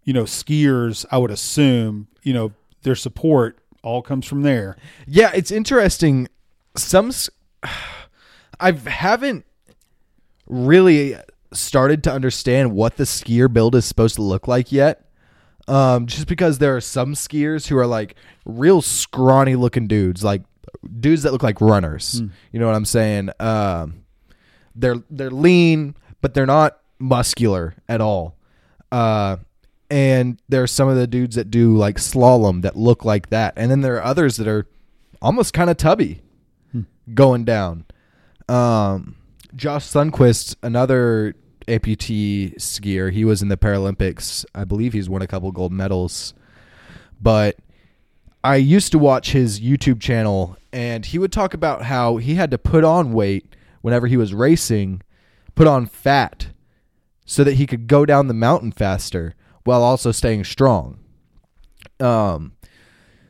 you 0.03 0.13
know, 0.13 0.25
skiers. 0.25 1.07
I 1.09 1.19
would 1.19 1.31
assume, 1.31 2.09
you 2.25 2.33
know, 2.33 2.53
their 2.83 2.97
support 2.97 3.61
all 3.85 4.03
comes 4.03 4.27
from 4.27 4.43
there. 4.43 4.77
Yeah, 5.07 5.31
it's 5.37 5.53
interesting. 5.53 6.29
Some 6.77 7.13
I 8.59 8.73
haven't 8.87 9.45
really 10.49 11.15
started 11.53 12.03
to 12.05 12.13
understand 12.13 12.73
what 12.73 12.97
the 12.97 13.05
skier 13.05 13.51
build 13.51 13.77
is 13.77 13.85
supposed 13.85 14.17
to 14.17 14.23
look 14.23 14.49
like 14.49 14.73
yet. 14.73 15.07
Um, 15.69 16.07
just 16.07 16.27
because 16.27 16.59
there 16.59 16.77
are 16.77 16.81
some 16.81 17.15
skiers 17.15 17.69
who 17.69 17.79
are 17.79 17.87
like 17.87 18.17
real 18.45 18.83
scrawny 18.83 19.55
looking 19.55 19.87
dudes, 19.87 20.25
like 20.25 20.43
dudes 20.99 21.23
that 21.23 21.33
look 21.33 21.45
like 21.45 21.61
runners. 21.61 22.21
You 22.51 22.59
know 22.59 22.67
what 22.67 22.75
I'm 22.75 22.85
saying? 22.85 23.31
Um, 23.39 24.04
they're 24.75 25.03
they're 25.11 25.31
lean, 25.31 25.95
but 26.21 26.35
they're 26.35 26.47
not 26.47 26.79
muscular 26.99 27.75
at 27.89 28.01
all. 28.01 28.37
Uh, 28.93 29.37
and 29.91 30.41
there 30.49 30.63
are 30.63 30.69
some 30.69 30.89
of 30.89 30.97
the 30.97 31.07
dudes 31.07 31.37
that 31.37 31.51
do 31.51 31.77
like 31.77 31.97
slalom 31.97 32.63
that 32.63 32.77
look 32.77 33.05
like 33.05 33.31
that, 33.31 33.55
and 33.57 33.71
then 33.71 33.81
there 33.81 33.97
are 33.97 34.05
others 34.05 34.37
that 34.37 34.49
are 34.49 34.67
almost 35.21 35.53
kind 35.53 35.71
of 35.71 35.77
tubby 35.77 36.23
going 37.13 37.45
down. 37.45 37.85
Um, 38.49 39.17
Josh 39.57 39.87
Sundquist, 39.87 40.57
another 40.63 41.35
amputee 41.67 42.55
skier, 42.57 43.13
he 43.13 43.25
was 43.25 43.43
in 43.43 43.49
the 43.49 43.57
Paralympics. 43.57 44.45
I 44.55 44.65
believe 44.65 44.93
he's 44.93 45.09
won 45.09 45.23
a 45.23 45.27
couple 45.27 45.51
gold 45.53 45.73
medals. 45.73 46.35
But 47.21 47.57
I 48.43 48.57
used 48.57 48.93
to 48.93 48.99
watch 48.99 49.33
his 49.33 49.61
YouTube 49.61 50.01
channel, 50.01 50.57
and 50.73 51.07
he 51.07 51.19
would 51.19 51.33
talk 51.33 51.55
about 51.55 51.83
how 51.83 52.19
he 52.19 52.35
had 52.35 52.51
to 52.51 52.59
put 52.59 52.85
on 52.85 53.13
weight 53.13 53.47
whenever 53.85 54.07
he 54.07 54.17
was 54.17 54.33
racing, 54.33 55.03
put 55.55 55.67
on 55.67 55.85
fat, 55.85 56.47
so 57.27 57.45
that 57.45 57.57
he 57.57 57.67
could 57.67 57.87
go 57.87 58.07
down 58.07 58.29
the 58.29 58.33
mountain 58.33 58.73
faster 58.73 59.35
while 59.65 59.83
also 59.83 60.11
staying 60.11 60.43
strong. 60.43 60.99
Um, 62.01 62.55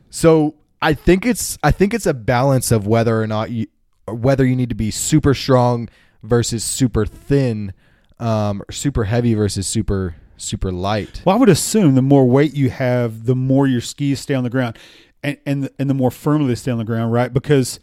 so 0.09 0.55
I 0.81 0.93
think 0.93 1.25
it's 1.25 1.57
I 1.61 1.71
think 1.71 1.93
it's 1.93 2.05
a 2.05 2.13
balance 2.13 2.71
of 2.71 2.87
whether 2.87 3.21
or 3.21 3.27
not 3.27 3.51
you 3.51 3.67
whether 4.07 4.45
you 4.45 4.55
need 4.55 4.69
to 4.69 4.75
be 4.75 4.91
super 4.91 5.33
strong 5.33 5.89
versus 6.23 6.63
super 6.63 7.05
thin, 7.05 7.73
um, 8.17 8.61
or 8.61 8.71
super 8.71 9.03
heavy 9.03 9.33
versus 9.33 9.67
super 9.67 10.15
super 10.37 10.71
light. 10.71 11.21
Well, 11.25 11.35
I 11.35 11.39
would 11.39 11.49
assume 11.49 11.95
the 11.95 12.01
more 12.01 12.25
weight 12.25 12.53
you 12.53 12.69
have, 12.69 13.25
the 13.25 13.35
more 13.35 13.67
your 13.67 13.81
skis 13.81 14.21
stay 14.21 14.33
on 14.33 14.45
the 14.45 14.49
ground, 14.49 14.77
and 15.21 15.37
and 15.45 15.69
and 15.77 15.89
the 15.89 15.93
more 15.93 16.11
firmly 16.11 16.47
they 16.47 16.55
stay 16.55 16.71
on 16.71 16.77
the 16.77 16.85
ground, 16.85 17.11
right? 17.11 17.33
Because 17.33 17.81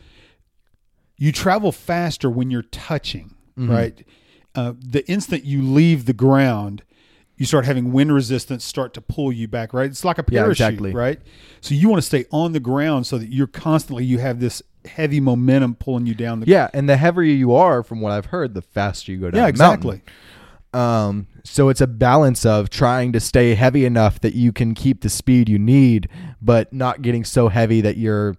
you 1.23 1.31
travel 1.31 1.71
faster 1.71 2.29
when 2.29 2.51
you're 2.51 2.63
touching, 2.89 3.35
right? 3.57 4.05
Uh, 4.57 4.73
the 4.79 5.09
instant 5.09 5.45
you 5.45 5.63
leave 5.63 6.07
the 6.07 6.13
ground, 6.13 6.83
you 7.37 7.47
start 7.47 7.65
having 7.65 7.93
wind 7.93 8.13
resistance 8.13 8.65
start 8.65 8.93
to 8.95 9.01
pull 9.01 9.31
you 9.33 9.47
back, 9.47 9.73
right? 9.73 9.89
It's 9.91 10.05
like 10.05 10.19
a 10.19 10.25
Yeah, 10.29 10.41
parachute, 10.43 10.69
exactly. 10.69 10.93
right? 10.93 11.21
So 11.61 11.75
you 11.75 11.89
want 11.89 12.03
to 12.03 12.07
stay 12.07 12.25
on 12.33 12.53
the 12.53 12.61
ground 12.61 13.07
so 13.07 13.19
that 13.19 13.29
you're 13.33 13.47
constantly 13.47 14.05
you 14.05 14.19
have 14.19 14.41
this 14.41 14.63
heavy 14.85 15.21
momentum 15.21 15.77
pulling 15.77 16.07
you 16.07 16.15
down 16.15 16.41
the 16.41 16.47
Yeah, 16.47 16.69
and 16.75 16.89
the 16.89 16.97
heavier 16.97 17.23
you 17.23 17.53
are, 17.55 17.85
from 17.85 18.01
what 18.01 18.11
I've 18.11 18.27
heard, 18.27 18.55
the 18.55 18.63
faster 18.63 19.13
you 19.13 19.19
go 19.19 19.31
down. 19.31 19.43
yeah 19.43 19.47
exactly. 19.49 20.03
Um, 20.75 21.27
so 21.45 21.69
it's 21.69 21.81
a 21.81 21.87
balance 21.87 22.45
of 22.45 22.69
trying 22.69 23.13
to 23.13 23.21
stay 23.21 23.55
heavy 23.55 23.85
enough 23.85 24.21
that 24.23 24.35
you 24.35 24.53
can 24.53 24.75
keep 24.75 25.03
the 25.03 25.09
speed 25.09 25.49
you 25.49 25.59
need, 25.59 26.09
but 26.41 26.73
not 26.73 27.01
getting 27.03 27.25
so 27.25 27.49
heavy 27.49 27.81
that 27.83 27.97
you're 27.97 28.35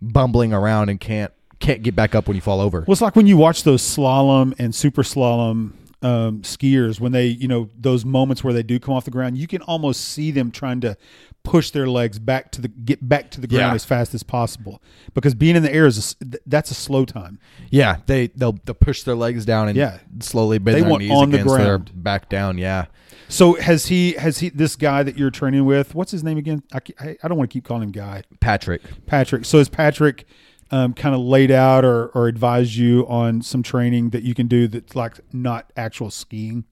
bumbling 0.00 0.52
around 0.52 0.88
and 0.88 1.00
can't 1.00 1.32
can't 1.62 1.82
get 1.82 1.94
back 1.96 2.14
up 2.14 2.28
when 2.28 2.34
you 2.34 2.40
fall 2.42 2.60
over. 2.60 2.80
Well, 2.86 2.92
it's 2.92 3.00
like 3.00 3.16
when 3.16 3.26
you 3.26 3.36
watch 3.36 3.62
those 3.64 3.82
slalom 3.82 4.54
and 4.58 4.74
super 4.74 5.02
slalom 5.02 5.72
um, 6.02 6.42
skiers 6.42 6.98
when 7.00 7.12
they, 7.12 7.26
you 7.26 7.46
know, 7.46 7.70
those 7.78 8.04
moments 8.04 8.42
where 8.42 8.52
they 8.52 8.62
do 8.64 8.78
come 8.80 8.92
off 8.94 9.04
the 9.04 9.10
ground, 9.12 9.38
you 9.38 9.46
can 9.46 9.62
almost 9.62 10.00
see 10.00 10.30
them 10.32 10.50
trying 10.50 10.80
to 10.80 10.96
push 11.44 11.70
their 11.70 11.88
legs 11.88 12.18
back 12.20 12.52
to 12.52 12.60
the 12.60 12.68
get 12.68 13.08
back 13.08 13.30
to 13.32 13.40
the 13.40 13.46
ground 13.48 13.70
Yeah. 13.70 13.74
as 13.74 13.84
fast 13.84 14.14
as 14.14 14.22
possible 14.22 14.80
because 15.12 15.34
being 15.34 15.56
in 15.56 15.62
the 15.64 15.72
air 15.74 15.86
is 15.86 16.14
a 16.20 16.38
that's 16.46 16.70
a 16.70 16.74
slow 16.74 17.04
time. 17.04 17.38
Yeah, 17.70 17.96
they 18.06 18.28
they'll, 18.28 18.58
they'll 18.64 18.74
push 18.74 19.02
their 19.04 19.16
legs 19.16 19.44
down 19.44 19.68
and 19.68 19.76
Yeah. 19.76 19.98
slowly 20.20 20.58
bend 20.58 20.76
They 20.76 20.80
their 20.82 20.90
want 20.90 21.02
knees 21.02 21.10
on 21.12 21.30
the 21.30 21.38
again 21.38 21.48
so 21.48 21.54
they're 21.56 21.66
ground. 21.78 21.90
back 21.94 22.28
down. 22.28 22.58
Yeah, 22.58 22.86
So 23.28 23.54
has 23.54 23.86
he 23.86 24.12
has 24.12 24.38
he 24.38 24.50
this 24.50 24.76
guy 24.76 25.02
that 25.02 25.16
you're 25.18 25.30
training 25.32 25.64
with? 25.64 25.94
What's 25.96 26.12
his 26.12 26.22
name 26.22 26.38
again? 26.38 26.62
I 26.72 26.78
I, 27.00 27.16
I 27.24 27.28
don't 27.28 27.38
want 27.38 27.50
to 27.50 27.52
keep 27.54 27.64
calling 27.64 27.82
him 27.84 27.90
guy. 27.92 28.22
Patrick. 28.40 28.82
Patrick. 29.06 29.44
So 29.44 29.58
is 29.58 29.68
Patrick 29.68 30.26
um, 30.72 30.94
kind 30.94 31.14
of 31.14 31.20
laid 31.20 31.50
out 31.50 31.84
or, 31.84 32.06
or 32.08 32.26
advised 32.26 32.74
you 32.74 33.06
on 33.06 33.42
some 33.42 33.62
training 33.62 34.10
that 34.10 34.22
you 34.22 34.34
can 34.34 34.48
do 34.48 34.66
that's 34.66 34.96
like 34.96 35.20
not 35.32 35.70
actual 35.76 36.10
skiing? 36.10 36.64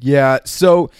Yeah. 0.00 0.38
So, 0.44 0.90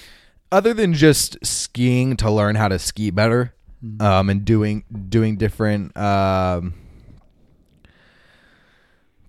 other 0.50 0.74
than 0.74 0.94
just 0.94 1.38
skiing 1.46 2.16
to 2.16 2.30
learn 2.30 2.56
how 2.56 2.68
to 2.68 2.78
ski 2.78 3.10
better, 3.10 3.54
um, 4.00 4.28
and 4.28 4.44
doing 4.44 4.84
doing 5.08 5.36
different, 5.36 5.96
um, 5.96 6.74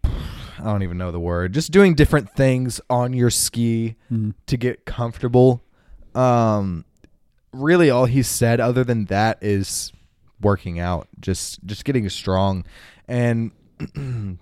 I 0.04 0.64
don't 0.64 0.84
even 0.84 0.98
know 0.98 1.12
the 1.12 1.20
word. 1.20 1.54
Just 1.54 1.72
doing 1.72 1.94
different 1.94 2.32
things 2.36 2.82
on 2.90 3.14
your 3.14 3.30
ski 3.30 3.96
to 4.48 4.58
get 4.58 4.86
comfortable. 4.86 5.62
Um, 6.16 6.86
really, 7.54 7.90
all 7.90 8.06
he 8.06 8.24
said, 8.24 8.60
other 8.60 8.84
than 8.84 9.06
that, 9.06 9.38
is 9.42 9.94
working 10.42 10.80
out, 10.80 11.08
just 11.20 11.66
just 11.66 11.86
getting 11.86 12.08
strong, 12.10 12.66
and 13.08 13.52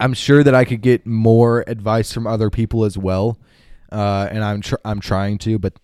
I'm 0.00 0.14
sure 0.14 0.42
that 0.42 0.54
I 0.54 0.64
could 0.64 0.82
get 0.82 1.06
more 1.06 1.64
advice 1.66 2.12
from 2.12 2.26
other 2.26 2.50
people 2.50 2.84
as 2.84 2.98
well, 2.98 3.38
uh, 3.90 4.28
and 4.30 4.44
I'm 4.44 4.60
tr- 4.60 4.74
I'm 4.84 5.00
trying 5.00 5.38
to, 5.38 5.58
but 5.58 5.74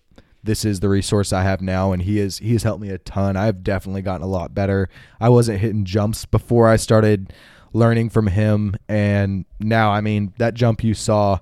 this 0.43 0.65
is 0.65 0.81
the 0.81 0.89
resource 0.89 1.31
I 1.31 1.43
have 1.43 1.61
now, 1.61 1.93
and 1.93 2.01
he 2.01 2.19
is 2.19 2.37
he 2.37 2.51
has 2.53 2.63
helped 2.63 2.81
me 2.81 2.89
a 2.89 2.97
ton. 2.97 3.37
I've 3.37 3.63
definitely 3.63 4.01
gotten 4.01 4.23
a 4.23 4.29
lot 4.29 4.53
better. 4.53 4.89
I 5.19 5.29
wasn't 5.29 5.59
hitting 5.59 5.85
jumps 5.85 6.25
before 6.25 6.67
I 6.67 6.75
started 6.75 7.33
learning 7.71 8.09
from 8.09 8.27
him, 8.27 8.75
and 8.87 9.45
now 9.59 9.91
I 9.91 10.01
mean 10.01 10.33
that 10.37 10.53
jump 10.53 10.83
you 10.83 10.93
saw, 10.93 11.39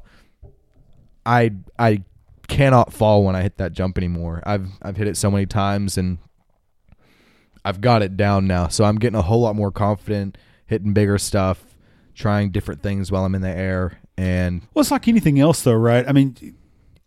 I 1.25 1.51
I 1.79 2.03
cannot 2.47 2.93
fall 2.93 3.23
when 3.23 3.35
I 3.35 3.41
hit 3.41 3.57
that 3.57 3.73
jump 3.73 3.97
anymore. 3.97 4.43
I've 4.45 4.67
I've 4.81 4.97
hit 4.97 5.07
it 5.07 5.17
so 5.17 5.31
many 5.31 5.45
times 5.45 5.97
and 5.97 6.19
I've 7.63 7.81
got 7.81 8.01
it 8.01 8.17
down 8.17 8.47
now. 8.47 8.67
So 8.67 8.83
I'm 8.83 8.97
getting 8.97 9.17
a 9.17 9.21
whole 9.21 9.41
lot 9.41 9.55
more 9.55 9.71
confident 9.71 10.37
hitting 10.65 10.93
bigger 10.93 11.17
stuff, 11.17 11.63
trying 12.15 12.51
different 12.51 12.81
things 12.81 13.11
while 13.11 13.25
I'm 13.25 13.35
in 13.35 13.41
the 13.41 13.49
air 13.49 13.99
and 14.17 14.61
Well, 14.73 14.81
it's 14.81 14.91
like 14.91 15.07
anything 15.07 15.39
else, 15.39 15.61
though, 15.63 15.73
right? 15.73 16.07
I 16.07 16.11
mean, 16.11 16.55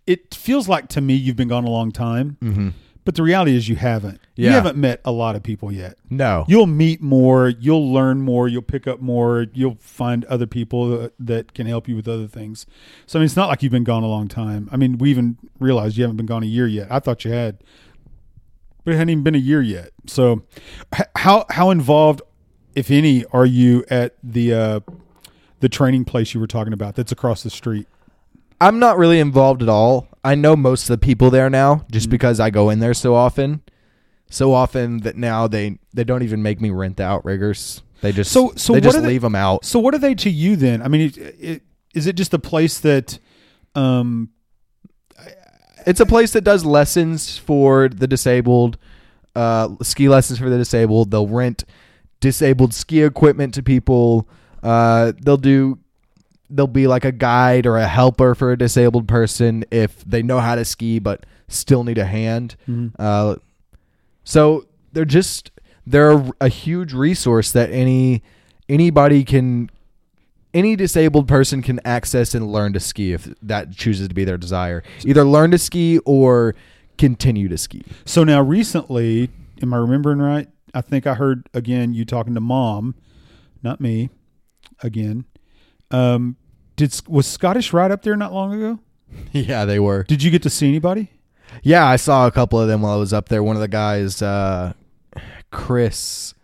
it 0.06 0.34
feels 0.34 0.68
like 0.68 0.88
to 0.88 1.00
me 1.00 1.14
you've 1.14 1.36
been 1.36 1.48
gone 1.48 1.64
a 1.64 1.70
long 1.70 1.90
time, 1.90 2.36
mm-hmm. 2.42 2.68
but 3.04 3.14
the 3.14 3.22
reality 3.22 3.56
is 3.56 3.68
you 3.68 3.76
haven't. 3.76 4.20
You 4.36 4.50
haven't 4.50 4.76
met 4.76 5.00
a 5.04 5.12
lot 5.12 5.36
of 5.36 5.42
people 5.42 5.72
yet. 5.72 5.96
no. 6.10 6.44
You'll 6.48 6.66
meet 6.66 7.00
more, 7.00 7.48
you'll 7.48 7.92
learn 7.92 8.20
more, 8.20 8.48
you'll 8.48 8.62
pick 8.62 8.86
up 8.86 9.00
more, 9.00 9.46
you'll 9.54 9.76
find 9.80 10.24
other 10.24 10.46
people 10.46 10.88
that, 10.88 11.14
that 11.20 11.54
can 11.54 11.66
help 11.66 11.88
you 11.88 11.96
with 11.96 12.08
other 12.08 12.26
things. 12.26 12.66
So 13.06 13.18
I 13.18 13.20
mean, 13.20 13.26
it's 13.26 13.36
not 13.36 13.48
like 13.48 13.62
you've 13.62 13.72
been 13.72 13.84
gone 13.84 14.02
a 14.02 14.08
long 14.08 14.28
time. 14.28 14.68
I 14.72 14.76
mean, 14.76 14.98
we 14.98 15.10
even 15.10 15.38
realized 15.60 15.96
you 15.96 16.02
haven't 16.02 16.16
been 16.16 16.26
gone 16.26 16.42
a 16.42 16.46
year 16.46 16.66
yet. 16.66 16.88
I 16.90 16.98
thought 16.98 17.24
you 17.24 17.30
had, 17.30 17.62
but 18.84 18.94
it 18.94 18.96
hadn't 18.96 19.10
even 19.10 19.24
been 19.24 19.34
a 19.34 19.38
year 19.38 19.62
yet. 19.62 19.90
So, 20.06 20.42
how 21.16 21.46
how 21.50 21.70
involved, 21.70 22.22
if 22.74 22.90
any, 22.90 23.24
are 23.32 23.46
you 23.46 23.84
at 23.90 24.14
the 24.22 24.52
uh, 24.54 24.80
the 25.60 25.68
training 25.68 26.04
place 26.04 26.34
you 26.34 26.40
were 26.40 26.46
talking 26.46 26.72
about? 26.72 26.94
That's 26.94 27.12
across 27.12 27.42
the 27.42 27.50
street. 27.50 27.86
I'm 28.60 28.78
not 28.78 28.96
really 28.98 29.18
involved 29.20 29.62
at 29.62 29.68
all. 29.68 30.08
I 30.22 30.34
know 30.36 30.56
most 30.56 30.82
of 30.84 30.88
the 30.88 31.04
people 31.04 31.30
there 31.30 31.50
now 31.50 31.74
Mm-hmm. 31.76 31.92
just 31.92 32.08
because 32.08 32.40
I 32.40 32.50
go 32.50 32.70
in 32.70 32.78
there 32.78 32.94
so 32.94 33.14
often. 33.14 33.62
So 34.30 34.52
often 34.54 34.98
that 35.00 35.16
now 35.16 35.46
they 35.48 35.78
they 35.92 36.04
don't 36.04 36.22
even 36.22 36.42
make 36.42 36.60
me 36.60 36.70
rent 36.70 36.96
the 36.96 37.04
outriggers. 37.04 37.82
They 38.00 38.12
just 38.12 38.32
So- 38.32 38.52
so 38.56 38.72
they 38.72 38.78
what 38.78 38.82
just 38.84 39.00
they- 39.02 39.06
leave 39.08 39.22
them 39.22 39.34
out. 39.34 39.64
So, 39.64 39.78
what 39.78 39.94
are 39.94 39.98
they 39.98 40.14
to 40.16 40.30
you 40.30 40.56
then? 40.56 40.82
I 40.82 40.88
mean, 40.88 41.00
it, 41.02 41.16
it, 41.40 41.62
is 41.94 42.06
it 42.06 42.16
just 42.16 42.32
a 42.34 42.38
place 42.38 42.78
that? 42.80 43.18
Um, 43.74 44.30
It's 45.86 46.00
a 46.00 46.06
place 46.06 46.32
that 46.32 46.42
does 46.42 46.64
lessons 46.64 47.36
for 47.36 47.88
the 47.88 48.06
disabled, 48.06 48.78
uh, 49.36 49.68
ski 49.82 50.08
lessons 50.08 50.38
for 50.38 50.48
the 50.48 50.56
disabled. 50.58 51.10
They'll 51.10 51.26
rent 51.28 51.64
disabled 52.20 52.72
ski 52.74 53.02
equipment 53.02 53.54
to 53.54 53.62
people. 53.62 54.28
Uh, 54.62 55.12
they'll 55.20 55.36
do. 55.36 55.78
They'll 56.50 56.66
be 56.66 56.86
like 56.86 57.04
a 57.04 57.12
guide 57.12 57.66
or 57.66 57.78
a 57.78 57.86
helper 57.88 58.34
for 58.34 58.52
a 58.52 58.58
disabled 58.58 59.08
person 59.08 59.64
if 59.70 60.04
they 60.04 60.22
know 60.22 60.40
how 60.40 60.54
to 60.54 60.64
ski 60.64 60.98
but 60.98 61.26
still 61.48 61.84
need 61.84 61.98
a 61.98 62.04
hand. 62.04 62.56
Uh, 62.98 63.36
so 64.24 64.66
they're 64.92 65.04
just 65.04 65.50
they're 65.86 66.22
a 66.40 66.48
huge 66.48 66.92
resource 66.92 67.50
that 67.52 67.70
any 67.70 68.22
anybody 68.68 69.24
can 69.24 69.68
any 70.54 70.76
disabled 70.76 71.28
person 71.28 71.60
can 71.60 71.80
access 71.84 72.34
and 72.34 72.50
learn 72.50 72.72
to 72.72 72.80
ski 72.80 73.12
if 73.12 73.28
that 73.42 73.72
chooses 73.72 74.08
to 74.08 74.14
be 74.14 74.24
their 74.24 74.38
desire. 74.38 74.82
Either 75.04 75.24
learn 75.24 75.50
to 75.50 75.58
ski 75.58 75.98
or 76.06 76.54
continue 76.96 77.48
to 77.48 77.58
ski. 77.58 77.82
So 78.04 78.24
now 78.24 78.40
recently, 78.40 79.30
am 79.60 79.74
I 79.74 79.78
remembering 79.78 80.20
right? 80.20 80.48
I 80.72 80.80
think 80.80 81.06
I 81.06 81.14
heard 81.14 81.48
again 81.52 81.92
you 81.92 82.04
talking 82.04 82.34
to 82.34 82.40
mom, 82.40 82.94
not 83.62 83.80
me, 83.80 84.10
again. 84.82 85.24
Um, 85.90 86.36
did 86.76 87.00
was 87.06 87.26
Scottish 87.26 87.72
Rite 87.72 87.90
up 87.90 88.02
there 88.02 88.16
not 88.16 88.32
long 88.32 88.54
ago? 88.54 88.78
Yeah, 89.30 89.64
they 89.64 89.78
were. 89.78 90.02
Did 90.02 90.24
you 90.24 90.30
get 90.32 90.42
to 90.42 90.50
see 90.50 90.68
anybody? 90.68 91.10
Yeah, 91.62 91.86
I 91.86 91.94
saw 91.94 92.26
a 92.26 92.32
couple 92.32 92.60
of 92.60 92.66
them 92.66 92.82
while 92.82 92.94
I 92.94 92.96
was 92.96 93.12
up 93.12 93.28
there. 93.28 93.44
One 93.44 93.54
of 93.54 93.62
the 93.62 93.68
guys, 93.68 94.20
uh, 94.20 94.72
Chris, 95.52 96.34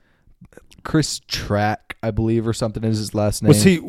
Chris 0.85 1.20
Track, 1.28 1.97
I 2.03 2.11
believe, 2.11 2.47
or 2.47 2.53
something 2.53 2.83
is 2.85 2.99
his 2.99 3.14
last 3.14 3.43
name. 3.43 3.49
Was 3.49 3.62
he 3.62 3.81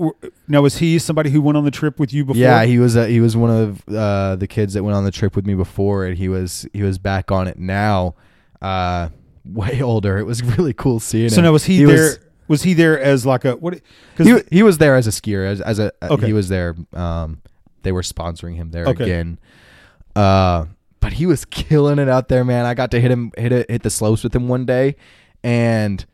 now? 0.48 0.62
Was 0.62 0.78
he 0.78 1.00
somebody 1.00 1.30
who 1.30 1.42
went 1.42 1.58
on 1.58 1.64
the 1.66 1.72
trip 1.72 2.00
with 2.00 2.14
you 2.14 2.26
before? 2.26 2.40
Yeah, 2.42 2.64
he 2.66 2.80
was. 2.80 2.96
Uh, 2.98 3.06
he 3.06 3.20
was 3.20 3.36
one 3.38 3.50
of 3.50 3.84
uh, 3.96 4.36
the 4.36 4.48
kids 4.48 4.74
that 4.74 4.84
went 4.84 4.96
on 4.96 5.04
the 5.06 5.12
trip 5.12 5.36
with 5.36 5.46
me 5.46 5.54
before, 5.56 6.06
and 6.06 6.18
he 6.18 6.30
was 6.30 6.68
he 6.74 6.84
was 6.84 6.98
back 6.98 7.32
on 7.32 7.48
it 7.48 7.58
now. 7.58 8.16
Uh, 8.62 9.10
way 9.46 9.82
older. 9.82 10.18
It 10.18 10.26
was 10.26 10.44
really 10.58 10.74
cool 10.74 11.00
seeing 11.00 11.30
so 11.30 11.38
him. 11.38 11.46
now 11.46 11.52
was 11.52 11.66
he, 11.66 11.84
there? 11.84 11.96
Was, 11.96 12.20
Was, 12.48 12.64
he 12.64 12.74
there 12.74 13.00
as 13.00 13.26
like 13.26 13.46
a 13.46 13.56
what? 13.56 13.74
he, 13.76 13.82
Because 14.16 14.44
he 14.50 14.58
he 14.58 14.64
was 14.64 14.78
there 14.78 14.96
as 14.96 15.08
a 15.08 15.12
skier, 15.12 15.46
as 15.46 15.62
as 15.62 15.80
a 15.80 15.92
Okay. 16.04 16.28
he 16.28 16.34
was 16.34 16.50
there. 16.50 16.76
Um, 16.94 17.42
they 17.84 17.92
were 17.92 18.04
sponsoring 18.04 18.56
him 18.56 18.72
there 18.72 18.86
Okay. 18.86 19.04
again. 19.04 19.40
Uh, 20.16 20.66
but 21.00 21.14
he 21.14 21.26
was 21.26 21.46
killing 21.50 21.98
it 22.00 22.10
out 22.10 22.28
there, 22.28 22.44
man. 22.44 22.66
I 22.66 22.74
got 22.74 22.92
to 22.92 23.02
hit 23.02 23.10
him, 23.12 23.32
hit 23.38 23.52
it, 23.52 23.70
hit 23.72 23.84
the 23.84 23.90
slopes 23.90 24.24
with 24.24 24.36
him 24.36 24.48
one 24.48 24.66
day, 24.66 24.96
and 25.44 26.06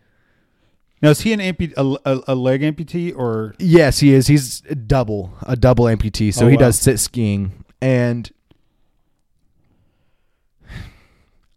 now 1.02 1.10
is 1.10 1.22
he 1.22 1.34
an 1.34 1.40
ampu- 1.40 1.74
a, 1.78 2.12
a, 2.12 2.22
a 2.30 2.36
leg 2.36 2.62
amputee 2.62 3.16
or 3.16 3.54
Yes, 3.60 4.00
he 4.00 4.14
is. 4.14 4.28
He's 4.28 4.64
a 4.70 4.76
double, 4.76 5.34
a 5.44 5.56
double 5.56 5.86
amputee. 5.86 6.34
So 6.34 6.46
Oh, 6.46 6.50
he 6.50 6.56
wow. 6.56 6.62
does 6.62 6.80
sit 6.80 7.00
skiing, 7.00 7.64
and 7.82 8.32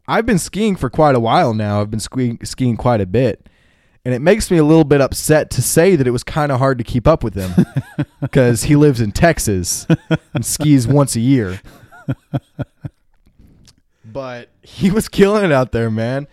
I've 0.09 0.27
been 0.27 0.39
skiing 0.39 0.77
for 0.77 0.91
quite 0.91 1.15
a 1.15 1.21
while 1.21 1.55
now. 1.55 1.81
I've 1.81 1.91
been 1.91 2.01
skiing, 2.01 2.39
skiing 2.45 2.77
quite 2.77 3.01
a 3.01 3.07
bit, 3.07 3.49
and 4.05 4.13
it 4.13 4.19
makes 4.21 4.51
me 4.51 4.57
a 4.59 4.65
little 4.65 4.83
bit 4.85 5.01
upset 5.01 5.51
to 5.51 5.63
say 5.63 5.95
that 5.95 6.07
it 6.07 6.11
was 6.11 6.25
kind 6.25 6.51
of 6.51 6.59
hard 6.59 6.79
to 6.79 6.85
keep 6.85 7.07
up 7.07 7.23
with 7.23 7.35
him 7.35 7.53
because 8.21 8.65
he 8.65 8.75
lives 8.75 9.01
in 9.01 9.13
Texas 9.13 9.87
and 10.35 10.45
skis 10.45 10.89
once 10.89 11.15
a 11.17 11.21
year. 11.21 11.61
But 14.05 14.49
he 14.63 14.91
was 14.91 15.09
killing 15.09 15.45
it 15.45 15.53
out 15.53 15.71
there, 15.71 15.89
man. 15.89 16.27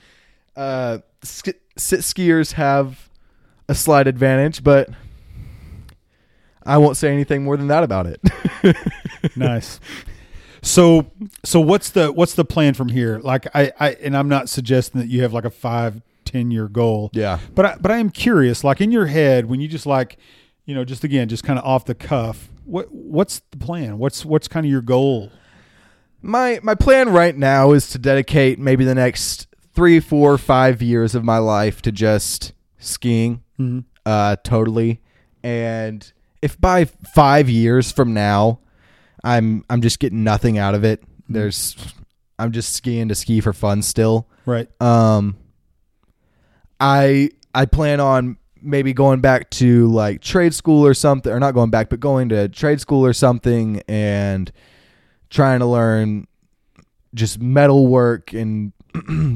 Uh, 0.56 1.00
sk- 1.22 1.50
sit 1.78 2.02
skiers 2.02 2.54
have 2.54 3.10
a 3.70 3.76
slight 3.76 4.08
advantage, 4.08 4.64
but 4.64 4.90
I 6.64 6.78
won't 6.78 6.98
say 6.98 7.12
anything 7.12 7.44
more 7.44 7.58
than 7.58 7.68
that 7.68 7.84
about 7.84 8.08
it. 8.08 8.22
nice. 9.36 9.80
So 10.62 11.12
so 11.46 11.60
what's 11.60 11.92
the 11.92 12.12
what's 12.12 12.34
the 12.34 12.46
plan 12.46 12.74
from 12.74 12.90
here? 12.90 13.20
Like 13.20 13.48
I, 13.56 13.72
I 13.80 13.92
and 13.94 14.18
I'm 14.18 14.28
not 14.28 14.50
suggesting 14.50 15.00
that 15.02 15.08
you 15.08 15.22
have 15.22 15.34
like 15.34 15.46
a 15.46 15.50
five 15.50 16.02
ten 16.26 16.52
year 16.52 16.68
goal. 16.68 17.10
yeah. 17.14 17.40
But 17.56 17.66
I, 17.66 17.76
but 17.80 17.92
I 17.92 17.98
am 17.98 18.10
curious, 18.10 18.64
like 18.64 18.82
in 18.82 18.92
your 18.92 19.06
head, 19.06 19.46
when 19.46 19.62
you 19.62 19.68
just 19.68 19.86
like, 19.86 20.18
you 20.66 20.76
know, 20.76 20.84
just 20.84 21.04
again, 21.04 21.30
just 21.30 21.44
kind 21.44 21.58
of 21.58 21.66
off 21.66 21.86
the 21.86 21.96
cuff, 21.96 22.50
what 22.66 22.92
what's 22.92 23.42
the 23.52 23.58
plan? 23.58 23.98
What's 23.98 24.26
what's 24.26 24.48
kind 24.48 24.66
of 24.66 24.72
your 24.72 24.82
goal? 24.82 25.32
My 26.22 26.60
my 26.64 26.76
plan 26.76 27.10
right 27.10 27.36
now 27.36 27.72
is 27.72 27.90
to 27.92 27.98
dedicate 27.98 28.60
maybe 28.60 28.84
the 28.84 28.96
next 28.96 29.47
three, 29.78 30.00
four, 30.00 30.40
five 30.40 30.82
years 30.82 31.14
of 31.14 31.24
my 31.24 31.38
life 31.38 31.84
to 31.84 31.92
just 31.92 32.52
skiing, 32.80 33.44
Mhm. 33.60 33.84
uh, 34.08 34.36
totally. 34.44 35.02
And 35.44 36.12
if 36.42 36.60
by 36.60 36.86
five 36.86 37.48
years 37.48 37.92
from 37.92 38.12
now, 38.12 38.58
I'm 39.24 39.64
I'm 39.70 39.82
just 39.82 40.00
getting 40.00 40.24
nothing 40.24 40.58
out 40.58 40.74
of 40.74 40.84
it. 40.84 41.04
There's 41.30 41.76
I'm 42.40 42.52
just 42.52 42.74
skiing 42.74 43.08
to 43.10 43.16
ski 43.16 43.40
for 43.40 43.54
fun 43.54 43.84
still. 43.84 44.28
Right. 44.48 44.68
Um, 44.82 45.36
I 46.80 47.30
I 47.54 47.66
plan 47.66 48.00
on 48.00 48.38
maybe 48.62 48.94
going 48.94 49.20
back 49.22 49.50
to 49.52 49.88
like 49.92 50.22
trade 50.22 50.56
school 50.56 50.86
or 50.88 50.96
something, 50.96 51.32
or 51.32 51.40
not 51.40 51.54
going 51.54 51.70
back, 51.70 51.90
but 51.90 52.00
going 52.00 52.30
to 52.30 52.50
trade 52.50 52.82
school 52.82 53.06
or 53.06 53.14
something, 53.14 53.82
and 53.88 54.52
trying 55.30 55.60
to 55.60 55.66
learn 55.68 56.26
just 57.14 57.40
metal 57.40 57.86
work 57.88 58.34
and 58.34 58.74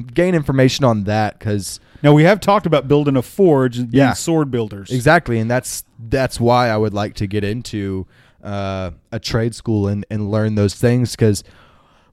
gain 0.13 0.35
information 0.35 0.85
on 0.85 1.03
that 1.05 1.37
because 1.39 1.79
Now 2.03 2.13
we 2.13 2.23
have 2.23 2.39
talked 2.39 2.65
about 2.65 2.87
building 2.87 3.15
a 3.17 3.21
forge 3.21 3.77
and 3.77 3.89
being 3.91 4.03
Yeah. 4.03 4.13
sword 4.13 4.49
builders. 4.51 4.89
exactly, 4.91 5.39
and 5.39 5.49
that's 5.49 5.83
that's 6.09 6.39
why 6.39 6.69
I 6.69 6.77
would 6.77 6.93
like 6.93 7.13
to 7.15 7.27
get 7.27 7.43
into 7.43 8.07
uh, 8.43 8.91
a 9.11 9.19
trade 9.19 9.53
school 9.55 9.87
and 9.87 10.05
and 10.09 10.31
learn 10.31 10.55
those 10.55 10.73
things 10.75 11.11
because 11.11 11.43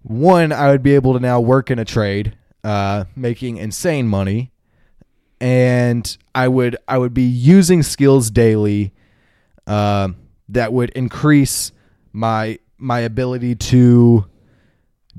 one, 0.02 0.52
I 0.52 0.70
would 0.70 0.82
be 0.82 0.94
able 0.94 1.12
to 1.14 1.20
now 1.20 1.40
work 1.40 1.70
in 1.70 1.78
a 1.78 1.84
trade, 1.84 2.36
uh, 2.64 3.04
making 3.16 3.56
insane 3.56 4.06
money, 4.08 4.52
and 5.40 6.16
I 6.34 6.48
would 6.48 6.76
I 6.86 6.98
would 6.98 7.14
be 7.14 7.22
using 7.22 7.82
skills 7.82 8.30
daily 8.30 8.92
uh, 9.66 10.08
that 10.48 10.72
would 10.72 10.90
increase 10.90 11.72
my 12.12 12.58
my 12.78 13.00
ability 13.00 13.54
to 13.56 14.24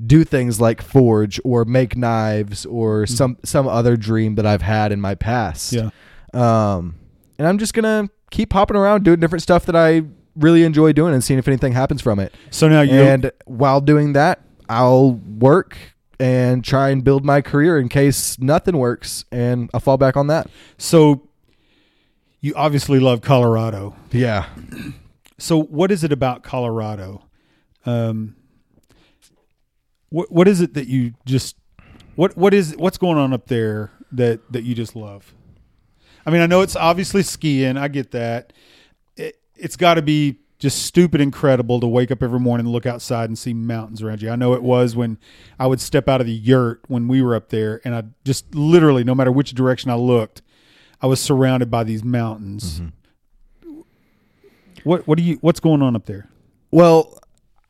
do 0.04 0.24
things 0.24 0.60
like 0.60 0.82
forge 0.82 1.40
or 1.44 1.64
make 1.64 1.96
knives 1.96 2.64
or 2.66 3.06
some 3.06 3.36
some 3.44 3.68
other 3.68 3.96
dream 3.96 4.36
that 4.36 4.46
I've 4.46 4.62
had 4.62 4.92
in 4.92 5.00
my 5.00 5.14
past. 5.14 5.72
Yeah. 5.72 5.90
Um, 6.32 6.96
and 7.38 7.46
I'm 7.46 7.58
just 7.58 7.74
gonna 7.74 8.08
keep 8.30 8.52
hopping 8.52 8.76
around 8.76 9.04
doing 9.04 9.20
different 9.20 9.42
stuff 9.42 9.66
that 9.66 9.76
I 9.76 10.02
really 10.36 10.62
enjoy 10.64 10.92
doing 10.92 11.12
and 11.12 11.22
seeing 11.22 11.38
if 11.38 11.48
anything 11.48 11.72
happens 11.72 12.00
from 12.00 12.18
it. 12.18 12.34
So 12.50 12.68
now 12.68 12.80
you 12.82 12.94
And 12.94 13.30
while 13.44 13.80
doing 13.80 14.12
that, 14.14 14.40
I'll 14.68 15.12
work 15.12 15.76
and 16.18 16.64
try 16.64 16.90
and 16.90 17.02
build 17.02 17.24
my 17.24 17.40
career 17.40 17.78
in 17.78 17.88
case 17.88 18.38
nothing 18.38 18.76
works, 18.76 19.24
and 19.32 19.70
I'll 19.74 19.80
fall 19.80 19.96
back 19.96 20.16
on 20.16 20.26
that. 20.28 20.48
so 20.78 21.26
you 22.42 22.54
obviously 22.56 22.98
love 22.98 23.20
Colorado. 23.20 23.94
Yeah. 24.12 24.46
So 25.38 25.62
what 25.62 25.90
is 25.90 26.04
it 26.04 26.12
about 26.12 26.42
Colorado? 26.42 27.22
Um, 27.84 28.36
What 30.10 30.30
what 30.30 30.48
is 30.48 30.60
it 30.60 30.74
that 30.74 30.86
you 30.86 31.14
just 31.24 31.56
what 32.16 32.36
what 32.36 32.52
is 32.52 32.74
what's 32.76 32.98
going 32.98 33.18
on 33.18 33.32
up 33.32 33.46
there 33.46 33.92
that 34.12 34.52
that 34.52 34.64
you 34.64 34.74
just 34.74 34.94
love? 34.94 35.34
I 36.26 36.30
mean, 36.30 36.42
I 36.42 36.46
know 36.46 36.60
it's 36.60 36.76
obviously 36.76 37.22
skiing. 37.22 37.76
I 37.76 37.88
get 37.88 38.10
that. 38.10 38.52
It, 39.16 39.40
it's 39.56 39.76
got 39.76 39.94
to 39.94 40.02
be 40.02 40.38
just 40.58 40.82
stupid 40.82 41.20
incredible 41.20 41.80
to 41.80 41.86
wake 41.86 42.10
up 42.10 42.22
every 42.22 42.38
morning 42.38 42.66
and 42.66 42.72
look 42.72 42.84
outside 42.84 43.30
and 43.30 43.38
see 43.38 43.54
mountains 43.54 44.02
around 44.02 44.20
you. 44.20 44.30
I 44.30 44.36
know 44.36 44.52
it 44.52 44.62
was 44.62 44.94
when 44.94 45.18
I 45.58 45.66
would 45.66 45.80
step 45.80 46.08
out 46.08 46.20
of 46.20 46.26
the 46.26 46.34
yurt 46.34 46.82
when 46.86 47.08
we 47.08 47.22
were 47.22 47.34
up 47.34 47.48
there, 47.48 47.80
and 47.84 47.94
I 47.94 48.04
just 48.24 48.54
literally, 48.54 49.02
no 49.02 49.14
matter 49.14 49.32
which 49.32 49.54
direction 49.54 49.90
I 49.90 49.94
looked, 49.94 50.42
I 51.00 51.06
was 51.06 51.20
surrounded 51.20 51.70
by 51.70 51.84
these 51.84 52.04
mountains. 52.04 52.80
Mm-hmm. 52.80 53.80
What 54.84 55.06
what 55.06 55.16
do 55.16 55.24
you 55.24 55.38
what's 55.40 55.60
going 55.60 55.82
on 55.82 55.96
up 55.96 56.06
there? 56.06 56.28
Well, 56.70 57.18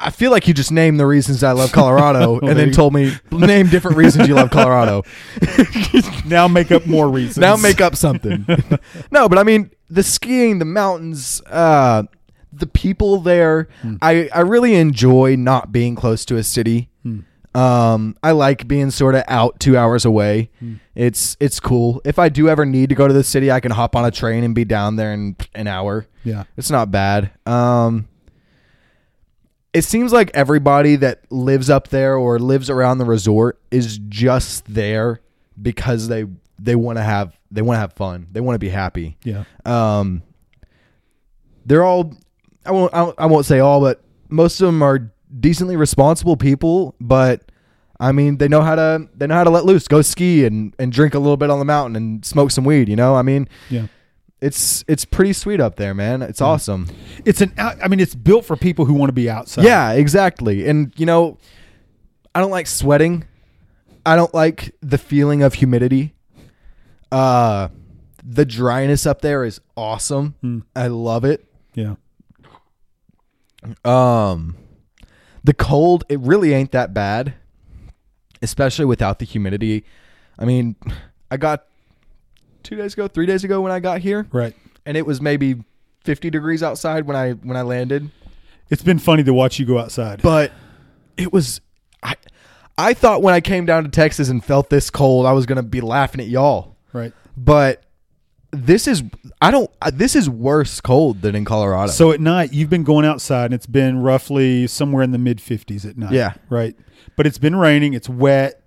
I 0.01 0.11
feel 0.11 0.30
like 0.30 0.48
you 0.48 0.55
just 0.55 0.72
named 0.72 0.98
the 0.98 1.07
reasons 1.07 1.44
I 1.44 1.53
love 1.53 1.72
Colorado 1.72 2.38
and 2.42 2.59
then 2.59 2.72
told 2.72 2.94
me 2.94 3.12
name 3.30 3.68
different 3.68 3.96
reasons 3.96 4.28
you 4.28 4.34
love 4.34 4.51
Colorado. 4.59 5.03
Now 6.26 6.46
make 6.48 6.70
up 6.70 6.86
more 6.86 7.09
reasons. 7.11 7.38
now 7.38 7.57
make 7.57 7.80
up 7.80 7.96
something. 7.96 8.46
no, 9.11 9.28
but 9.28 9.36
I 9.38 9.42
mean 9.42 9.70
the 9.88 10.03
skiing, 10.03 10.59
the 10.61 10.64
mountains, 10.64 11.42
uh, 11.46 12.05
the 12.53 12.66
people 12.66 13.18
there. 13.18 13.68
I 14.01 14.28
I 14.32 14.40
really 14.40 14.74
enjoy 14.74 15.36
not 15.36 15.72
being 15.72 15.94
close 15.96 16.24
to 16.26 16.36
a 16.36 16.42
city. 16.44 16.88
Um, 17.53 18.16
I 18.22 18.30
like 18.30 18.68
being 18.68 18.92
sort 18.92 19.16
of 19.16 19.24
out 19.26 19.59
two 19.59 19.76
hours 19.76 20.05
away. 20.05 20.51
It's 20.94 21.36
it's 21.40 21.59
cool. 21.59 22.01
If 22.05 22.18
I 22.18 22.28
do 22.28 22.48
ever 22.48 22.64
need 22.64 22.90
to 22.90 22.94
go 22.94 23.09
to 23.09 23.14
the 23.14 23.24
city, 23.24 23.51
I 23.51 23.59
can 23.61 23.72
hop 23.72 23.96
on 23.96 24.05
a 24.05 24.11
train 24.12 24.44
and 24.44 24.55
be 24.55 24.64
down 24.64 24.94
there 24.96 25.12
in 25.12 25.36
an 25.55 25.66
hour. 25.66 26.07
Yeah. 26.22 26.44
It's 26.57 26.70
not 26.70 26.90
bad. 26.92 27.32
Um, 27.46 28.07
it 29.72 29.82
seems 29.82 30.12
like 30.12 30.30
everybody 30.34 30.96
that 30.96 31.20
lives 31.30 31.70
up 31.70 31.88
there 31.88 32.16
or 32.16 32.38
lives 32.38 32.68
around 32.70 32.98
the 32.98 33.04
resort 33.04 33.60
is 33.70 33.98
just 34.08 34.64
there 34.72 35.20
because 35.60 36.08
they 36.08 36.24
they 36.58 36.74
want 36.74 36.98
to 36.98 37.02
have 37.02 37.36
they 37.50 37.62
want 37.62 37.76
to 37.76 37.80
have 37.80 37.92
fun. 37.92 38.26
They 38.32 38.40
want 38.40 38.54
to 38.54 38.58
be 38.58 38.68
happy. 38.68 39.16
Yeah. 39.24 39.44
Um, 39.64 40.22
they're 41.66 41.84
all 41.84 42.14
I 42.64 42.72
won't 42.72 42.92
I 42.94 43.26
won't- 43.26 43.46
say 43.46 43.60
all, 43.60 43.80
but 43.80 44.02
most 44.28 44.60
of 44.60 44.66
them 44.66 44.82
are 44.82 45.10
decently 45.38 45.76
responsible 45.76 46.36
people. 46.36 46.94
But 47.00 47.42
I 47.98 48.12
mean, 48.12 48.38
they 48.38 48.48
know 48.48 48.62
how 48.62 48.74
to 48.74 49.08
they 49.14 49.26
know 49.26 49.34
how 49.34 49.44
to 49.44 49.50
let 49.50 49.64
loose, 49.64 49.86
go 49.88 50.02
ski 50.02 50.44
and 50.44 50.74
and 50.78 50.90
drink 50.92 51.14
a 51.14 51.18
little 51.18 51.36
bit 51.36 51.50
on 51.50 51.58
the 51.58 51.64
mountain 51.64 51.96
and 51.96 52.24
smoke 52.24 52.50
some 52.50 52.64
weed. 52.64 52.88
You 52.88 52.96
know, 52.96 53.14
I 53.14 53.22
mean, 53.22 53.48
Yeah. 53.68 53.86
It's 54.41 54.84
it's 54.88 55.05
pretty 55.05 55.32
sweet 55.32 55.61
up 55.61 55.76
there, 55.76 55.95
man. 55.95 56.22
It's 56.22 56.41
awesome. 56.41 56.88
It's 57.24 57.41
an 57.41 57.53
out, 57.59 57.76
I 57.82 57.88
mean 57.88 58.01
it's 58.01 58.14
built 58.14 58.45
for 58.45 58.57
people 58.57 58.84
who 58.84 58.95
want 58.95 59.11
to 59.11 59.14
be 59.14 59.28
outside. 59.28 59.64
Yeah, 59.64 59.93
exactly. 59.93 60.68
And 60.68 60.93
you 60.97 61.07
know, 61.07 61.38
I 62.34 62.41
don't 62.41 62.51
like 62.51 62.66
sweating. 62.66 63.24
I 64.07 64.16
don't 64.16 64.32
like 64.32 64.74
the 64.80 64.99
feeling 64.99 65.43
of 65.43 65.55
humidity. 65.55 66.14
Uh 67.12 67.68
the 68.24 68.45
dryness 68.45 69.07
up 69.07 69.20
there 69.20 69.45
is 69.45 69.61
awesome. 69.76 70.34
Hmm. 70.41 70.61
I 70.74 70.86
love 70.86 71.24
it. 71.24 71.45
Yeah. 71.74 71.97
Um 73.84 74.57
the 75.45 75.55
cold, 75.55 76.05
it 76.09 76.20
really 76.20 76.53
ain't 76.53 76.72
that 76.72 76.93
bad, 76.95 77.34
especially 78.43 78.84
without 78.84 79.18
the 79.18 79.24
humidity. 79.24 79.84
I 80.38 80.45
mean, 80.45 80.76
I 81.30 81.36
got 81.36 81.66
2 82.62 82.76
days 82.76 82.94
ago, 82.94 83.08
3 83.08 83.26
days 83.26 83.44
ago 83.44 83.61
when 83.61 83.72
I 83.72 83.80
got 83.80 84.00
here, 84.00 84.26
Right. 84.32 84.54
and 84.86 84.96
it 84.96 85.06
was 85.06 85.20
maybe 85.20 85.62
50 86.04 86.30
degrees 86.30 86.62
outside 86.62 87.06
when 87.06 87.16
I 87.16 87.32
when 87.32 87.56
I 87.56 87.62
landed. 87.62 88.11
It's 88.70 88.82
been 88.82 88.98
funny 88.98 89.22
to 89.24 89.34
watch 89.34 89.58
you 89.58 89.66
go 89.66 89.78
outside. 89.78 90.22
but 90.22 90.52
it 91.16 91.32
was 91.32 91.61
I 92.02 92.14
I 92.78 92.94
thought 92.94 93.20
when 93.22 93.34
I 93.34 93.40
came 93.40 93.66
down 93.66 93.84
to 93.84 93.90
Texas 93.90 94.28
and 94.28 94.42
felt 94.44 94.70
this 94.70 94.88
cold, 94.90 95.26
I 95.26 95.32
was 95.32 95.44
gonna 95.46 95.62
be 95.62 95.80
laughing 95.80 96.20
at 96.20 96.28
y'all. 96.28 96.76
right. 96.92 97.12
But 97.36 97.82
this 98.52 98.88
is 98.88 99.02
I 99.40 99.50
don't 99.50 99.70
this 99.92 100.16
is 100.16 100.28
worse 100.28 100.80
cold 100.80 101.22
than 101.22 101.34
in 101.36 101.44
Colorado. 101.44 101.92
So 101.92 102.11
at 102.12 102.20
night, 102.20 102.52
you've 102.52 102.70
been 102.70 102.82
going 102.84 103.04
outside, 103.06 103.46
and 103.46 103.54
it's 103.54 103.66
been 103.66 104.02
roughly 104.02 104.66
somewhere 104.66 105.02
in 105.02 105.12
the 105.12 105.18
mid 105.18 105.38
50s 105.38 105.88
at 105.88 105.96
night. 105.96 106.12
Yeah. 106.12 106.32
Right. 106.48 106.74
But 107.16 107.26
it's 107.26 107.38
been 107.38 107.56
raining. 107.56 107.92
It's 107.94 108.08
wet. 108.08 108.59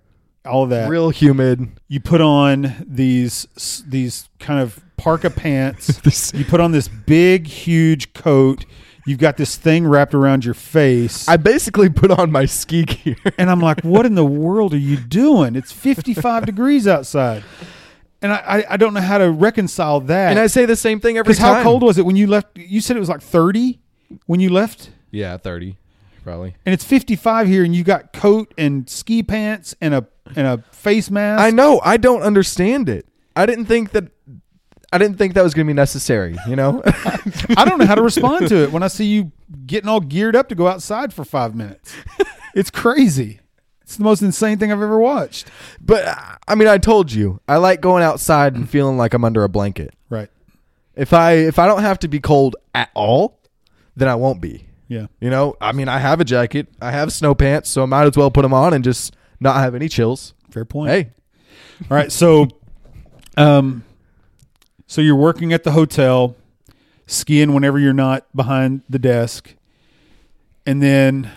All 0.44 0.66
that. 0.66 0.88
real 0.90 1.10
humid. 1.10 1.68
You 1.88 2.00
put 2.00 2.20
on 2.20 2.74
these 2.86 3.46
these 3.86 4.28
kind 4.38 4.60
of 4.60 4.80
parka 4.96 5.30
pants. 5.30 6.00
You 6.34 6.44
put 6.44 6.60
on 6.60 6.72
this 6.72 6.88
big, 6.88 7.46
huge 7.46 8.12
coat. 8.12 8.64
You've 9.06 9.18
got 9.18 9.36
this 9.36 9.56
thing 9.56 9.86
wrapped 9.86 10.14
around 10.14 10.44
your 10.44 10.54
face. 10.54 11.28
I 11.28 11.36
basically 11.36 11.90
put 11.90 12.10
on 12.10 12.32
my 12.32 12.46
ski 12.46 12.84
gear. 12.84 13.16
and 13.38 13.50
I'm 13.50 13.60
like, 13.60 13.82
what 13.82 14.06
in 14.06 14.14
the 14.14 14.24
world 14.24 14.72
are 14.72 14.78
you 14.78 14.96
doing? 14.96 15.56
It's 15.56 15.72
55 15.72 16.46
degrees 16.46 16.86
outside. 16.86 17.44
And 18.22 18.32
I, 18.32 18.64
I, 18.70 18.76
don't 18.78 18.94
know 18.94 19.02
how 19.02 19.18
to 19.18 19.30
reconcile 19.30 20.00
that. 20.00 20.30
And 20.30 20.38
I 20.38 20.46
say 20.46 20.64
the 20.64 20.76
same 20.76 20.98
thing 20.98 21.18
every 21.18 21.24
Because 21.28 21.38
time. 21.38 21.56
how 21.56 21.62
cold 21.62 21.82
was 21.82 21.98
it 21.98 22.06
when 22.06 22.16
you 22.16 22.26
left? 22.26 22.56
You 22.56 22.80
said 22.80 22.96
it 22.96 23.00
was 23.00 23.10
like 23.10 23.20
30 23.20 23.78
when 24.24 24.40
you 24.40 24.48
left, 24.48 24.90
Yeah, 25.10 25.36
30 25.36 25.76
probably. 26.24 26.56
and 26.66 26.72
it's 26.72 26.84
55 26.84 27.46
here, 27.46 27.62
and 27.64 27.74
you 27.76 27.84
got 27.84 28.12
coat 28.12 28.52
and 28.58 28.88
ski 28.90 29.22
pants 29.22 29.74
and 29.80 29.94
a 29.94 30.06
and 30.34 30.46
a 30.46 30.58
face 30.72 31.10
mask. 31.10 31.40
I 31.42 31.50
know. 31.50 31.80
I 31.84 31.96
don't 31.98 32.22
understand 32.22 32.88
it. 32.88 33.06
I 33.36 33.46
didn't 33.46 33.66
think 33.66 33.92
that 33.92 34.08
I 34.92 34.98
didn't 34.98 35.18
think 35.18 35.34
that 35.34 35.42
was 35.42 35.54
going 35.54 35.66
to 35.66 35.70
be 35.70 35.74
necessary, 35.74 36.36
you 36.48 36.54
know? 36.54 36.80
I 37.56 37.64
don't 37.64 37.78
know 37.78 37.86
how 37.86 37.96
to 37.96 38.02
respond 38.02 38.48
to 38.48 38.62
it 38.62 38.70
when 38.70 38.84
I 38.84 38.86
see 38.86 39.06
you 39.06 39.32
getting 39.66 39.88
all 39.88 39.98
geared 40.00 40.36
up 40.36 40.48
to 40.50 40.54
go 40.54 40.68
outside 40.68 41.12
for 41.12 41.24
five 41.24 41.54
minutes. 41.54 41.94
It's 42.54 42.70
crazy. 42.70 43.40
It's 43.82 43.96
the 43.96 44.04
most 44.04 44.22
insane 44.22 44.58
thing 44.58 44.70
I've 44.70 44.80
ever 44.80 44.96
watched. 44.96 45.48
but 45.80 46.04
I 46.46 46.54
mean, 46.54 46.68
I 46.68 46.78
told 46.78 47.10
you. 47.10 47.40
I 47.48 47.56
like 47.56 47.80
going 47.80 48.04
outside 48.04 48.54
and 48.54 48.70
feeling 48.70 48.96
like 48.96 49.12
I'm 49.12 49.24
under 49.24 49.42
a 49.42 49.48
blanket. 49.48 49.92
Right. 50.08 50.30
If 50.94 51.12
I 51.12 51.32
if 51.32 51.58
I 51.58 51.66
don't 51.66 51.82
have 51.82 51.98
to 51.98 52.08
be 52.08 52.20
cold 52.20 52.54
at 52.72 52.90
all, 52.94 53.40
then 53.96 54.06
I 54.08 54.14
won't 54.14 54.40
be. 54.40 54.68
Yeah. 54.94 55.06
You 55.20 55.28
know, 55.28 55.56
I 55.60 55.72
mean, 55.72 55.88
I 55.88 55.98
have 55.98 56.20
a 56.20 56.24
jacket, 56.24 56.68
I 56.80 56.92
have 56.92 57.12
snow 57.12 57.34
pants, 57.34 57.68
so 57.68 57.82
I 57.82 57.86
might 57.86 58.06
as 58.06 58.16
well 58.16 58.30
put 58.30 58.42
them 58.42 58.54
on 58.54 58.72
and 58.72 58.84
just 58.84 59.16
not 59.40 59.56
have 59.56 59.74
any 59.74 59.88
chills. 59.88 60.34
Fair 60.50 60.64
point. 60.64 60.90
Hey, 60.90 61.10
All 61.90 61.96
right, 61.96 62.12
so 62.12 62.46
um 63.36 63.82
so 64.86 65.00
you're 65.00 65.16
working 65.16 65.52
at 65.52 65.64
the 65.64 65.72
hotel, 65.72 66.36
skiing 67.06 67.54
whenever 67.54 67.76
you're 67.80 67.92
not 67.92 68.24
behind 68.36 68.82
the 68.88 69.00
desk. 69.00 69.56
And 70.64 70.80
then 70.80 71.28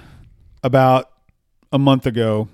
about 0.61 1.09
a 1.73 1.79
month 1.79 2.05
ago, 2.05 2.49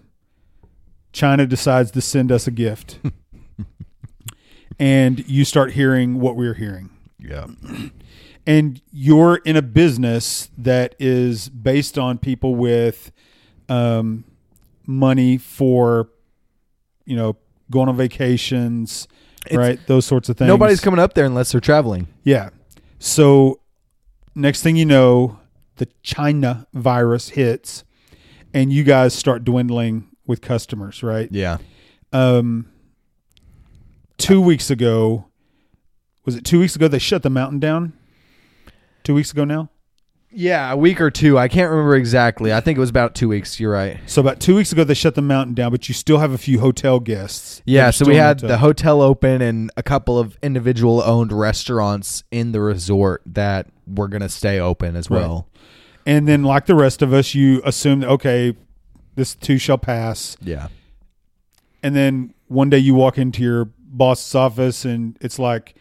China 1.11 1.45
decides 1.45 1.91
to 1.91 2.01
send 2.01 2.31
us 2.31 2.47
a 2.47 2.51
gift. 2.51 2.99
and 4.79 5.27
you 5.29 5.43
start 5.43 5.73
hearing 5.73 6.21
what 6.21 6.37
we're 6.37 6.53
hearing. 6.53 6.89
yeah, 7.19 7.47
And 8.45 8.81
you're 8.91 9.37
in 9.37 9.55
a 9.55 9.61
business 9.61 10.49
that 10.57 10.95
is 10.99 11.47
based 11.49 11.97
on 11.97 12.17
people 12.17 12.55
with 12.55 13.11
um, 13.69 14.25
money 14.85 15.37
for, 15.37 16.09
you 17.05 17.15
know, 17.15 17.37
going 17.71 17.87
on 17.87 17.95
vacations, 17.95 19.07
It's- 19.45 19.57
right? 19.57 19.79
Those 19.87 20.05
sorts 20.05 20.27
of 20.29 20.37
things. 20.37 20.47
nobody's 20.49 20.81
coming 20.81 20.99
up 20.99 21.13
there 21.13 21.25
unless 21.25 21.51
they're 21.53 21.61
traveling. 21.61 22.07
Yeah. 22.23 22.49
So 22.99 23.61
next 24.35 24.61
thing 24.61 24.75
you 24.75 24.85
know, 24.85 25.39
the 25.77 25.87
China 26.01 26.67
virus 26.73 27.29
hits, 27.29 27.83
and 28.53 28.71
you 28.73 28.83
guys 28.83 29.13
start 29.13 29.43
dwindling 29.45 30.07
with 30.27 30.41
customers, 30.41 31.01
right? 31.01 31.27
Yeah, 31.31 31.57
Um, 32.11 32.67
two 34.17 34.39
weeks 34.39 34.69
ago, 34.69 35.25
was 36.25 36.35
it 36.35 36.43
two 36.45 36.59
weeks 36.59 36.75
ago 36.75 36.87
they 36.87 36.99
shut 36.99 37.23
the 37.23 37.29
mountain 37.29 37.59
down? 37.59 37.93
Two 39.03 39.13
weeks 39.15 39.31
ago 39.31 39.43
now. 39.45 39.69
yeah, 40.31 40.71
a 40.71 40.77
week 40.77 40.99
or 41.01 41.11
two. 41.11 41.37
I 41.37 41.47
can't 41.47 41.69
remember 41.69 41.95
exactly. 41.95 42.51
I 42.53 42.59
think 42.61 42.77
it 42.77 42.79
was 42.79 42.89
about 42.89 43.13
two 43.15 43.27
weeks. 43.29 43.59
You're 43.59 43.71
right. 43.71 43.99
So 44.07 44.19
about 44.21 44.39
two 44.39 44.55
weeks 44.55 44.71
ago 44.71 44.83
they 44.83 44.93
shut 44.95 45.13
the 45.15 45.21
mountain 45.21 45.53
down, 45.53 45.71
but 45.71 45.87
you 45.87 45.93
still 45.93 46.17
have 46.19 46.31
a 46.31 46.37
few 46.37 46.59
hotel 46.59 46.99
guests. 46.99 47.61
Yeah, 47.65 47.91
so 47.91 48.05
we 48.05 48.15
had 48.15 48.39
the 48.39 48.57
hotel 48.57 49.01
open 49.01 49.41
and 49.41 49.71
a 49.77 49.83
couple 49.83 50.17
of 50.17 50.37
individual 50.41 51.01
owned 51.03 51.31
restaurants 51.31 52.23
in 52.31 52.51
the 52.51 52.61
resort 52.61 53.21
that 53.25 53.67
were 53.85 54.07
going 54.07 54.21
to 54.21 54.29
stay 54.29 54.59
open 54.59 54.95
as 54.95 55.09
Right. 55.09 55.19
well. 55.19 55.47
and 56.05 56.27
then 56.27 56.43
like 56.43 56.65
the 56.65 56.75
rest 56.75 57.01
of 57.01 57.13
us, 57.13 57.35
you 57.35 57.61
assume 57.65 58.03
okay, 58.03 58.55
this 59.15 59.35
too 59.35 59.57
shall 59.57 59.77
pass. 59.77 60.35
Yeah. 60.41 60.69
and 61.83 61.95
then 61.95 62.33
one 62.47 62.69
day 62.69 62.77
you 62.79 62.93
walk 62.95 63.17
into 63.17 63.43
your 63.43 63.65
boss's 63.77 64.33
office 64.33 64.85
and 64.85 65.17
it's 65.21 65.37
like 65.37 65.75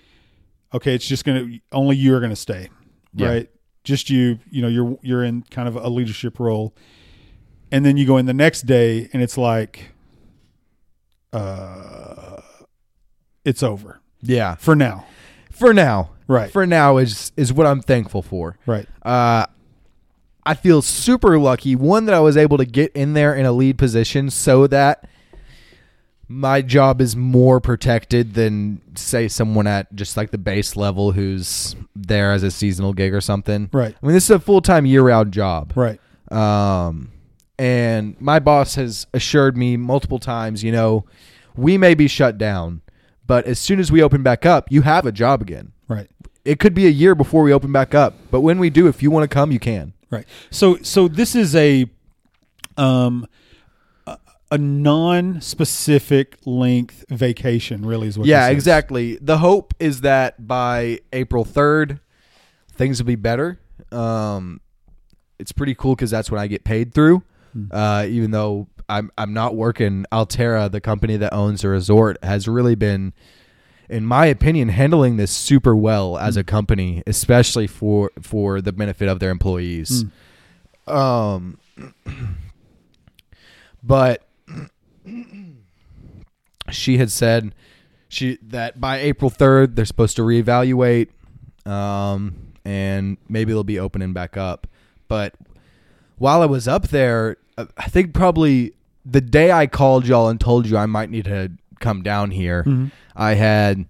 okay 0.74 0.94
it's 0.94 1.06
just 1.06 1.24
gonna 1.24 1.46
only 1.70 1.96
you 1.96 2.14
are 2.14 2.20
gonna 2.20 2.36
stay 2.36 2.68
Yeah. 3.14 3.28
right 3.28 3.50
just 3.84 4.10
you 4.10 4.38
you 4.50 4.62
know 4.62 4.68
you're 4.68 4.98
you're 5.02 5.24
in 5.24 5.42
kind 5.50 5.68
of 5.68 5.76
a 5.76 5.88
leadership 5.88 6.38
role 6.40 6.74
and 7.70 7.84
then 7.84 7.96
you 7.96 8.06
go 8.06 8.16
in 8.16 8.26
the 8.26 8.32
next 8.34 8.62
day 8.62 9.08
and 9.12 9.22
it's 9.22 9.36
like 9.36 9.92
uh 11.32 12.40
it's 13.44 13.62
over 13.62 14.00
Yeah. 14.20 14.54
for 14.56 14.74
now 14.76 15.04
For 15.50 15.72
now. 15.74 16.10
right 16.28 16.50
For 16.50 16.66
now 16.66 16.98
is 16.98 17.32
is 17.36 17.52
what 17.52 17.66
I'm 17.66 17.80
thankful 17.80 18.22
for. 18.22 18.56
right 18.66 18.86
Uh 19.02 19.46
I 20.44 20.54
feel 20.54 20.82
super 20.82 21.38
lucky. 21.38 21.76
One 21.76 22.06
that 22.06 22.14
I 22.16 22.20
was 22.20 22.36
able 22.36 22.58
to 22.58 22.64
get 22.64 22.90
in 22.96 23.12
there 23.12 23.32
in 23.32 23.46
a 23.46 23.52
lead 23.52 23.78
position 23.78 24.28
so 24.28 24.66
that 24.66 25.08
my 26.32 26.62
job 26.62 27.02
is 27.02 27.14
more 27.14 27.60
protected 27.60 28.32
than 28.32 28.80
say 28.94 29.28
someone 29.28 29.66
at 29.66 29.94
just 29.94 30.16
like 30.16 30.30
the 30.30 30.38
base 30.38 30.76
level 30.76 31.12
who's 31.12 31.76
there 31.94 32.32
as 32.32 32.42
a 32.42 32.50
seasonal 32.50 32.94
gig 32.94 33.12
or 33.12 33.20
something. 33.20 33.68
Right. 33.70 33.94
I 34.02 34.06
mean, 34.06 34.14
this 34.14 34.24
is 34.24 34.30
a 34.30 34.40
full 34.40 34.62
time 34.62 34.86
year 34.86 35.02
round 35.02 35.32
job. 35.32 35.74
Right. 35.76 36.00
Um, 36.30 37.12
and 37.58 38.18
my 38.18 38.38
boss 38.38 38.76
has 38.76 39.06
assured 39.12 39.58
me 39.58 39.76
multiple 39.76 40.18
times, 40.18 40.64
you 40.64 40.72
know, 40.72 41.04
we 41.54 41.76
may 41.76 41.94
be 41.94 42.08
shut 42.08 42.38
down, 42.38 42.80
but 43.26 43.44
as 43.44 43.58
soon 43.58 43.78
as 43.78 43.92
we 43.92 44.02
open 44.02 44.22
back 44.22 44.46
up, 44.46 44.72
you 44.72 44.82
have 44.82 45.04
a 45.04 45.12
job 45.12 45.42
again. 45.42 45.72
Right. 45.86 46.08
It 46.46 46.58
could 46.58 46.72
be 46.72 46.86
a 46.86 46.90
year 46.90 47.14
before 47.14 47.42
we 47.42 47.52
open 47.52 47.72
back 47.72 47.94
up, 47.94 48.14
but 48.30 48.40
when 48.40 48.58
we 48.58 48.70
do, 48.70 48.88
if 48.88 49.02
you 49.02 49.10
want 49.10 49.28
to 49.30 49.32
come, 49.32 49.52
you 49.52 49.60
can. 49.60 49.92
Right. 50.10 50.26
So 50.50 50.78
so 50.82 51.08
this 51.08 51.34
is 51.34 51.54
a 51.54 51.86
um 52.78 53.26
a, 54.54 54.58
non-specific 54.58 56.38
length 56.44 57.04
vacation 57.08 57.84
really 57.84 58.08
is 58.08 58.18
what 58.18 58.26
yeah, 58.26 58.48
exactly. 58.48 59.18
The 59.20 59.38
hope 59.38 59.74
is 59.78 60.02
that 60.02 60.46
by 60.46 61.00
April 61.12 61.44
3rd, 61.44 62.00
things 62.72 63.00
will 63.00 63.06
be 63.06 63.16
better. 63.16 63.58
Um, 63.90 64.60
it's 65.38 65.52
pretty 65.52 65.74
cool 65.74 65.94
because 65.94 66.10
that's 66.10 66.30
when 66.30 66.40
I 66.40 66.46
get 66.46 66.64
paid 66.64 66.94
through. 66.94 67.22
Uh, 67.70 68.06
even 68.08 68.30
though 68.30 68.68
I'm 68.88 69.10
I'm 69.18 69.34
not 69.34 69.54
working, 69.54 70.06
Alterra, 70.12 70.70
the 70.70 70.80
company 70.80 71.16
that 71.18 71.32
owns 71.32 71.62
the 71.62 71.68
resort, 71.68 72.16
has 72.22 72.48
really 72.48 72.74
been, 72.74 73.12
in 73.88 74.06
my 74.06 74.26
opinion, 74.26 74.68
handling 74.70 75.16
this 75.16 75.30
super 75.30 75.76
well 75.76 76.16
as 76.16 76.36
a 76.36 76.44
company, 76.44 77.02
especially 77.06 77.66
for 77.66 78.10
for 78.20 78.60
the 78.60 78.72
benefit 78.72 79.08
of 79.08 79.20
their 79.20 79.30
employees. 79.30 80.04
Um, 80.86 81.58
but 83.82 84.26
she 86.70 86.98
had 86.98 87.10
said 87.10 87.54
she 88.08 88.38
that 88.42 88.80
by 88.80 88.98
April 88.98 89.30
third 89.30 89.76
they're 89.76 89.84
supposed 89.84 90.16
to 90.16 90.22
reevaluate, 90.22 91.08
um, 91.66 92.52
and 92.64 93.16
maybe 93.28 93.52
they'll 93.52 93.64
be 93.64 93.78
opening 93.78 94.12
back 94.12 94.36
up. 94.36 94.66
But 95.08 95.34
while 96.18 96.42
I 96.42 96.46
was 96.46 96.68
up 96.68 96.88
there, 96.88 97.38
uh, 97.58 97.66
I 97.76 97.88
think 97.88 98.14
probably 98.14 98.74
the 99.04 99.20
day 99.20 99.50
I 99.50 99.66
called 99.66 100.06
y'all 100.06 100.28
and 100.28 100.40
told 100.40 100.66
you 100.66 100.76
I 100.76 100.86
might 100.86 101.10
need 101.10 101.24
to 101.24 101.50
come 101.80 102.02
down 102.02 102.30
here, 102.30 102.64
I 103.16 103.34
had 103.34 103.86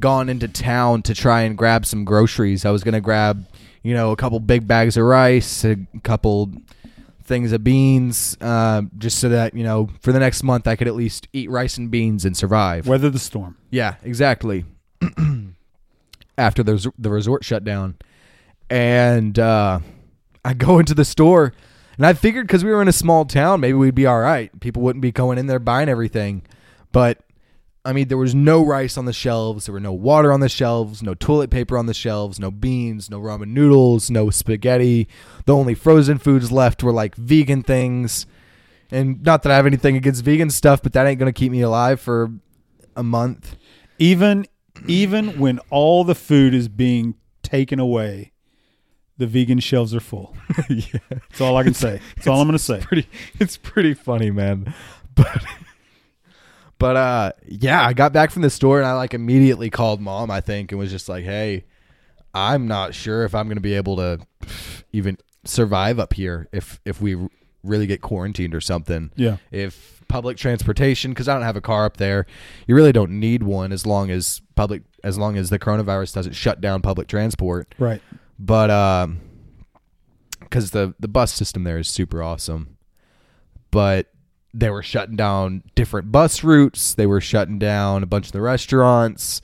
gone 0.00 0.28
into 0.28 0.48
town 0.48 1.02
to 1.02 1.14
try 1.14 1.42
and 1.42 1.56
grab 1.56 1.86
some 1.86 2.04
groceries. 2.04 2.64
I 2.64 2.70
was 2.70 2.82
gonna 2.82 3.00
grab, 3.00 3.46
you 3.82 3.94
know, 3.94 4.10
a 4.12 4.16
couple 4.16 4.40
big 4.40 4.66
bags 4.66 4.96
of 4.96 5.04
rice, 5.04 5.64
a 5.64 5.76
couple 6.02 6.50
things 7.28 7.52
of 7.52 7.62
beans, 7.62 8.36
uh, 8.40 8.82
just 8.96 9.18
so 9.18 9.28
that 9.28 9.54
you 9.54 9.62
know 9.62 9.88
for 10.00 10.10
the 10.10 10.18
next 10.18 10.42
month 10.42 10.66
I 10.66 10.74
could 10.74 10.88
at 10.88 10.96
least 10.96 11.28
eat 11.32 11.50
rice 11.50 11.76
and 11.78 11.90
beans 11.90 12.24
and 12.24 12.36
survive. 12.36 12.88
Weather 12.88 13.10
the 13.10 13.18
storm. 13.18 13.56
Yeah, 13.70 13.96
exactly. 14.02 14.64
After 16.38 16.62
the 16.62 16.92
the 16.98 17.10
resort 17.10 17.44
shut 17.44 17.62
down, 17.62 17.96
and 18.70 19.38
uh, 19.38 19.80
I 20.44 20.54
go 20.54 20.78
into 20.78 20.94
the 20.94 21.04
store, 21.04 21.52
and 21.96 22.06
I 22.06 22.14
figured 22.14 22.46
because 22.46 22.64
we 22.64 22.70
were 22.70 22.82
in 22.82 22.88
a 22.88 22.92
small 22.92 23.24
town, 23.24 23.60
maybe 23.60 23.74
we'd 23.74 23.94
be 23.94 24.06
all 24.06 24.20
right. 24.20 24.58
People 24.60 24.82
wouldn't 24.82 25.02
be 25.02 25.12
going 25.12 25.38
in 25.38 25.46
there 25.46 25.58
buying 25.58 25.88
everything, 25.88 26.42
but 26.90 27.18
I 27.88 27.94
mean, 27.94 28.08
there 28.08 28.18
was 28.18 28.34
no 28.34 28.62
rice 28.62 28.98
on 28.98 29.06
the 29.06 29.14
shelves, 29.14 29.64
there 29.64 29.72
were 29.72 29.80
no 29.80 29.94
water 29.94 30.30
on 30.30 30.40
the 30.40 30.48
shelves, 30.50 31.02
no 31.02 31.14
toilet 31.14 31.48
paper 31.48 31.78
on 31.78 31.86
the 31.86 31.94
shelves, 31.94 32.38
no 32.38 32.50
beans, 32.50 33.08
no 33.08 33.18
ramen 33.18 33.48
noodles, 33.48 34.10
no 34.10 34.28
spaghetti. 34.28 35.08
The 35.46 35.54
only 35.54 35.72
frozen 35.72 36.18
foods 36.18 36.52
left 36.52 36.82
were 36.82 36.92
like 36.92 37.14
vegan 37.16 37.62
things. 37.62 38.26
And 38.90 39.22
not 39.22 39.42
that 39.42 39.52
I 39.52 39.56
have 39.56 39.64
anything 39.64 39.96
against 39.96 40.22
vegan 40.22 40.50
stuff, 40.50 40.82
but 40.82 40.92
that 40.92 41.06
ain't 41.06 41.18
going 41.18 41.32
to 41.32 41.38
keep 41.38 41.50
me 41.50 41.62
alive 41.62 41.98
for 41.98 42.30
a 42.94 43.02
month. 43.02 43.56
Even 43.98 44.46
even 44.86 45.38
when 45.38 45.58
all 45.70 46.04
the 46.04 46.14
food 46.14 46.52
is 46.52 46.68
being 46.68 47.14
taken 47.42 47.80
away, 47.80 48.32
the 49.16 49.26
vegan 49.26 49.60
shelves 49.60 49.94
are 49.94 50.00
full. 50.00 50.36
yeah. 50.68 50.82
That's 51.08 51.40
all 51.40 51.56
I 51.56 51.62
can 51.62 51.72
say. 51.72 52.02
That's 52.16 52.26
all 52.26 52.42
I'm 52.42 52.48
going 52.48 52.58
to 52.58 52.62
say. 52.62 52.80
pretty 52.80 53.08
it's 53.40 53.56
pretty 53.56 53.94
funny, 53.94 54.30
man. 54.30 54.74
But 55.14 55.42
but 56.78 56.96
uh 56.96 57.32
yeah, 57.46 57.84
I 57.86 57.92
got 57.92 58.12
back 58.12 58.30
from 58.30 58.42
the 58.42 58.50
store 58.50 58.78
and 58.78 58.86
I 58.86 58.92
like 58.94 59.14
immediately 59.14 59.70
called 59.70 60.00
mom, 60.00 60.30
I 60.30 60.40
think, 60.40 60.72
and 60.72 60.78
was 60.78 60.90
just 60.90 61.08
like, 61.08 61.24
"Hey, 61.24 61.64
I'm 62.34 62.66
not 62.68 62.94
sure 62.94 63.24
if 63.24 63.34
I'm 63.34 63.46
going 63.46 63.56
to 63.56 63.60
be 63.62 63.74
able 63.74 63.96
to 63.96 64.20
even 64.92 65.18
survive 65.44 65.98
up 65.98 66.12
here 66.14 66.48
if 66.52 66.80
if 66.84 67.00
we 67.00 67.16
really 67.64 67.86
get 67.86 68.00
quarantined 68.00 68.54
or 68.54 68.60
something." 68.60 69.10
Yeah. 69.16 69.38
If 69.50 70.02
public 70.08 70.36
transportation 70.38 71.14
cuz 71.14 71.28
I 71.28 71.34
don't 71.34 71.42
have 71.42 71.56
a 71.56 71.60
car 71.60 71.84
up 71.84 71.96
there, 71.98 72.26
you 72.66 72.74
really 72.74 72.92
don't 72.92 73.18
need 73.20 73.42
one 73.42 73.72
as 73.72 73.84
long 73.84 74.10
as 74.10 74.40
public 74.54 74.82
as 75.04 75.18
long 75.18 75.36
as 75.36 75.50
the 75.50 75.58
coronavirus 75.58 76.14
doesn't 76.14 76.32
shut 76.32 76.60
down 76.60 76.82
public 76.82 77.06
transport 77.08 77.72
Right. 77.78 78.00
but 78.38 78.68
um 78.70 79.20
because 80.40 80.70
the 80.72 80.94
the 80.98 81.06
bus 81.08 81.32
system 81.32 81.62
there 81.64 81.78
is 81.78 81.86
super 81.88 82.20
awesome 82.22 82.76
but 83.70 84.06
they 84.54 84.70
were 84.70 84.82
shutting 84.82 85.16
down 85.16 85.62
different 85.74 86.10
bus 86.10 86.42
routes. 86.42 86.94
They 86.94 87.06
were 87.06 87.20
shutting 87.20 87.58
down 87.58 88.02
a 88.02 88.06
bunch 88.06 88.26
of 88.26 88.32
the 88.32 88.40
restaurants. 88.40 89.42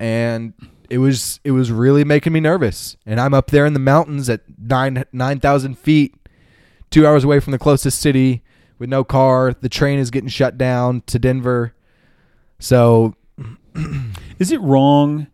And 0.00 0.54
it 0.90 0.98
was 0.98 1.40
it 1.44 1.52
was 1.52 1.70
really 1.70 2.04
making 2.04 2.32
me 2.32 2.40
nervous. 2.40 2.96
And 3.06 3.20
i'm 3.20 3.34
up 3.34 3.50
there 3.50 3.64
in 3.64 3.72
the 3.72 3.78
mountains 3.78 4.28
at 4.28 4.42
nine 4.58 5.04
nine 5.12 5.40
thousand 5.40 5.78
feet 5.78 6.14
two 6.90 7.06
hours 7.06 7.24
away 7.24 7.40
from 7.40 7.52
the 7.52 7.58
closest 7.58 8.00
city 8.00 8.42
with 8.78 8.90
no 8.90 9.04
car. 9.04 9.54
The 9.54 9.68
train 9.68 9.98
is 9.98 10.10
getting 10.10 10.28
shut 10.28 10.58
down 10.58 11.02
to 11.06 11.18
denver. 11.18 11.74
So 12.58 13.14
Is 14.38 14.52
it 14.52 14.60
wrong 14.60 15.28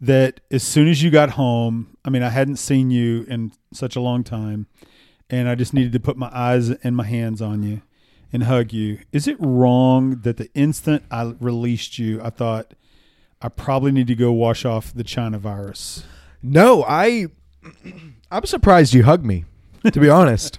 that 0.00 0.40
as 0.50 0.62
soon 0.62 0.88
as 0.88 1.02
you 1.02 1.10
got 1.10 1.30
home, 1.30 1.96
I 2.04 2.10
mean, 2.10 2.22
I 2.22 2.30
hadn't 2.30 2.56
seen 2.56 2.90
you 2.90 3.24
in 3.28 3.52
such 3.72 3.96
a 3.96 4.00
long 4.00 4.24
time, 4.24 4.66
and 5.28 5.48
I 5.48 5.54
just 5.54 5.74
needed 5.74 5.92
to 5.92 6.00
put 6.00 6.16
my 6.16 6.30
eyes 6.32 6.70
and 6.70 6.96
my 6.96 7.04
hands 7.04 7.40
on 7.40 7.62
you 7.62 7.82
and 8.32 8.44
hug 8.44 8.72
you. 8.72 9.00
Is 9.12 9.26
it 9.26 9.36
wrong 9.38 10.20
that 10.20 10.36
the 10.36 10.50
instant 10.54 11.04
I 11.10 11.34
released 11.40 11.98
you, 11.98 12.20
I 12.22 12.30
thought 12.30 12.74
I 13.42 13.48
probably 13.48 13.92
need 13.92 14.06
to 14.08 14.14
go 14.14 14.32
wash 14.32 14.64
off 14.64 14.92
the 14.92 15.04
China 15.04 15.38
virus? 15.38 16.04
No, 16.42 16.84
I 16.86 17.26
I'm 18.30 18.44
surprised 18.44 18.94
you 18.94 19.04
hugged 19.04 19.24
me. 19.24 19.44
To 19.92 19.98
be 19.98 20.10
honest, 20.10 20.58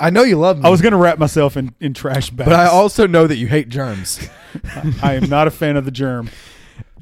I 0.00 0.08
know 0.08 0.22
you 0.22 0.38
love 0.38 0.58
me. 0.58 0.64
I 0.64 0.70
was 0.70 0.80
going 0.80 0.92
to 0.92 0.98
wrap 0.98 1.18
myself 1.18 1.58
in, 1.58 1.74
in 1.78 1.92
trash 1.92 2.30
bags, 2.30 2.48
but 2.48 2.58
I 2.58 2.66
also 2.66 3.06
know 3.06 3.26
that 3.26 3.36
you 3.36 3.48
hate 3.48 3.68
germs. 3.68 4.28
I 5.02 5.14
am 5.14 5.28
not 5.28 5.46
a 5.46 5.50
fan 5.50 5.76
of 5.76 5.84
the 5.84 5.90
germ. 5.90 6.30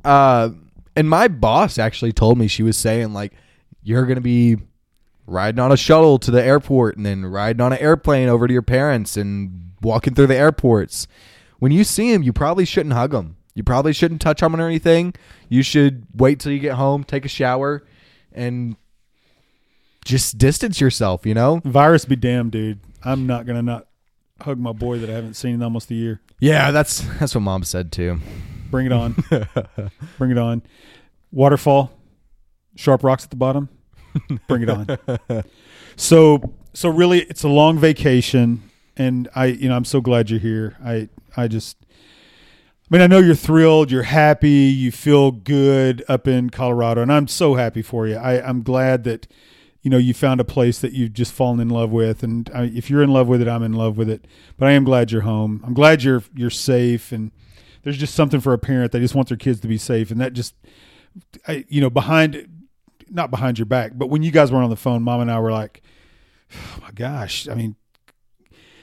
Uh, 0.04 0.50
and 0.96 1.08
my 1.08 1.28
boss 1.28 1.78
actually 1.78 2.12
told 2.12 2.38
me 2.38 2.48
she 2.48 2.64
was 2.64 2.76
saying 2.76 3.12
like 3.12 3.32
you're 3.82 4.04
gonna 4.04 4.20
be 4.20 4.56
riding 5.30 5.60
on 5.60 5.72
a 5.72 5.76
shuttle 5.76 6.18
to 6.18 6.30
the 6.30 6.42
airport 6.42 6.96
and 6.96 7.06
then 7.06 7.24
riding 7.24 7.60
on 7.60 7.72
an 7.72 7.78
airplane 7.78 8.28
over 8.28 8.46
to 8.46 8.52
your 8.52 8.62
parents 8.62 9.16
and 9.16 9.72
walking 9.80 10.14
through 10.14 10.26
the 10.26 10.36
airports. 10.36 11.06
When 11.58 11.72
you 11.72 11.84
see 11.84 12.12
them, 12.12 12.22
you 12.22 12.32
probably 12.32 12.64
shouldn't 12.64 12.94
hug 12.94 13.12
them. 13.12 13.36
You 13.54 13.62
probably 13.62 13.92
shouldn't 13.92 14.20
touch 14.20 14.40
them 14.40 14.56
or 14.56 14.66
anything. 14.66 15.14
You 15.48 15.62
should 15.62 16.06
wait 16.14 16.40
till 16.40 16.52
you 16.52 16.58
get 16.58 16.74
home, 16.74 17.04
take 17.04 17.24
a 17.24 17.28
shower, 17.28 17.84
and 18.32 18.76
just 20.04 20.38
distance 20.38 20.80
yourself. 20.80 21.26
You 21.26 21.34
know? 21.34 21.60
Virus 21.64 22.04
be 22.04 22.16
damned, 22.16 22.52
dude. 22.52 22.80
I'm 23.04 23.26
not 23.26 23.46
going 23.46 23.56
to 23.56 23.62
not 23.62 23.86
hug 24.40 24.58
my 24.58 24.72
boy 24.72 24.98
that 24.98 25.10
I 25.10 25.12
haven't 25.12 25.34
seen 25.34 25.54
in 25.54 25.62
almost 25.62 25.90
a 25.90 25.94
year. 25.94 26.20
Yeah, 26.40 26.70
that's 26.70 27.02
that's 27.18 27.34
what 27.34 27.42
mom 27.42 27.64
said 27.64 27.92
too. 27.92 28.18
Bring 28.70 28.86
it 28.86 28.92
on. 28.92 29.12
Bring 30.18 30.30
it 30.30 30.38
on. 30.38 30.62
Waterfall, 31.32 31.92
sharp 32.76 33.04
rocks 33.04 33.24
at 33.24 33.30
the 33.30 33.36
bottom. 33.36 33.68
Bring 34.48 34.62
it 34.62 34.70
on. 34.70 35.44
so 35.96 36.54
so 36.72 36.88
really 36.88 37.20
it's 37.22 37.42
a 37.42 37.48
long 37.48 37.78
vacation 37.78 38.62
and 38.96 39.28
I 39.34 39.46
you 39.46 39.68
know 39.68 39.76
I'm 39.76 39.84
so 39.84 40.00
glad 40.00 40.30
you're 40.30 40.40
here. 40.40 40.76
I 40.84 41.08
I 41.36 41.48
just 41.48 41.76
I 41.82 41.86
mean 42.90 43.02
I 43.02 43.06
know 43.06 43.18
you're 43.18 43.34
thrilled, 43.34 43.90
you're 43.90 44.04
happy, 44.04 44.48
you 44.48 44.92
feel 44.92 45.30
good 45.30 46.04
up 46.08 46.26
in 46.26 46.50
Colorado 46.50 47.02
and 47.02 47.12
I'm 47.12 47.28
so 47.28 47.54
happy 47.54 47.82
for 47.82 48.06
you. 48.06 48.16
I 48.16 48.46
I'm 48.46 48.62
glad 48.62 49.04
that 49.04 49.26
you 49.82 49.90
know 49.90 49.98
you 49.98 50.12
found 50.12 50.40
a 50.40 50.44
place 50.44 50.78
that 50.80 50.92
you've 50.92 51.14
just 51.14 51.32
fallen 51.32 51.60
in 51.60 51.70
love 51.70 51.90
with 51.90 52.22
and 52.22 52.50
I, 52.54 52.64
if 52.64 52.90
you're 52.90 53.02
in 53.02 53.12
love 53.12 53.28
with 53.28 53.40
it 53.42 53.48
I'm 53.48 53.62
in 53.62 53.72
love 53.72 53.96
with 53.96 54.10
it. 54.10 54.26
But 54.56 54.68
I 54.68 54.72
am 54.72 54.84
glad 54.84 55.10
you're 55.10 55.22
home. 55.22 55.62
I'm 55.66 55.74
glad 55.74 56.02
you're 56.02 56.22
you're 56.34 56.50
safe 56.50 57.12
and 57.12 57.30
there's 57.82 57.98
just 57.98 58.14
something 58.14 58.40
for 58.40 58.52
a 58.52 58.58
parent. 58.58 58.92
They 58.92 59.00
just 59.00 59.14
want 59.14 59.28
their 59.28 59.36
kids 59.36 59.60
to 59.60 59.68
be 59.68 59.78
safe, 59.78 60.10
and 60.10 60.20
that 60.20 60.32
just, 60.32 60.54
I, 61.48 61.64
you 61.68 61.80
know, 61.80 61.90
behind, 61.90 62.59
not 63.10 63.30
behind 63.30 63.58
your 63.58 63.66
back, 63.66 63.92
but 63.94 64.08
when 64.08 64.22
you 64.22 64.30
guys 64.30 64.50
weren't 64.52 64.64
on 64.64 64.70
the 64.70 64.76
phone, 64.76 65.02
mom 65.02 65.20
and 65.20 65.30
I 65.30 65.38
were 65.40 65.50
like, 65.52 65.82
oh 66.54 66.78
my 66.82 66.90
gosh, 66.92 67.48
I 67.48 67.54
mean, 67.54 67.76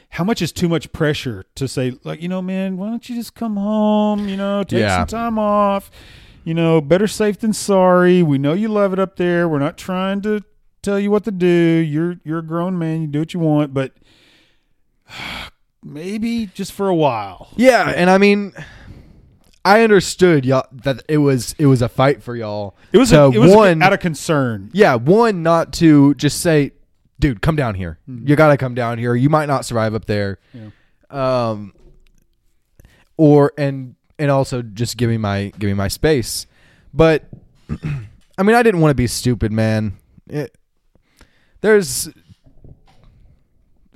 how 0.09 0.23
much 0.23 0.41
is 0.41 0.51
too 0.51 0.69
much 0.69 0.91
pressure 0.91 1.45
to 1.55 1.67
say, 1.67 1.97
like, 2.03 2.21
you 2.21 2.27
know, 2.29 2.41
man, 2.41 2.77
why 2.77 2.87
don't 2.89 3.07
you 3.09 3.15
just 3.15 3.35
come 3.35 3.55
home? 3.57 4.27
You 4.29 4.37
know, 4.37 4.63
take 4.63 4.79
Yeah. 4.81 4.97
some 4.99 5.07
time 5.07 5.39
off. 5.39 5.91
You 6.43 6.53
know, 6.53 6.79
better 6.79 7.07
safe 7.07 7.39
than 7.39 7.51
sorry. 7.51 8.23
We 8.23 8.37
know 8.37 8.53
you 8.53 8.69
love 8.69 8.93
it 8.93 8.99
up 8.99 9.17
there. 9.17 9.49
We're 9.49 9.59
not 9.59 9.77
trying 9.77 10.21
to 10.21 10.43
tell 10.81 10.97
you 10.97 11.11
what 11.11 11.25
to 11.25 11.31
do. 11.31 11.45
You're 11.45 12.15
you're 12.23 12.39
a 12.39 12.45
grown 12.45 12.79
man. 12.79 13.01
You 13.01 13.07
do 13.07 13.19
what 13.19 13.33
you 13.33 13.41
want, 13.41 13.73
but 13.73 13.93
maybe 15.83 16.47
just 16.53 16.71
for 16.71 16.87
a 16.87 16.95
while. 16.95 17.49
Yeah, 17.55 17.89
and 17.89 18.09
I 18.09 18.17
mean, 18.17 18.53
I 19.67 19.81
understood 19.83 20.45
y'all 20.45 20.65
that 20.71 21.03
it 21.09 21.17
was 21.17 21.53
it 21.59 21.65
was 21.65 21.81
a 21.81 21.89
fight 21.89 22.23
for 22.23 22.37
y'all. 22.37 22.77
It 22.93 22.97
was 22.97 23.09
to 23.09 23.23
a, 23.23 23.31
it 23.31 23.37
was 23.37 23.53
one 23.53 23.83
out 23.83 23.91
of 23.91 23.99
concern. 23.99 24.69
yeah 24.71 24.95
one 24.95 25.43
not 25.43 25.73
to 25.73 26.13
just 26.15 26.39
say, 26.39 26.71
dude, 27.19 27.41
come 27.41 27.57
down 27.57 27.75
here. 27.75 27.99
Hmm. 28.05 28.25
You 28.25 28.37
got 28.37 28.47
to 28.47 28.57
come 28.57 28.75
down 28.75 28.97
here. 28.97 29.13
You 29.13 29.29
might 29.29 29.47
not 29.47 29.65
survive 29.65 29.93
up 29.93 30.05
there. 30.05 30.39
Um, 31.09 31.73
or 33.17 33.51
and 33.57 33.95
and 34.17 34.31
also 34.31 34.61
just 34.61 34.95
give 34.95 35.09
me 35.09 35.17
my 35.17 35.51
give 35.59 35.67
me 35.67 35.73
my 35.73 35.89
space. 35.89 36.47
But 36.93 37.25
I 38.37 38.43
mean, 38.43 38.55
I 38.55 38.63
didn't 38.63 38.79
want 38.79 38.91
to 38.91 38.95
be 38.95 39.07
stupid, 39.07 39.51
man. 39.51 39.97
It, 40.29 40.57
there's 41.59 42.09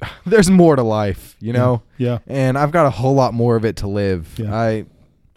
there's 0.26 0.50
more 0.50 0.76
to 0.76 0.84
life, 0.84 1.38
you 1.40 1.54
know. 1.54 1.84
Yeah. 1.98 2.20
and 2.28 2.58
I've 2.58 2.72
got 2.72 2.88
a 2.88 2.90
whole 2.90 3.16
lot 3.16 3.34
more 3.34 3.56
of 3.56 3.64
it 3.64 3.78
to 3.78 3.88
live. 3.88 4.38
Yeah. 4.38 4.54
I 4.54 4.86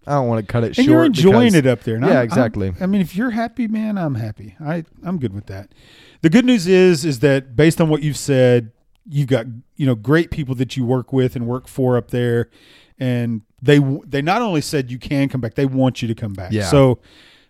I 0.07 0.15
don't 0.15 0.29
want 0.29 0.47
to 0.47 0.53
cut 0.53 0.65
it 0.65 0.67
and 0.69 0.77
short. 0.77 0.87
you're 0.87 1.05
enjoying 1.05 1.53
because- 1.53 1.55
it 1.55 1.67
up 1.67 1.83
there. 1.83 1.95
and 1.97 2.05
Yeah, 2.05 2.09
I'm- 2.11 2.17
I'm- 2.19 2.25
exactly. 2.27 2.73
I 2.81 2.87
mean, 2.87 3.01
if 3.01 3.17
you're 3.17 3.31
happy, 3.31 3.67
man, 3.69 3.97
I'm 3.99 4.15
happy. 4.17 4.55
I 4.61 4.85
I'm 5.03 5.19
good 5.19 5.33
with 5.35 5.47
that. 5.47 5.71
The 6.23 6.31
good 6.31 6.45
news 6.45 6.67
is 6.67 7.05
is 7.05 7.21
that 7.21 7.57
based 7.57 7.81
on 7.81 7.89
what 7.89 8.03
you've 8.03 8.17
said, 8.17 8.71
you've 9.09 9.29
got 9.29 9.47
you 9.77 9.87
know 9.87 9.95
great 9.95 10.31
people 10.31 10.55
that 10.57 10.77
you 10.77 10.85
work 10.85 11.13
with 11.13 11.37
and 11.37 11.47
work 11.47 11.69
for 11.69 11.97
up 11.97 12.11
there, 12.11 12.49
and 12.99 13.43
they 13.63 13.79
they 14.07 14.23
not 14.23 14.43
only 14.43 14.61
said 14.61 14.91
you 14.91 14.99
can 14.99 15.29
come 15.29 15.41
back, 15.41 15.55
they 15.55 15.67
want 15.67 16.03
you 16.03 16.09
to 16.09 16.15
come 16.15 16.33
back. 16.33 16.53
Yeah. 16.53 16.65
So, 16.65 16.99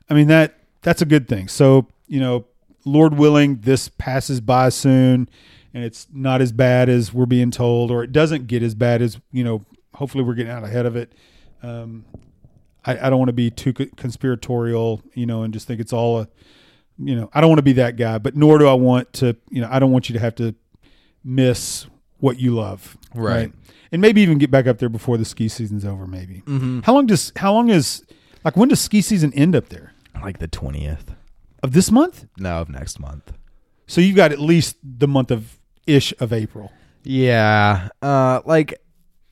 I 0.08 0.14
mean 0.14 0.28
that 0.28 0.58
that's 0.82 1.02
a 1.02 1.06
good 1.06 1.28
thing. 1.28 1.48
So 1.48 1.88
you 2.06 2.20
know, 2.20 2.44
Lord 2.84 3.16
willing, 3.16 3.60
this 3.62 3.88
passes 3.88 4.40
by 4.40 4.68
soon, 4.68 5.28
and 5.72 5.82
it's 5.84 6.06
not 6.12 6.40
as 6.42 6.52
bad 6.52 6.88
as 6.88 7.12
we're 7.14 7.26
being 7.26 7.50
told, 7.50 7.90
or 7.90 8.04
it 8.04 8.12
doesn't 8.12 8.46
get 8.46 8.62
as 8.62 8.74
bad 8.74 9.00
as 9.02 9.18
you 9.32 9.42
know. 9.42 9.64
Hopefully, 9.94 10.22
we're 10.24 10.34
getting 10.34 10.52
out 10.52 10.64
ahead 10.64 10.86
of 10.86 10.96
it. 10.96 11.12
Um, 11.62 12.04
I, 12.84 13.06
I 13.06 13.10
don't 13.10 13.18
want 13.18 13.28
to 13.28 13.34
be 13.34 13.50
too 13.50 13.72
conspiratorial, 13.72 15.02
you 15.14 15.26
know, 15.26 15.42
and 15.42 15.52
just 15.52 15.66
think 15.66 15.80
it's 15.80 15.92
all 15.92 16.20
a, 16.20 16.28
you 16.98 17.14
know, 17.16 17.30
I 17.32 17.40
don't 17.40 17.48
want 17.48 17.58
to 17.58 17.64
be 17.64 17.72
that 17.74 17.96
guy, 17.96 18.18
but 18.18 18.36
nor 18.36 18.58
do 18.58 18.66
I 18.68 18.74
want 18.74 19.12
to, 19.14 19.36
you 19.50 19.60
know, 19.60 19.68
I 19.70 19.78
don't 19.78 19.90
want 19.90 20.08
you 20.08 20.12
to 20.14 20.20
have 20.20 20.34
to 20.36 20.54
miss 21.24 21.86
what 22.18 22.38
you 22.38 22.54
love, 22.54 22.96
Right. 23.14 23.52
And 23.92 24.00
maybe 24.00 24.22
even 24.22 24.38
get 24.38 24.50
back 24.50 24.66
up 24.66 24.78
there 24.78 24.88
before 24.88 25.16
the 25.18 25.24
ski 25.24 25.46
season's 25.46 25.84
over. 25.84 26.06
Maybe. 26.06 26.42
Mm-hmm. 26.46 26.80
How 26.80 26.94
long 26.94 27.06
does 27.06 27.32
how 27.36 27.52
long 27.52 27.68
is 27.68 28.04
like 28.44 28.56
when 28.56 28.68
does 28.68 28.80
ski 28.80 29.00
season 29.00 29.32
end 29.34 29.54
up 29.54 29.68
there 29.68 29.92
like 30.20 30.38
the 30.38 30.48
twentieth. 30.48 31.14
of 31.62 31.72
this 31.72 31.92
month? 31.92 32.26
No, 32.36 32.60
of 32.60 32.68
next 32.68 32.98
month. 32.98 33.32
So 33.86 34.00
you've 34.00 34.16
got 34.16 34.32
at 34.32 34.40
least 34.40 34.76
the 34.82 35.06
month 35.06 35.30
of 35.30 35.58
ish 35.86 36.12
of 36.18 36.32
April. 36.32 36.72
Yeah, 37.04 37.88
uh, 38.02 38.40
like 38.44 38.74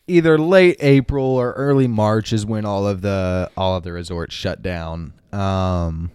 either 0.07 0.39
late 0.39 0.77
April 0.81 1.25
or 1.25 1.53
early 1.53 1.87
March 1.87 2.33
is 2.33 2.45
when 2.45 2.65
all 2.65 2.87
of 2.87 3.01
the 3.03 3.51
all 3.57 3.77
of 3.77 3.83
the 3.83 3.93
resorts 3.93 4.35
shut 4.35 4.63
down. 4.63 5.15
Um, 5.33 6.11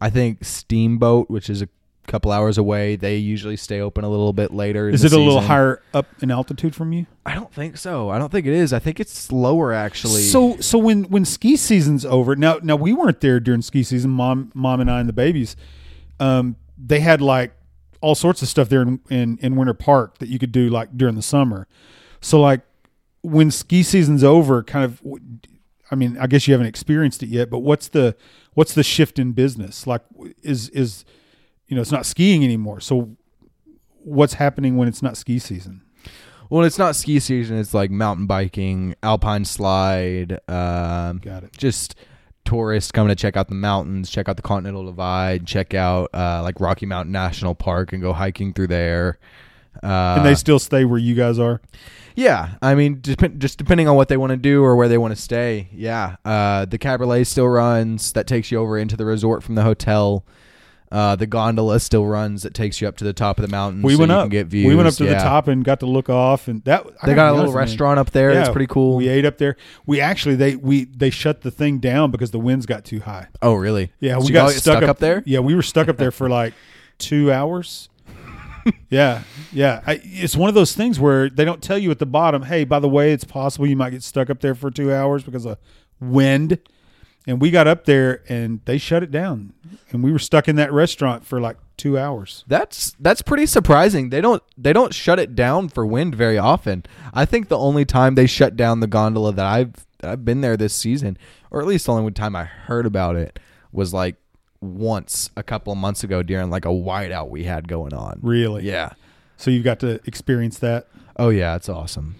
I 0.00 0.10
think 0.10 0.44
Steamboat, 0.44 1.28
which 1.28 1.50
is 1.50 1.60
a 1.62 1.68
couple 2.06 2.32
hours 2.32 2.56
away, 2.56 2.96
they 2.96 3.16
usually 3.16 3.56
stay 3.56 3.80
open 3.80 4.02
a 4.02 4.08
little 4.08 4.32
bit 4.32 4.52
later. 4.54 4.88
in 4.88 4.94
Is 4.94 5.04
it 5.04 5.12
a 5.12 5.18
little 5.18 5.34
season. 5.34 5.48
higher 5.48 5.82
up 5.92 6.06
in 6.22 6.30
altitude 6.30 6.74
from 6.74 6.92
you? 6.92 7.06
I 7.26 7.34
don't 7.34 7.52
think 7.52 7.76
so. 7.76 8.08
I 8.08 8.18
don't 8.18 8.32
think 8.32 8.46
it 8.46 8.54
is. 8.54 8.72
I 8.72 8.78
think 8.78 8.98
it's 9.00 9.30
lower 9.30 9.72
actually. 9.72 10.22
So 10.22 10.56
so 10.60 10.78
when 10.78 11.04
when 11.04 11.24
ski 11.24 11.56
season's 11.56 12.04
over, 12.06 12.34
now 12.36 12.58
now 12.62 12.76
we 12.76 12.92
weren't 12.92 13.20
there 13.20 13.40
during 13.40 13.60
ski 13.62 13.82
season. 13.82 14.10
Mom 14.12 14.50
mom 14.54 14.80
and 14.80 14.90
I 14.90 15.00
and 15.00 15.08
the 15.08 15.12
babies, 15.12 15.56
um, 16.20 16.56
they 16.78 17.00
had 17.00 17.20
like 17.20 17.52
all 18.00 18.14
sorts 18.14 18.40
of 18.42 18.48
stuff 18.48 18.68
there 18.68 18.82
in, 18.82 19.00
in 19.10 19.38
in 19.42 19.56
Winter 19.56 19.74
Park 19.74 20.18
that 20.18 20.28
you 20.28 20.38
could 20.38 20.52
do 20.52 20.70
like 20.70 20.96
during 20.96 21.16
the 21.16 21.22
summer. 21.22 21.66
So 22.20 22.40
like 22.40 22.62
when 23.30 23.50
ski 23.50 23.82
season's 23.82 24.24
over, 24.24 24.62
kind 24.62 24.84
of. 24.84 25.02
I 25.90 25.94
mean, 25.94 26.18
I 26.18 26.26
guess 26.26 26.46
you 26.46 26.52
haven't 26.52 26.66
experienced 26.66 27.22
it 27.22 27.28
yet, 27.28 27.48
but 27.48 27.60
what's 27.60 27.88
the 27.88 28.16
what's 28.54 28.74
the 28.74 28.82
shift 28.82 29.18
in 29.18 29.32
business? 29.32 29.86
Like, 29.86 30.02
is 30.42 30.68
is 30.70 31.04
you 31.68 31.76
know, 31.76 31.82
it's 31.82 31.92
not 31.92 32.06
skiing 32.06 32.42
anymore. 32.44 32.80
So, 32.80 33.16
what's 34.02 34.34
happening 34.34 34.76
when 34.76 34.88
it's 34.88 35.02
not 35.02 35.16
ski 35.16 35.38
season? 35.38 35.82
Well, 36.50 36.64
it's 36.64 36.78
not 36.78 36.96
ski 36.96 37.20
season. 37.20 37.58
It's 37.58 37.74
like 37.74 37.90
mountain 37.90 38.26
biking, 38.26 38.94
alpine 39.02 39.44
slide. 39.44 40.40
Um, 40.48 41.18
Got 41.18 41.44
it. 41.44 41.52
Just 41.56 41.94
tourists 42.46 42.90
coming 42.90 43.10
to 43.10 43.14
check 43.14 43.36
out 43.36 43.48
the 43.48 43.54
mountains, 43.54 44.08
check 44.08 44.26
out 44.26 44.36
the 44.36 44.42
Continental 44.42 44.86
Divide, 44.86 45.46
check 45.46 45.74
out 45.74 46.08
uh, 46.14 46.40
like 46.42 46.58
Rocky 46.58 46.86
Mountain 46.86 47.12
National 47.12 47.54
Park, 47.54 47.92
and 47.92 48.00
go 48.00 48.14
hiking 48.14 48.54
through 48.54 48.68
there. 48.68 49.18
Uh, 49.82 50.14
And 50.18 50.26
they 50.26 50.34
still 50.34 50.58
stay 50.58 50.84
where 50.84 50.98
you 50.98 51.14
guys 51.14 51.38
are. 51.38 51.60
yeah, 52.16 52.50
I 52.60 52.74
mean, 52.74 53.00
dep- 53.00 53.38
just 53.38 53.58
depending 53.58 53.86
on 53.88 53.94
what 53.96 54.08
they 54.08 54.16
want 54.16 54.30
to 54.30 54.36
do 54.36 54.64
or 54.64 54.74
where 54.76 54.88
they 54.88 54.98
want 54.98 55.14
to 55.14 55.20
stay. 55.20 55.68
Yeah, 55.72 56.16
uh, 56.24 56.64
the 56.64 56.78
cabriolet 56.78 57.26
still 57.26 57.48
runs. 57.48 58.12
That 58.12 58.26
takes 58.26 58.50
you 58.50 58.58
over 58.58 58.76
into 58.78 58.96
the 58.96 59.04
resort 59.04 59.42
from 59.42 59.54
the 59.54 59.62
hotel. 59.62 60.24
Uh, 60.90 61.14
the 61.16 61.26
gondola 61.26 61.78
still 61.80 62.06
runs. 62.06 62.44
That 62.44 62.54
takes 62.54 62.80
you 62.80 62.88
up 62.88 62.96
to 62.96 63.04
the 63.04 63.12
top 63.12 63.38
of 63.38 63.42
the 63.42 63.50
mountain. 63.50 63.82
we 63.82 63.92
so 63.92 63.98
went 64.00 64.10
you 64.10 64.16
up. 64.16 64.22
Can 64.24 64.30
get 64.30 64.46
views. 64.46 64.66
We 64.66 64.74
went 64.74 64.88
up 64.88 64.94
to 64.94 65.04
the 65.04 65.14
top 65.16 65.46
and 65.46 65.62
got 65.62 65.80
to 65.80 65.86
look 65.86 66.08
off, 66.08 66.48
and 66.48 66.64
that 66.64 66.86
I 67.02 67.06
They 67.08 67.14
gotta 67.14 67.34
a 67.34 67.36
little 67.36 67.52
restaurant 67.52 67.98
up 68.00 68.10
there. 68.12 68.30
It's 68.30 68.48
Yeah, 68.48 68.52
pretty 68.52 68.68
cool. 68.68 68.96
We 68.96 69.06
ate 69.06 69.26
up 69.26 69.36
there. 69.36 69.56
We 69.86 70.00
actually 70.00 70.36
they 70.36 70.56
we 70.56 70.86
they 70.86 71.10
shut 71.10 71.42
the 71.42 71.50
thing 71.50 71.78
down 71.78 72.10
because 72.10 72.30
the 72.30 72.38
winds 72.38 72.64
got 72.64 72.86
too 72.86 73.00
high. 73.00 73.28
oh, 73.42 73.52
really? 73.54 73.92
Yeah, 74.00 74.18
So 74.18 74.24
we 74.26 74.32
got 74.32 74.44
all 74.46 74.50
get 74.50 74.60
stuck, 74.60 74.82
up, 74.82 74.98
there. 74.98 75.22
Yeah, 75.26 75.40
we 75.40 75.54
were 75.54 75.62
stuck 75.62 75.88
up 75.88 75.98
there 75.98 76.10
for 76.10 76.28
like 76.40 76.54
two 76.96 77.30
hours. 77.30 77.90
Yeah, 78.90 79.22
yeah. 79.52 79.82
I, 79.86 80.00
it's 80.04 80.36
one 80.36 80.48
of 80.48 80.54
those 80.54 80.74
things 80.74 80.98
where 80.98 81.28
they 81.28 81.44
don't 81.44 81.62
tell 81.62 81.78
you 81.78 81.90
at 81.90 81.98
the 81.98 82.06
bottom. 82.06 82.42
Hey, 82.42 82.64
by 82.64 82.78
the 82.78 82.88
way, 82.88 83.12
it's 83.12 83.24
possible 83.24 83.66
you 83.66 83.76
might 83.76 83.90
get 83.90 84.02
stuck 84.02 84.30
up 84.30 84.40
there 84.40 84.54
for 84.54 84.70
two 84.70 84.92
hours 84.92 85.22
because 85.22 85.44
of 85.44 85.58
wind. 86.00 86.58
And 87.26 87.42
we 87.42 87.50
got 87.50 87.66
up 87.68 87.84
there 87.84 88.22
and 88.28 88.60
they 88.64 88.78
shut 88.78 89.02
it 89.02 89.10
down, 89.10 89.52
and 89.90 90.02
we 90.02 90.12
were 90.12 90.18
stuck 90.18 90.48
in 90.48 90.56
that 90.56 90.72
restaurant 90.72 91.26
for 91.26 91.38
like 91.38 91.58
two 91.76 91.98
hours. 91.98 92.42
That's 92.46 92.96
that's 92.98 93.20
pretty 93.20 93.44
surprising. 93.44 94.08
They 94.08 94.22
don't 94.22 94.42
they 94.56 94.72
don't 94.72 94.94
shut 94.94 95.18
it 95.18 95.34
down 95.34 95.68
for 95.68 95.84
wind 95.84 96.14
very 96.14 96.38
often. 96.38 96.84
I 97.12 97.26
think 97.26 97.48
the 97.48 97.58
only 97.58 97.84
time 97.84 98.14
they 98.14 98.26
shut 98.26 98.56
down 98.56 98.80
the 98.80 98.86
gondola 98.86 99.34
that 99.34 99.44
I've 99.44 99.86
I've 100.02 100.24
been 100.24 100.40
there 100.40 100.56
this 100.56 100.72
season, 100.72 101.18
or 101.50 101.60
at 101.60 101.66
least 101.66 101.84
the 101.84 101.92
only 101.92 102.12
time 102.12 102.34
I 102.34 102.44
heard 102.44 102.86
about 102.86 103.16
it, 103.16 103.38
was 103.72 103.92
like 103.92 104.16
once 104.60 105.30
a 105.36 105.42
couple 105.42 105.72
of 105.72 105.78
months 105.78 106.02
ago 106.02 106.22
during 106.22 106.50
like 106.50 106.64
a 106.64 106.68
whiteout 106.68 107.28
we 107.28 107.44
had 107.44 107.68
going 107.68 107.94
on. 107.94 108.18
Really? 108.22 108.64
Yeah. 108.64 108.92
So 109.36 109.50
you've 109.50 109.64
got 109.64 109.80
to 109.80 110.00
experience 110.04 110.58
that. 110.58 110.88
Oh 111.16 111.28
yeah, 111.28 111.56
it's 111.56 111.68
awesome. 111.68 112.16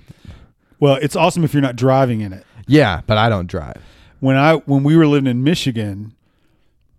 Well, 0.80 0.96
it's 0.96 1.16
awesome 1.16 1.44
if 1.44 1.52
you're 1.52 1.62
not 1.62 1.76
driving 1.76 2.20
in 2.20 2.32
it. 2.32 2.44
Yeah, 2.66 3.00
but 3.06 3.18
I 3.18 3.28
don't 3.28 3.46
drive. 3.46 3.82
When 4.20 4.36
I 4.36 4.56
when 4.56 4.84
we 4.84 4.96
were 4.96 5.06
living 5.06 5.30
in 5.30 5.42
Michigan, 5.42 6.14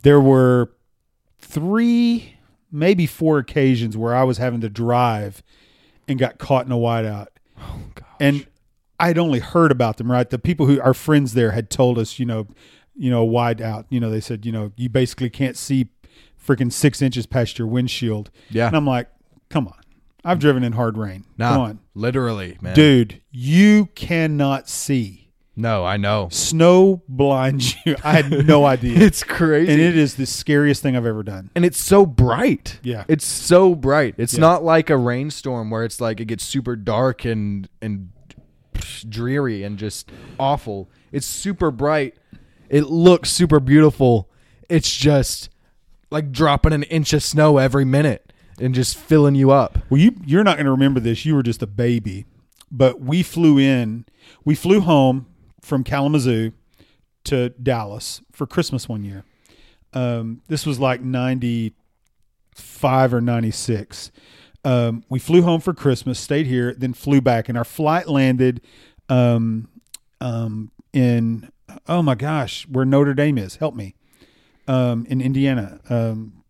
there 0.04 0.20
were 0.20 0.72
three, 1.40 2.38
maybe 2.72 3.06
four 3.06 3.38
occasions 3.38 3.96
where 3.96 4.16
I 4.16 4.24
was 4.24 4.38
having 4.38 4.62
to 4.62 4.70
drive 4.70 5.42
and 6.08 6.20
got 6.20 6.38
caught 6.38 6.66
in 6.66 6.72
a 6.72 6.78
whiteout. 6.78 7.28
Oh 7.58 7.82
god. 7.96 8.06
And 8.20 8.48
I'd 9.00 9.18
only 9.18 9.40
heard 9.40 9.72
about 9.72 9.98
them, 9.98 10.12
right? 10.12 10.30
The 10.30 10.40
people 10.40 10.66
who 10.66 10.82
our 10.82 10.94
friends 10.94 11.34
there 11.34 11.52
had 11.52 11.70
told 11.70 11.98
us, 11.98 12.20
you 12.20 12.26
know, 12.26 12.48
you 13.00 13.10
know, 13.10 13.24
wide 13.24 13.62
out. 13.62 13.86
You 13.89 14.00
know, 14.00 14.10
they 14.12 14.22
said, 14.22 14.45
you 14.45 14.52
know, 14.52 14.72
you 14.76 14.89
basically 14.89 15.30
can't 15.30 15.58
see 15.58 15.88
freaking 16.45 16.72
six 16.72 17.02
inches 17.02 17.26
past 17.26 17.58
your 17.58 17.68
windshield. 17.68 18.30
Yeah. 18.50 18.68
And 18.68 18.76
I'm 18.76 18.86
like, 18.86 19.10
come 19.50 19.68
on. 19.68 19.76
I've 20.26 20.39
driven 20.39 20.64
in 20.64 20.74
hard 20.74 20.97
rain. 20.97 21.26
Nah, 21.38 21.54
Come 21.54 21.62
on. 21.62 21.80
literally, 21.93 22.58
man. 22.62 22.76
Dude, 22.76 23.22
you 23.32 23.86
cannot 23.95 24.68
see. 24.68 25.32
No, 25.56 25.86
I 25.86 25.97
know. 25.97 26.28
Snow 26.32 27.04
blinds 27.08 27.74
you. 27.86 27.95
I 28.04 28.14
had 28.22 28.45
no 28.47 28.66
idea. 28.76 28.97
It's 29.00 29.24
crazy. 29.24 29.72
and 29.72 29.82
it 29.82 29.97
is 29.97 30.16
the 30.16 30.26
scariest 30.26 30.82
thing 30.82 30.95
I've 30.97 31.06
ever 31.06 31.24
done. 31.24 31.50
and 31.56 31.64
it's 31.66 31.80
so 31.80 32.06
bright. 32.06 32.80
Yeah. 32.84 33.06
It's 33.08 33.26
so 33.26 33.76
bright. 33.76 34.16
It's 34.18 34.34
Yeah. 34.34 34.39
not 34.41 34.64
like 34.64 34.89
a 34.89 34.97
rainstorm 34.97 35.70
where 35.70 35.84
it's 35.86 36.00
like 36.02 36.20
it 36.20 36.26
gets 36.26 36.43
super 36.43 36.76
dark 36.76 37.24
and 37.26 37.68
and 37.82 38.10
dreary 39.08 39.64
and 39.64 39.78
just 39.78 40.12
awful. 40.39 40.89
It's 41.12 41.26
super 41.26 41.72
bright. 41.72 42.16
It 42.70 42.86
looks 42.86 43.30
super 43.30 43.60
beautiful. 43.60 44.30
It's 44.70 44.96
just 44.96 45.50
like 46.12 46.32
dropping 46.32 46.74
an 46.74 46.84
inch 46.84 47.14
of 47.14 47.24
snow 47.24 47.58
every 47.58 47.86
minute 47.86 48.32
and 48.60 48.76
just 48.76 48.98
filling 48.98 49.36
you 49.36 49.52
up. 49.52 49.80
Well, 49.90 50.00
you 50.00 50.16
you're 50.26 50.44
not 50.44 50.58
going 50.58 50.66
to 50.66 50.72
remember 50.72 51.00
this. 51.00 51.26
You 51.26 51.36
were 51.36 51.44
just 51.44 51.62
a 51.62 51.68
baby, 51.68 52.26
but 52.72 53.02
we 53.02 53.24
flew 53.24 53.58
in. 53.58 54.06
We 54.46 54.56
flew 54.56 54.82
home 54.82 55.28
from 55.62 55.84
Kalamazoo 55.84 56.52
to 57.26 57.50
Dallas 57.50 58.22
for 58.32 58.46
Christmas 58.46 58.88
one 58.88 59.04
year. 59.04 59.24
Um, 59.94 60.42
this 60.48 60.66
was 60.66 60.80
like 60.80 61.02
ninety 61.02 61.74
five 62.54 63.14
or 63.14 63.22
ninety 63.22 63.52
six. 63.52 64.12
Um, 64.66 65.04
we 65.10 65.20
flew 65.20 65.42
home 65.42 65.62
for 65.62 65.74
Christmas, 65.74 66.20
stayed 66.20 66.46
here, 66.46 66.74
then 66.74 66.94
flew 66.94 67.22
back, 67.22 67.48
and 67.48 67.58
our 67.58 67.64
flight 67.64 68.10
landed 68.10 68.62
um, 69.08 69.70
um, 70.20 70.72
in 70.92 71.50
oh 71.88 72.02
my 72.02 72.16
gosh, 72.16 72.68
where 72.68 72.86
Notre 72.86 73.14
Dame 73.14 73.38
is. 73.38 73.58
Help 73.58 73.76
me, 73.76 73.96
um, 74.68 75.06
in 75.10 75.22
Indiana. 75.22 75.80
Um, 75.90 76.44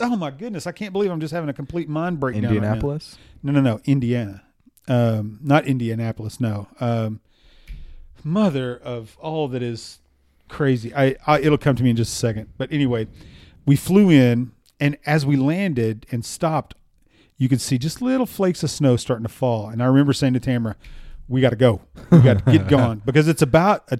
oh 0.00 0.16
my 0.16 0.30
goodness, 0.30 0.66
I 0.66 0.72
can't 0.72 0.92
believe 0.92 1.10
I'm 1.10 1.20
just 1.20 1.32
having 1.32 1.48
a 1.48 1.54
complete 1.54 1.88
mind 1.88 2.20
breakdown. 2.20 2.44
right. 2.44 2.56
Indianapolis. 2.56 3.18
No, 3.42 3.52
no, 3.52 3.60
no, 3.60 3.80
Indiana. 3.84 4.42
Um, 4.88 5.38
not 5.42 5.66
Indianapolis. 5.66 6.40
No. 6.40 6.68
Um, 6.80 7.20
mother 8.22 8.76
of 8.76 9.16
all 9.20 9.48
that 9.48 9.62
is 9.62 10.00
crazy. 10.48 10.94
I, 10.94 11.16
I 11.26 11.40
it'll 11.40 11.58
come 11.58 11.76
to 11.76 11.82
me 11.82 11.90
in 11.90 11.96
just 11.96 12.12
a 12.12 12.16
second. 12.16 12.48
But 12.56 12.72
anyway, 12.72 13.06
we 13.66 13.76
flew 13.76 14.10
in, 14.10 14.52
and 14.80 14.96
as 15.06 15.24
we 15.24 15.36
landed 15.36 16.06
and 16.10 16.24
stopped, 16.24 16.74
you 17.36 17.48
could 17.48 17.60
see 17.60 17.78
just 17.78 18.00
little 18.00 18.26
flakes 18.26 18.62
of 18.62 18.70
snow 18.70 18.96
starting 18.96 19.24
to 19.24 19.32
fall. 19.32 19.68
And 19.68 19.82
I 19.82 19.86
remember 19.86 20.12
saying 20.12 20.34
to 20.34 20.40
Tamara, 20.40 20.76
"We 21.28 21.40
got 21.40 21.50
to 21.50 21.56
go. 21.56 21.82
We 22.10 22.20
got 22.20 22.44
to 22.44 22.52
get 22.52 22.68
going 22.68 23.02
because 23.04 23.28
it's 23.28 23.42
about 23.42 23.84
a, 23.90 23.98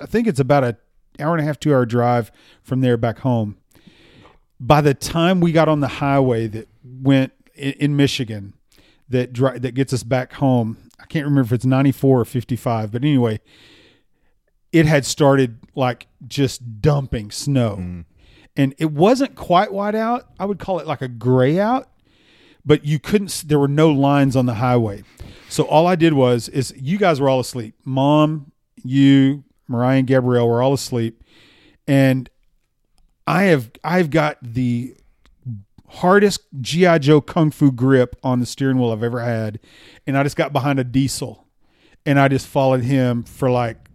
I 0.00 0.06
think 0.06 0.26
it's 0.26 0.40
about 0.40 0.64
a 0.64 0.76
hour 1.18 1.34
and 1.34 1.42
a 1.42 1.44
half, 1.44 1.58
two 1.58 1.72
hour 1.72 1.86
drive 1.86 2.30
from 2.62 2.80
there 2.80 2.96
back 2.96 3.20
home." 3.20 3.56
By 4.58 4.80
the 4.80 4.94
time 4.94 5.40
we 5.40 5.52
got 5.52 5.68
on 5.68 5.80
the 5.80 5.88
highway 5.88 6.46
that 6.48 6.68
went 6.82 7.32
in, 7.54 7.72
in 7.72 7.96
Michigan, 7.96 8.54
that 9.08 9.32
dri- 9.32 9.58
that 9.58 9.72
gets 9.72 9.92
us 9.92 10.02
back 10.02 10.34
home. 10.34 10.78
I 10.98 11.04
can't 11.04 11.24
remember 11.24 11.46
if 11.46 11.52
it's 11.52 11.66
94 11.66 12.20
or 12.20 12.24
55, 12.24 12.90
but 12.90 13.04
anyway, 13.04 13.40
it 14.72 14.86
had 14.86 15.04
started 15.04 15.58
like 15.74 16.06
just 16.26 16.80
dumping 16.80 17.30
snow. 17.30 17.76
Mm. 17.80 18.04
And 18.56 18.74
it 18.78 18.90
wasn't 18.90 19.34
quite 19.34 19.72
white 19.72 19.94
out. 19.94 20.28
I 20.38 20.46
would 20.46 20.58
call 20.58 20.78
it 20.78 20.86
like 20.86 21.02
a 21.02 21.08
gray 21.08 21.58
out, 21.60 21.88
but 22.64 22.84
you 22.84 22.98
couldn't 22.98 23.44
there 23.46 23.58
were 23.58 23.68
no 23.68 23.90
lines 23.90 24.34
on 24.34 24.46
the 24.46 24.54
highway. 24.54 25.04
So 25.48 25.64
all 25.64 25.86
I 25.86 25.94
did 25.94 26.14
was 26.14 26.48
is 26.48 26.74
you 26.76 26.98
guys 26.98 27.20
were 27.20 27.28
all 27.28 27.40
asleep. 27.40 27.74
Mom, 27.84 28.52
you, 28.82 29.44
Mariah 29.68 29.98
and 29.98 30.06
Gabrielle 30.06 30.48
were 30.48 30.62
all 30.62 30.72
asleep. 30.74 31.22
And 31.86 32.28
I 33.26 33.44
have 33.44 33.70
I've 33.84 34.10
got 34.10 34.38
the 34.42 34.94
hardest 35.88 36.40
GI 36.60 36.98
Joe 37.00 37.20
kung 37.20 37.50
fu 37.50 37.70
grip 37.72 38.16
on 38.22 38.40
the 38.40 38.46
steering 38.46 38.78
wheel 38.78 38.90
I've 38.90 39.02
ever 39.02 39.20
had, 39.20 39.58
and 40.06 40.16
I 40.18 40.22
just 40.22 40.36
got 40.36 40.52
behind 40.52 40.78
a 40.78 40.84
diesel, 40.84 41.46
and 42.04 42.18
I 42.18 42.28
just 42.28 42.46
followed 42.46 42.82
him 42.82 43.22
for 43.22 43.50
like 43.50 43.88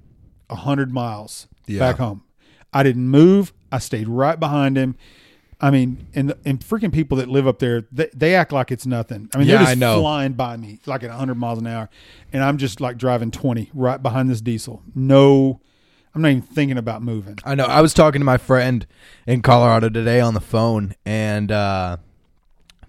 a 0.49 0.55
hundred 0.55 0.91
miles 0.93 1.47
Yeah. 1.67 1.79
back 1.79 1.97
home. 1.97 2.23
I 2.73 2.83
didn't 2.83 3.07
move. 3.07 3.53
I 3.71 3.79
stayed 3.79 4.07
right 4.07 4.39
behind 4.39 4.77
him. 4.77 4.95
I 5.63 5.69
mean, 5.69 6.07
and 6.15 6.33
and 6.43 6.59
freaking 6.59 6.91
people 6.91 7.17
that 7.17 7.29
live 7.29 7.47
up 7.47 7.59
there, 7.59 7.85
they, 7.91 8.09
they 8.15 8.33
act 8.35 8.51
like 8.51 8.71
it's 8.71 8.87
nothing. 8.87 9.29
I 9.33 9.37
mean, 9.37 9.47
Yeah, 9.47 9.57
they're 9.57 9.63
just 9.65 9.71
I 9.71 9.75
know. 9.75 10.01
flying 10.01 10.33
by 10.33 10.57
me 10.57 10.79
like 10.87 11.03
at 11.03 11.09
100 11.09 11.35
miles 11.35 11.59
an 11.59 11.67
hour, 11.67 11.87
and 12.33 12.43
I'm 12.43 12.57
just 12.57 12.81
like 12.81 12.97
driving 12.97 13.29
20 13.29 13.69
right 13.73 14.01
behind 14.01 14.29
this 14.29 14.41
diesel. 14.41 14.81
No, 14.95 15.61
I'm 16.15 16.21
not 16.23 16.29
even 16.29 16.41
thinking 16.41 16.77
about 16.79 17.03
moving. 17.03 17.37
I 17.45 17.53
know. 17.53 17.65
I 17.65 17.81
was 17.81 17.93
talking 17.93 18.21
to 18.21 18.25
my 18.25 18.37
friend 18.37 18.87
in 19.27 19.43
Colorado 19.43 19.89
today 19.89 20.19
on 20.19 20.33
the 20.33 20.41
phone, 20.41 20.95
and 21.05 21.51
uh, 21.51 21.97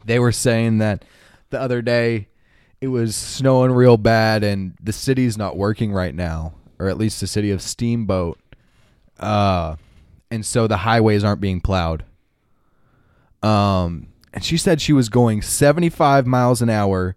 they 0.07 0.19
were 0.19 0.33
saying 0.33 0.79
that 0.79 1.05
the 1.51 1.61
other 1.61 1.83
day 1.83 2.29
it 2.81 2.89
was 2.89 3.15
snowing 3.15 3.71
real 3.73 3.99
bad, 3.99 4.43
and 4.43 4.75
the 4.83 4.95
city's 4.95 5.37
not 5.37 5.59
working 5.59 5.93
right 5.93 6.15
now, 6.15 6.55
or 6.79 6.89
at 6.89 6.97
least 6.97 7.21
the 7.21 7.27
city 7.27 7.51
of 7.51 7.61
Steamboat. 7.61 8.41
Uh, 9.21 9.77
and 10.31 10.45
so 10.47 10.67
the 10.67 10.79
highways 10.79 11.23
aren't 11.23 11.41
being 11.41 11.61
plowed. 11.61 12.05
Um, 13.43 14.09
and 14.33 14.45
she 14.45 14.57
said 14.57 14.81
she 14.81 14.93
was 14.93 15.09
going 15.09 15.43
75 15.43 16.27
miles 16.27 16.63
an 16.63 16.71
hour 16.71 17.17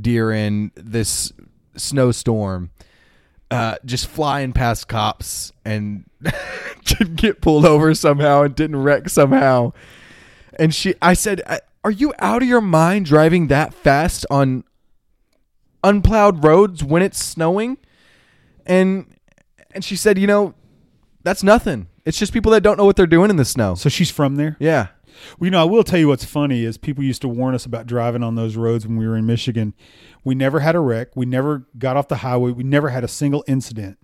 during 0.00 0.72
this 0.74 1.32
snowstorm 1.76 2.70
uh, 3.50 3.76
just 3.84 4.06
flying 4.06 4.52
past 4.52 4.88
cops 4.88 5.52
and 5.64 6.04
didn't 6.84 7.16
get 7.16 7.40
pulled 7.40 7.64
over 7.64 7.94
somehow 7.94 8.42
and 8.42 8.54
didn't 8.54 8.82
wreck 8.82 9.08
somehow. 9.08 9.72
And 10.58 10.74
she, 10.74 10.94
I 11.00 11.14
said, 11.14 11.42
"Are 11.84 11.90
you 11.90 12.12
out 12.18 12.42
of 12.42 12.48
your 12.48 12.60
mind 12.60 13.06
driving 13.06 13.48
that 13.48 13.72
fast 13.72 14.26
on 14.30 14.64
unplowed 15.84 16.42
roads 16.44 16.82
when 16.82 17.02
it's 17.02 17.22
snowing?" 17.22 17.78
And 18.64 19.14
and 19.72 19.84
she 19.84 19.96
said, 19.96 20.18
"You 20.18 20.26
know, 20.26 20.54
that's 21.22 21.42
nothing. 21.42 21.88
It's 22.04 22.18
just 22.18 22.32
people 22.32 22.52
that 22.52 22.62
don't 22.62 22.78
know 22.78 22.84
what 22.84 22.96
they're 22.96 23.06
doing 23.06 23.30
in 23.30 23.36
the 23.36 23.44
snow." 23.44 23.74
So 23.74 23.88
she's 23.88 24.10
from 24.10 24.36
there. 24.36 24.56
yeah, 24.58 24.88
Well, 25.38 25.46
you 25.46 25.50
know, 25.50 25.60
I 25.60 25.64
will 25.64 25.84
tell 25.84 25.98
you 25.98 26.08
what's 26.08 26.24
funny 26.24 26.64
is 26.64 26.78
people 26.78 27.04
used 27.04 27.22
to 27.22 27.28
warn 27.28 27.54
us 27.54 27.64
about 27.64 27.86
driving 27.86 28.22
on 28.22 28.34
those 28.34 28.56
roads 28.56 28.86
when 28.86 28.96
we 28.96 29.06
were 29.06 29.16
in 29.16 29.26
Michigan. 29.26 29.74
We 30.24 30.34
never 30.34 30.60
had 30.60 30.74
a 30.74 30.80
wreck. 30.80 31.14
We 31.16 31.26
never 31.26 31.66
got 31.78 31.96
off 31.96 32.08
the 32.08 32.16
highway. 32.16 32.50
We 32.52 32.64
never 32.64 32.88
had 32.88 33.04
a 33.04 33.08
single 33.08 33.44
incident. 33.46 33.98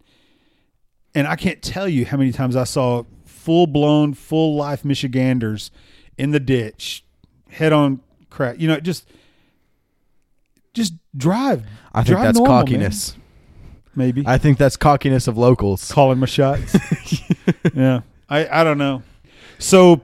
And 1.14 1.26
I 1.26 1.36
can't 1.36 1.60
tell 1.62 1.88
you 1.88 2.06
how 2.06 2.16
many 2.16 2.32
times 2.32 2.56
I 2.56 2.64
saw 2.64 3.04
full 3.24 3.66
blown, 3.66 4.14
full 4.14 4.56
life 4.56 4.84
Michiganders 4.84 5.70
in 6.16 6.30
the 6.30 6.40
ditch, 6.40 7.04
head 7.48 7.72
on 7.72 8.00
crack. 8.30 8.58
You 8.58 8.68
know, 8.68 8.80
just 8.80 9.06
just 10.74 10.94
drive. 11.16 11.64
I 11.92 12.02
think 12.02 12.16
Drive 12.16 12.24
that's 12.24 12.38
normal, 12.38 12.54
man. 12.56 12.64
cockiness. 12.64 13.16
Maybe 13.94 14.24
I 14.26 14.38
think 14.38 14.56
that's 14.56 14.76
cockiness 14.76 15.28
of 15.28 15.36
locals. 15.36 15.92
calling 15.92 16.18
my 16.18 16.26
shots. 16.26 16.74
yeah, 17.74 18.00
I 18.28 18.60
I 18.60 18.64
don't 18.64 18.78
know. 18.78 19.02
So, 19.58 20.00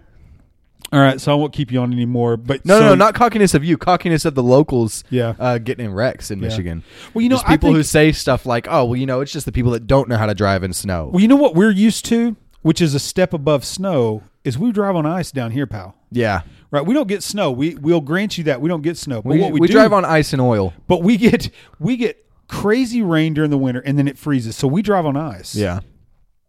all 0.93 1.01
right. 1.01 1.20
So 1.20 1.32
I 1.32 1.34
won't 1.34 1.53
keep 1.53 1.70
you 1.70 1.80
on 1.80 1.93
anymore. 1.93 2.36
But 2.36 2.64
No, 2.64 2.74
so- 2.78 2.80
no, 2.80 2.89
no, 2.91 2.95
not 2.95 3.14
cockiness 3.14 3.55
of 3.55 3.64
you. 3.64 3.76
Cockiness 3.76 4.24
of 4.24 4.34
the 4.34 4.43
locals. 4.43 5.05
Yeah. 5.11 5.34
uh, 5.39 5.59
getting 5.59 5.86
in 5.86 5.93
wrecks 5.95 6.30
in 6.30 6.39
Yeah. 6.41 6.49
Michigan. 6.49 6.84
Well, 7.14 7.22
you 7.22 7.28
know, 7.28 7.36
Just 7.36 7.47
people 7.47 7.68
think- 7.68 7.76
who 7.76 7.82
say 7.82 8.12
stuff 8.12 8.47
like, 8.47 8.66
"Oh, 8.70 8.84
well, 8.86 8.97
you 8.97 9.07
know, 9.07 9.20
it's 9.20 9.32
just 9.32 9.47
the 9.47 9.53
people 9.53 9.72
that 9.72 9.86
don't 9.86 10.09
know 10.09 10.16
how 10.16 10.26
to 10.26 10.34
drive 10.34 10.62
in 10.62 10.72
snow." 10.72 11.11
Well, 11.12 11.20
you 11.20 11.28
know 11.28 11.36
what 11.36 11.55
we're 11.55 11.70
used 11.70 12.05
to, 12.07 12.36
which 12.62 12.80
is 12.80 12.95
a 12.95 12.99
step 12.99 13.32
above 13.32 13.64
snow, 13.64 14.22
is 14.45 14.59
we 14.59 14.72
drive 14.72 14.97
on 14.97 15.05
ice 15.07 15.30
down 15.30 15.51
here, 15.51 15.66
pal. 15.66 15.95
yeah, 16.11 16.41
Right? 16.70 16.84
We 16.84 16.93
don't 16.95 17.09
get 17.09 17.22
snow. 17.22 17.51
We 17.51 17.74
we'll 17.76 18.01
grant 18.03 18.36
you 18.39 18.45
that 18.45 18.61
we 18.61 18.68
don't 18.68 18.82
get 18.82 18.97
snow. 18.99 19.22
But 19.22 19.30
we, 19.34 19.41
what 19.41 19.53
we, 19.53 19.61
we 19.61 19.66
do, 19.68 19.72
drive 19.72 19.93
on 19.93 20.05
ice 20.05 20.32
and 20.34 20.41
oil. 20.43 20.72
but 20.86 21.03
we 21.03 21.16
get 21.16 21.51
we 21.78 21.97
get 21.97 22.24
crazy 22.47 23.03
rain 23.03 23.34
during 23.34 23.51
the 23.51 23.59
winter, 23.59 23.80
and 23.80 23.99
then 23.99 24.07
it 24.09 24.16
freezes. 24.18 24.57
So 24.57 24.66
we 24.68 24.80
drive 24.82 25.05
on 25.07 25.16
ice. 25.16 25.55
Yeah, 25.55 25.80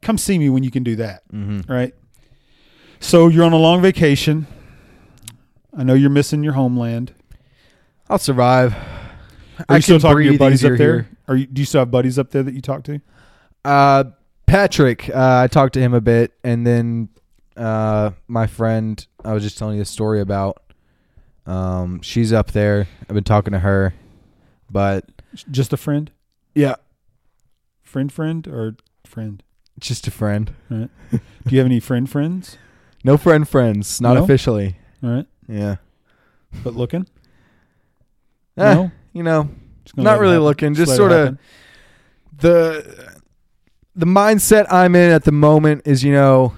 Come 0.02 0.18
see 0.18 0.38
me 0.40 0.50
when 0.50 0.64
you 0.64 0.72
can 0.72 0.84
do 0.84 0.96
that. 0.98 1.24
Right. 1.68 1.94
So 3.00 3.28
you're 3.28 3.45
on 3.45 3.54
a 3.54 3.58
long 3.58 3.82
vacation. 3.82 4.47
I 5.76 5.84
know 5.84 5.93
you're 5.93 6.10
missing 6.10 6.43
your 6.43 6.54
homeland. 6.54 7.14
I'll 8.10 8.18
survive. 8.18 8.74
Are 8.76 9.66
I 9.70 9.76
you 9.78 9.82
still 9.82 10.00
talking 10.00 10.18
to 10.20 10.24
your 10.32 10.38
buddies 10.38 10.64
up 10.66 10.78
there? 10.78 10.78
here. 10.78 11.10
Are 11.28 11.36
you? 11.36 11.45
Do 11.45 11.62
you 11.62 11.66
still 11.66 11.82
have 11.82 11.91
buddies 11.91 12.18
up 12.18 12.32
there 12.32 12.43
that 12.43 12.54
you 12.54 12.62
talk 12.62 12.84
to? 12.86 13.00
Uh, 13.64 14.06
Patrick, 14.45 15.10
uh, 15.10 15.41
I 15.43 15.47
talked 15.47 15.74
to 15.76 15.80
him 15.80 15.93
a 15.93 16.02
bit, 16.02 16.34
and 16.43 16.66
then 16.66 17.10
uh, 17.56 18.12
my 18.28 18.47
friend, 18.47 19.06
I 19.24 19.34
was 19.34 19.43
just 19.43 19.58
telling 19.58 19.76
you 19.76 19.82
a 19.84 19.86
story 19.86 20.22
about. 20.22 20.62
Um, 21.45 22.02
she's 22.02 22.32
up 22.34 22.52
there. 22.52 22.88
I've 23.02 23.16
been 23.16 23.24
talking 23.24 23.54
to 23.54 23.60
her, 23.60 23.93
but 24.70 25.06
Just 25.52 25.74
a 25.74 25.78
friend, 25.78 26.12
yeah, 26.56 26.76
friend, 27.84 28.12
friend, 28.12 28.47
or 28.47 28.76
friend? 29.06 29.43
just 29.80 30.08
a 30.08 30.12
friend. 30.12 30.54
Right. 30.70 30.89
Do 31.12 31.20
you 31.50 31.58
have 31.60 31.66
any 31.66 31.80
friend 31.80 32.10
friends? 32.10 32.58
No 33.04 33.18
friend 33.18 33.47
friends, 33.47 34.02
not 34.02 34.16
No? 34.16 34.24
officially. 34.24 34.78
All 35.04 35.10
right, 35.10 35.26
Yeah, 35.47 35.78
but 36.64 36.76
looking. 36.76 37.08
Eh, 38.58 38.74
No? 38.74 38.91
you 39.14 39.24
know, 39.24 39.50
Just 39.86 39.95
gonna 39.95 40.10
not 40.10 40.18
it 40.18 40.22
really 40.22 40.34
happen. 40.34 40.43
looking. 40.43 40.74
Just 40.74 40.89
let 40.89 40.93
it 40.95 40.97
sort 40.97 41.12
of 41.12 41.18
happen. 41.20 41.39
the 42.39 43.16
the 43.95 44.06
mindset 44.06 44.66
I'm 44.72 44.95
in 44.95 45.12
at 45.12 45.24
the 45.24 45.32
moment 45.32 45.82
is, 45.86 46.04
you 46.04 46.12
know, 46.14 46.54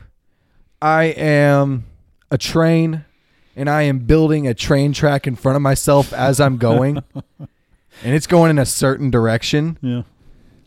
I 0.82 1.06
am 1.06 1.86
a 2.30 2.38
train 2.38 3.06
and 3.56 3.70
I 3.70 3.84
am 3.84 4.00
building 4.00 4.48
a 4.48 4.54
train 4.54 4.94
track 4.94 5.26
in 5.28 5.36
front 5.36 5.56
of 5.56 5.62
myself 5.62 6.14
as 6.14 6.40
I'm 6.40 6.58
going. 6.58 7.02
and 7.40 8.16
it's 8.16 8.28
going 8.28 8.50
in 8.52 8.60
a 8.60 8.66
certain 8.66 9.10
direction. 9.10 9.78
Yeah. 9.82 10.04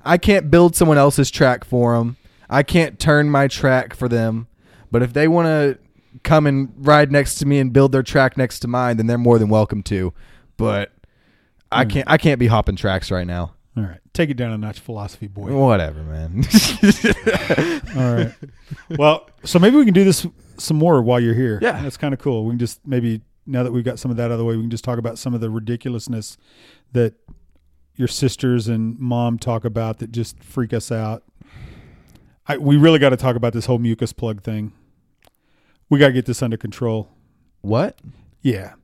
I 0.04 0.18
can't 0.18 0.50
build 0.50 0.74
someone 0.76 0.98
else's 0.98 1.30
track 1.30 1.64
for 1.64 1.96
them. 1.96 2.16
I 2.50 2.62
can't 2.62 2.98
turn 2.98 3.30
my 3.30 3.48
track 3.48 3.94
for 3.94 4.08
them. 4.08 4.48
But 4.94 5.02
if 5.02 5.12
they 5.12 5.26
want 5.26 5.46
to 5.46 5.76
come 6.22 6.46
and 6.46 6.72
ride 6.76 7.10
next 7.10 7.34
to 7.40 7.46
me 7.46 7.58
and 7.58 7.72
build 7.72 7.90
their 7.90 8.04
track 8.04 8.36
next 8.36 8.60
to 8.60 8.68
mine, 8.68 8.96
then 8.96 9.08
they're 9.08 9.18
more 9.18 9.40
than 9.40 9.48
welcome 9.48 9.82
to. 9.82 10.14
But 10.56 10.92
I 11.72 11.82
hmm. 11.82 11.90
can't 11.90 12.08
I 12.08 12.16
can't 12.16 12.38
be 12.38 12.46
hopping 12.46 12.76
tracks 12.76 13.10
right 13.10 13.26
now. 13.26 13.54
All 13.76 13.82
right. 13.82 13.98
Take 14.12 14.30
it 14.30 14.34
down 14.34 14.52
a 14.52 14.56
notch, 14.56 14.78
philosophy 14.78 15.26
boy. 15.26 15.50
Whatever, 15.50 16.00
man. 16.04 16.44
All 17.96 18.14
right. 18.14 18.34
Well, 18.96 19.28
so 19.42 19.58
maybe 19.58 19.76
we 19.76 19.84
can 19.84 19.94
do 19.94 20.04
this 20.04 20.28
some 20.58 20.76
more 20.76 21.02
while 21.02 21.18
you're 21.18 21.34
here. 21.34 21.58
Yeah. 21.60 21.82
That's 21.82 21.96
kind 21.96 22.14
of 22.14 22.20
cool. 22.20 22.44
We 22.44 22.52
can 22.52 22.60
just 22.60 22.86
maybe 22.86 23.20
now 23.48 23.64
that 23.64 23.72
we've 23.72 23.82
got 23.82 23.98
some 23.98 24.12
of 24.12 24.16
that 24.18 24.26
out 24.26 24.30
of 24.30 24.38
the 24.38 24.44
way, 24.44 24.54
we 24.54 24.62
can 24.62 24.70
just 24.70 24.84
talk 24.84 25.00
about 25.00 25.18
some 25.18 25.34
of 25.34 25.40
the 25.40 25.50
ridiculousness 25.50 26.36
that 26.92 27.14
your 27.96 28.06
sisters 28.06 28.68
and 28.68 28.96
mom 29.00 29.40
talk 29.40 29.64
about 29.64 29.98
that 29.98 30.12
just 30.12 30.40
freak 30.40 30.72
us 30.72 30.92
out. 30.92 31.24
I, 32.46 32.58
we 32.58 32.76
really 32.76 33.00
got 33.00 33.08
to 33.08 33.16
talk 33.16 33.34
about 33.34 33.54
this 33.54 33.66
whole 33.66 33.78
mucus 33.78 34.12
plug 34.12 34.40
thing. 34.40 34.72
We 35.90 35.98
got 35.98 36.08
to 36.08 36.12
get 36.12 36.26
this 36.26 36.42
under 36.42 36.56
control. 36.56 37.10
what? 37.60 37.98
Yeah. 38.42 38.74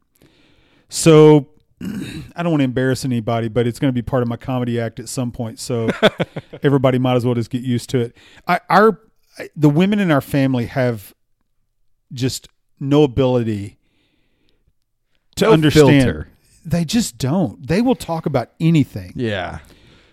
So 0.89 1.49
I 1.83 2.43
don't 2.43 2.51
want 2.53 2.61
to 2.61 2.65
embarrass 2.65 3.05
anybody, 3.05 3.49
but 3.49 3.67
it's 3.67 3.79
going 3.79 3.89
to 3.91 3.95
be 3.95 4.03
part 4.03 4.23
of 4.23 4.29
my 4.29 4.37
comedy 4.37 4.81
act 4.81 4.99
at 5.01 5.09
some 5.09 5.33
point. 5.33 5.59
So 5.59 5.91
everybody 6.63 6.99
might 6.99 7.15
as 7.17 7.25
well 7.25 7.35
just 7.35 7.51
get 7.51 7.63
used 7.63 7.91
to 7.91 8.01
it. 8.01 8.17
I, 8.47 8.61
our 8.69 9.01
the 9.57 9.71
women 9.71 9.99
in 10.01 10.11
our 10.11 10.21
family 10.21 10.67
have 10.67 11.15
just 12.13 12.49
no 12.79 13.03
ability 13.05 13.79
to 15.37 15.45
No 15.47 15.53
understand. 15.53 15.89
filter. 16.03 16.29
They 16.65 16.85
just 16.85 17.17
don't. 17.17 17.67
They 17.67 17.81
will 17.81 17.95
talk 17.95 18.27
about 18.27 18.51
anything. 18.61 19.13
Yeah. 19.15 19.61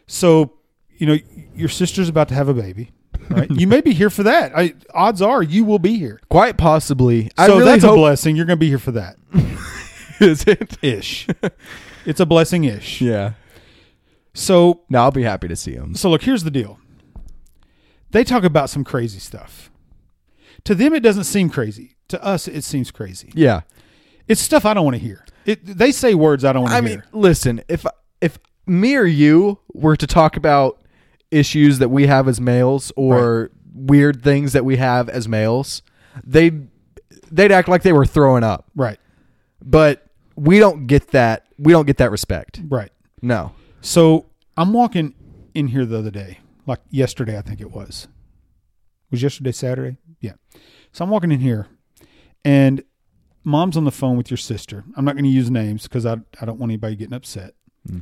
So, 0.07 0.53
you 0.97 1.07
know, 1.07 1.17
your 1.55 1.67
sister's 1.69 2.07
about 2.07 2.29
to 2.29 2.35
have 2.35 2.47
a 2.47 2.53
baby, 2.53 2.91
right? 3.29 3.49
you 3.59 3.67
may 3.67 3.81
be 3.81 3.93
here 3.93 4.09
for 4.09 4.23
that. 4.23 4.57
I, 4.57 4.73
odds 4.93 5.21
are 5.21 5.41
you 5.43 5.63
will 5.63 5.79
be 5.79 5.97
here. 5.97 6.19
Quite 6.29 6.57
possibly. 6.57 7.31
I 7.37 7.47
So 7.47 7.57
really 7.57 7.71
that's 7.71 7.83
a 7.83 7.93
blessing. 7.93 8.35
You're 8.35 8.45
going 8.45 8.57
to 8.57 8.59
be 8.59 8.69
here 8.69 8.79
for 8.79 8.91
that. 8.91 9.17
is 10.19 10.45
it? 10.47 10.77
Ish. 10.83 11.27
it's 12.05 12.19
a 12.19 12.25
blessing 12.25 12.63
ish. 12.63 13.01
Yeah. 13.01 13.33
So, 14.33 14.81
now 14.87 15.03
I'll 15.03 15.11
be 15.11 15.23
happy 15.23 15.47
to 15.47 15.55
see 15.55 15.73
him. 15.73 15.95
so 15.95 16.11
look, 16.11 16.21
here's 16.21 16.43
the 16.43 16.51
deal. 16.51 16.79
They 18.11 18.23
talk 18.23 18.43
about 18.43 18.69
some 18.69 18.83
crazy 18.83 19.19
stuff. 19.19 19.71
To 20.65 20.75
them, 20.75 20.93
it 20.93 21.01
doesn't 21.01 21.23
seem 21.23 21.49
crazy. 21.49 21.95
To 22.09 22.23
us, 22.23 22.47
it 22.47 22.63
seems 22.63 22.91
crazy. 22.91 23.31
Yeah. 23.33 23.61
It's 24.27 24.41
stuff 24.41 24.65
I 24.65 24.73
don't 24.73 24.83
want 24.83 24.95
to 24.95 25.01
hear. 25.01 25.25
It, 25.45 25.65
they 25.65 25.91
say 25.91 26.13
words 26.13 26.45
I 26.45 26.53
don't 26.53 26.63
want 26.63 26.71
to 26.71 26.77
I 26.77 26.81
hear. 26.81 26.99
mean, 26.99 27.03
listen, 27.13 27.63
if 27.67 27.85
if 28.21 28.37
me 28.65 28.95
or 28.95 29.05
you 29.05 29.59
were 29.73 29.95
to 29.95 30.05
talk 30.05 30.35
about 30.35 30.76
issues 31.31 31.79
that 31.79 31.89
we 31.89 32.07
have 32.07 32.27
as 32.27 32.39
males 32.39 32.91
or 32.95 33.51
weird 33.73 34.23
things 34.23 34.53
that 34.53 34.65
we 34.65 34.77
have 34.77 35.09
as 35.09 35.27
males, 35.27 35.81
they'd 36.25 36.67
they'd 37.31 37.51
act 37.51 37.67
like 37.67 37.83
they 37.83 37.93
were 37.93 38.05
throwing 38.05 38.43
up. 38.43 38.69
right, 38.75 38.99
But 39.61 40.05
we 40.35 40.59
don't 40.59 40.87
get 40.87 41.09
that. 41.09 41.45
We 41.57 41.73
don't 41.73 41.85
get 41.85 41.97
that 41.97 42.11
respect. 42.11 42.61
right. 42.69 42.91
No. 43.21 43.51
So 43.81 44.27
I'm 44.55 44.71
walking 44.73 45.13
in 45.53 45.67
here 45.67 45.85
the 45.85 45.97
other 45.97 46.11
day, 46.11 46.39
like 46.65 46.79
yesterday, 46.89 47.37
I 47.37 47.41
think 47.41 47.59
it 47.61 47.71
was. 47.71 48.07
Was 49.11 49.21
yesterday 49.23 49.51
Saturday? 49.51 49.97
Yeah. 50.21 50.33
So 50.91 51.03
I'm 51.03 51.09
walking 51.09 51.31
in 51.31 51.39
here, 51.39 51.67
and 52.45 52.83
mom's 53.43 53.77
on 53.77 53.83
the 53.85 53.91
phone 53.91 54.17
with 54.17 54.29
your 54.29 54.37
sister. 54.37 54.83
I'm 54.95 55.05
not 55.05 55.13
going 55.15 55.23
to 55.25 55.29
use 55.29 55.49
names 55.51 55.83
because 55.83 56.05
I 56.05 56.17
I 56.41 56.45
don't 56.45 56.59
want 56.59 56.69
anybody 56.71 56.95
getting 56.95 57.13
upset. 57.13 57.53
Hmm. 57.87 57.99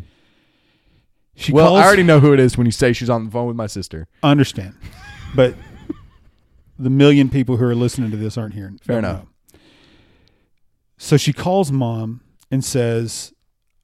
She 1.36 1.52
well, 1.52 1.68
calls, 1.68 1.80
I 1.82 1.86
already 1.86 2.04
know 2.04 2.20
who 2.20 2.34
it 2.34 2.40
is 2.40 2.58
when 2.58 2.66
you 2.66 2.72
say 2.72 2.94
she's 2.94 3.10
on 3.10 3.26
the 3.26 3.32
phone 3.32 3.48
with 3.48 3.58
my 3.58 3.68
sister. 3.68 4.08
I 4.24 4.32
understand, 4.32 4.76
but 5.36 5.54
the 6.80 6.90
million 6.90 7.30
people 7.30 7.58
who 7.58 7.66
are 7.66 7.76
listening 7.76 8.10
to 8.12 8.18
this 8.18 8.38
aren't 8.38 8.54
here. 8.54 8.74
Fair 8.82 9.00
enough. 9.00 9.24
know. 9.24 9.60
So 10.98 11.18
she 11.18 11.34
calls 11.34 11.72
mom 11.72 12.22
and 12.50 12.64
says, 12.64 13.34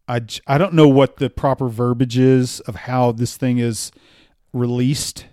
I, 0.07 0.21
I 0.47 0.57
don't 0.57 0.73
know 0.73 0.87
what 0.87 1.17
the 1.17 1.29
proper 1.29 1.67
verbiage 1.67 2.17
is 2.17 2.61
of 2.61 2.75
how 2.75 3.11
this 3.11 3.37
thing 3.37 3.57
is 3.59 3.91
released, 4.53 5.25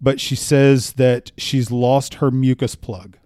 but 0.00 0.20
she 0.20 0.34
says 0.34 0.94
that 0.94 1.32
she's 1.36 1.70
lost 1.70 2.14
her 2.14 2.30
mucus 2.30 2.74
plug, 2.74 3.18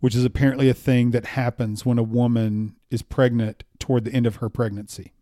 which 0.00 0.14
is 0.14 0.24
apparently 0.24 0.68
a 0.68 0.74
thing 0.74 1.10
that 1.12 1.26
happens 1.26 1.86
when 1.86 1.98
a 1.98 2.02
woman 2.02 2.76
is 2.90 3.02
pregnant 3.02 3.64
toward 3.78 4.04
the 4.04 4.12
end 4.12 4.26
of 4.26 4.36
her 4.36 4.48
pregnancy. 4.48 5.12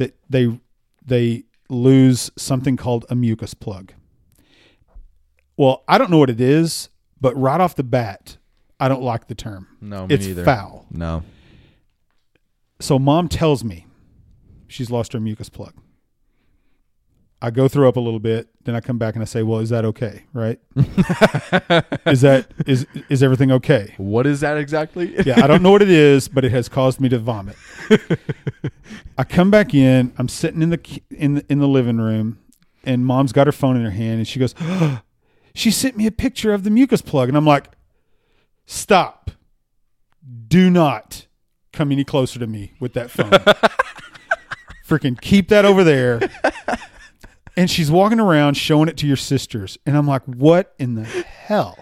That 0.00 0.16
they 0.30 0.58
they 1.04 1.44
lose 1.68 2.30
something 2.36 2.76
called 2.78 3.04
a 3.10 3.14
mucus 3.14 3.52
plug. 3.52 3.92
Well, 5.58 5.84
I 5.86 5.98
don't 5.98 6.10
know 6.10 6.16
what 6.16 6.30
it 6.30 6.40
is, 6.40 6.88
but 7.20 7.36
right 7.36 7.60
off 7.60 7.74
the 7.74 7.82
bat, 7.84 8.38
I 8.80 8.88
don't 8.88 9.02
like 9.02 9.28
the 9.28 9.34
term. 9.34 9.68
No, 9.78 10.06
me 10.06 10.14
It's 10.14 10.26
neither. 10.26 10.44
foul. 10.44 10.86
No. 10.90 11.22
So 12.80 12.98
mom 12.98 13.28
tells 13.28 13.62
me 13.62 13.86
she's 14.68 14.90
lost 14.90 15.12
her 15.12 15.20
mucus 15.20 15.50
plug. 15.50 15.74
I 17.42 17.50
go 17.50 17.68
through 17.68 17.88
up 17.88 17.96
a 17.96 18.00
little 18.00 18.20
bit, 18.20 18.48
then 18.64 18.74
I 18.74 18.80
come 18.80 18.98
back 18.98 19.14
and 19.14 19.22
I 19.22 19.24
say, 19.24 19.42
"Well, 19.42 19.60
is 19.60 19.70
that 19.70 19.84
okay? 19.86 20.24
Right? 20.34 20.60
is 22.06 22.20
that 22.20 22.48
is 22.66 22.86
is 23.08 23.22
everything 23.22 23.50
okay?" 23.52 23.94
What 23.96 24.26
is 24.26 24.40
that 24.40 24.58
exactly? 24.58 25.14
Yeah, 25.24 25.42
I 25.42 25.46
don't 25.46 25.62
know 25.62 25.70
what 25.70 25.82
it 25.82 25.90
is, 25.90 26.28
but 26.28 26.44
it 26.44 26.52
has 26.52 26.68
caused 26.68 27.00
me 27.00 27.08
to 27.08 27.18
vomit. 27.18 27.56
I 29.18 29.24
come 29.24 29.50
back 29.50 29.74
in. 29.74 30.12
I'm 30.18 30.28
sitting 30.28 30.60
in 30.60 30.70
the 30.70 31.00
in 31.10 31.34
the, 31.34 31.46
in 31.48 31.58
the 31.60 31.68
living 31.68 31.98
room, 31.98 32.38
and 32.84 33.06
mom's 33.06 33.32
got 33.32 33.46
her 33.46 33.52
phone 33.52 33.76
in 33.76 33.84
her 33.84 33.90
hand, 33.90 34.18
and 34.18 34.28
she 34.28 34.38
goes, 34.38 34.54
"She 35.54 35.70
sent 35.70 35.96
me 35.96 36.06
a 36.06 36.12
picture 36.12 36.52
of 36.52 36.64
the 36.64 36.70
mucus 36.70 37.00
plug," 37.00 37.28
and 37.28 37.38
I'm 37.38 37.46
like, 37.46 37.70
"Stop! 38.66 39.30
Do 40.48 40.68
not 40.68 41.26
come 41.72 41.90
any 41.90 42.04
closer 42.04 42.38
to 42.38 42.46
me 42.46 42.74
with 42.80 42.92
that 42.94 43.10
phone. 43.10 43.30
Freaking 44.86 45.18
keep 45.18 45.48
that 45.48 45.64
over 45.64 45.82
there." 45.84 46.20
And 47.60 47.70
she's 47.70 47.90
walking 47.90 48.18
around 48.18 48.54
showing 48.56 48.88
it 48.88 48.96
to 48.96 49.06
your 49.06 49.18
sisters, 49.18 49.76
and 49.84 49.94
I'm 49.94 50.06
like, 50.06 50.22
"What 50.24 50.74
in 50.78 50.94
the 50.94 51.04
hell 51.04 51.78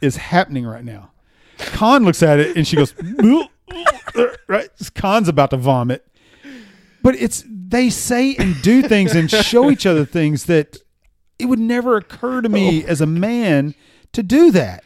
is 0.00 0.16
happening 0.16 0.66
right 0.66 0.84
now?" 0.84 1.12
Khan 1.58 2.04
looks 2.04 2.24
at 2.24 2.40
it 2.40 2.56
and 2.56 2.66
she 2.66 2.74
goes, 2.74 2.92
right? 4.48 4.68
Khan's 4.96 5.28
about 5.28 5.50
to 5.50 5.56
vomit. 5.58 6.04
But 7.04 7.14
it's 7.14 7.44
they 7.46 7.88
say 7.88 8.34
and 8.34 8.60
do 8.62 8.82
things 8.82 9.14
and 9.14 9.30
show 9.30 9.70
each 9.70 9.86
other 9.86 10.04
things 10.04 10.46
that 10.46 10.78
it 11.38 11.46
would 11.46 11.60
never 11.60 11.96
occur 11.96 12.40
to 12.40 12.48
me 12.48 12.82
oh 12.84 12.88
as 12.88 13.00
a 13.00 13.06
man 13.06 13.76
to 14.12 14.24
do 14.24 14.50
that. 14.50 14.82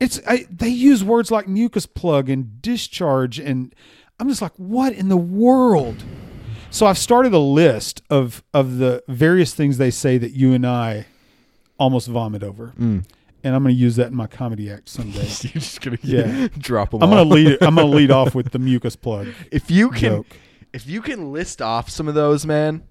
It's 0.00 0.18
I, 0.26 0.46
they 0.50 0.68
use 0.70 1.04
words 1.04 1.30
like 1.30 1.46
mucus 1.46 1.84
plug 1.84 2.30
and 2.30 2.62
discharge, 2.62 3.38
and 3.38 3.74
I'm 4.18 4.30
just 4.30 4.40
like, 4.40 4.54
what 4.56 4.94
in 4.94 5.10
the 5.10 5.18
world? 5.18 6.04
So 6.70 6.86
I've 6.86 6.98
started 6.98 7.32
a 7.32 7.38
list 7.38 8.02
of 8.10 8.42
of 8.54 8.78
the 8.78 9.02
various 9.08 9.54
things 9.54 9.78
they 9.78 9.90
say 9.90 10.18
that 10.18 10.32
you 10.32 10.52
and 10.52 10.66
I 10.66 11.06
almost 11.78 12.08
vomit 12.08 12.42
over, 12.42 12.72
Mm. 12.78 13.04
and 13.44 13.54
I'm 13.54 13.62
going 13.62 13.74
to 13.74 13.80
use 13.80 13.96
that 13.96 14.08
in 14.08 14.14
my 14.16 14.26
comedy 14.26 14.70
act 14.70 14.88
someday. 14.88 15.20
You're 15.42 15.52
just 15.54 15.80
gonna 15.80 15.98
Yeah. 16.02 16.48
drop 16.58 16.90
them. 16.90 17.02
I'm 17.02 17.08
gonna 17.10 17.22
lead. 17.24 17.58
I'm 17.62 17.74
gonna 17.76 17.86
lead 17.86 18.10
off 18.10 18.34
with 18.34 18.50
the 18.52 18.58
mucus 18.58 18.96
plug 18.96 19.28
If 19.50 19.70
you 19.70 19.90
can, 19.90 20.00
joke. 20.18 20.26
if 20.72 20.86
you 20.86 21.00
can 21.00 21.32
list 21.32 21.62
off 21.62 21.88
some 21.88 22.06
of 22.08 22.14
those, 22.14 22.44
man, 22.46 22.82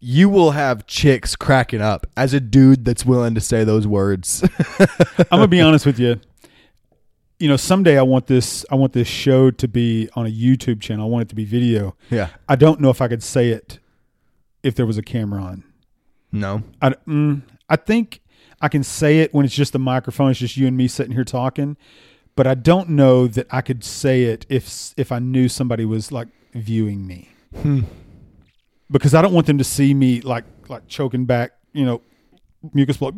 you 0.00 0.28
will 0.28 0.50
have 0.50 0.86
chicks 0.86 1.36
cracking 1.36 1.80
up 1.80 2.06
as 2.16 2.34
a 2.34 2.40
dude 2.40 2.84
that's 2.84 3.06
willing 3.06 3.34
to 3.34 3.40
say 3.40 3.64
those 3.64 3.86
words. 3.86 4.42
I'm 4.78 5.26
gonna 5.30 5.48
be 5.48 5.60
honest 5.60 5.86
with 5.86 5.98
you. 5.98 6.20
You 7.38 7.48
know, 7.48 7.56
someday 7.56 7.98
I 7.98 8.02
want 8.02 8.26
this. 8.26 8.64
I 8.70 8.74
want 8.76 8.92
this 8.92 9.08
show 9.08 9.50
to 9.50 9.68
be 9.68 10.08
on 10.14 10.26
a 10.26 10.30
YouTube 10.30 10.80
channel. 10.80 11.06
I 11.06 11.08
want 11.08 11.22
it 11.22 11.28
to 11.28 11.34
be 11.34 11.44
video. 11.44 11.94
yeah. 12.10 12.28
I 12.48 12.56
don't 12.56 12.80
know 12.80 12.90
if 12.90 13.02
I 13.02 13.08
could 13.08 13.22
say 13.22 13.50
it 13.50 13.78
if 14.62 14.74
there 14.74 14.86
was 14.86 14.96
a 14.96 15.02
camera 15.02 15.42
on. 15.42 15.64
No. 16.32 16.62
I, 16.80 16.90
mm, 17.06 17.42
I 17.68 17.76
think 17.76 18.20
I 18.60 18.68
can 18.68 18.82
say 18.82 19.20
it 19.20 19.34
when 19.34 19.44
it's 19.44 19.54
just 19.54 19.72
the 19.72 19.78
microphone. 19.78 20.30
It's 20.30 20.40
just 20.40 20.56
you 20.56 20.66
and 20.66 20.76
me 20.76 20.88
sitting 20.88 21.12
here 21.12 21.24
talking. 21.24 21.76
But 22.36 22.46
I 22.46 22.54
don't 22.54 22.90
know 22.90 23.26
that 23.26 23.46
I 23.50 23.60
could 23.62 23.82
say 23.84 24.24
it 24.24 24.44
if 24.48 24.92
if 24.96 25.12
I 25.12 25.18
knew 25.18 25.48
somebody 25.48 25.84
was 25.84 26.12
like 26.12 26.28
viewing 26.52 27.06
me. 27.06 27.30
Hmm. 27.54 27.82
because 28.90 29.14
I 29.14 29.22
don't 29.22 29.32
want 29.32 29.46
them 29.46 29.58
to 29.58 29.64
see 29.64 29.94
me 29.94 30.20
like 30.20 30.44
like 30.68 30.86
choking 30.88 31.24
back, 31.24 31.52
you 31.72 31.84
know, 31.84 32.02
mucus 32.72 32.96
plug. 32.96 33.16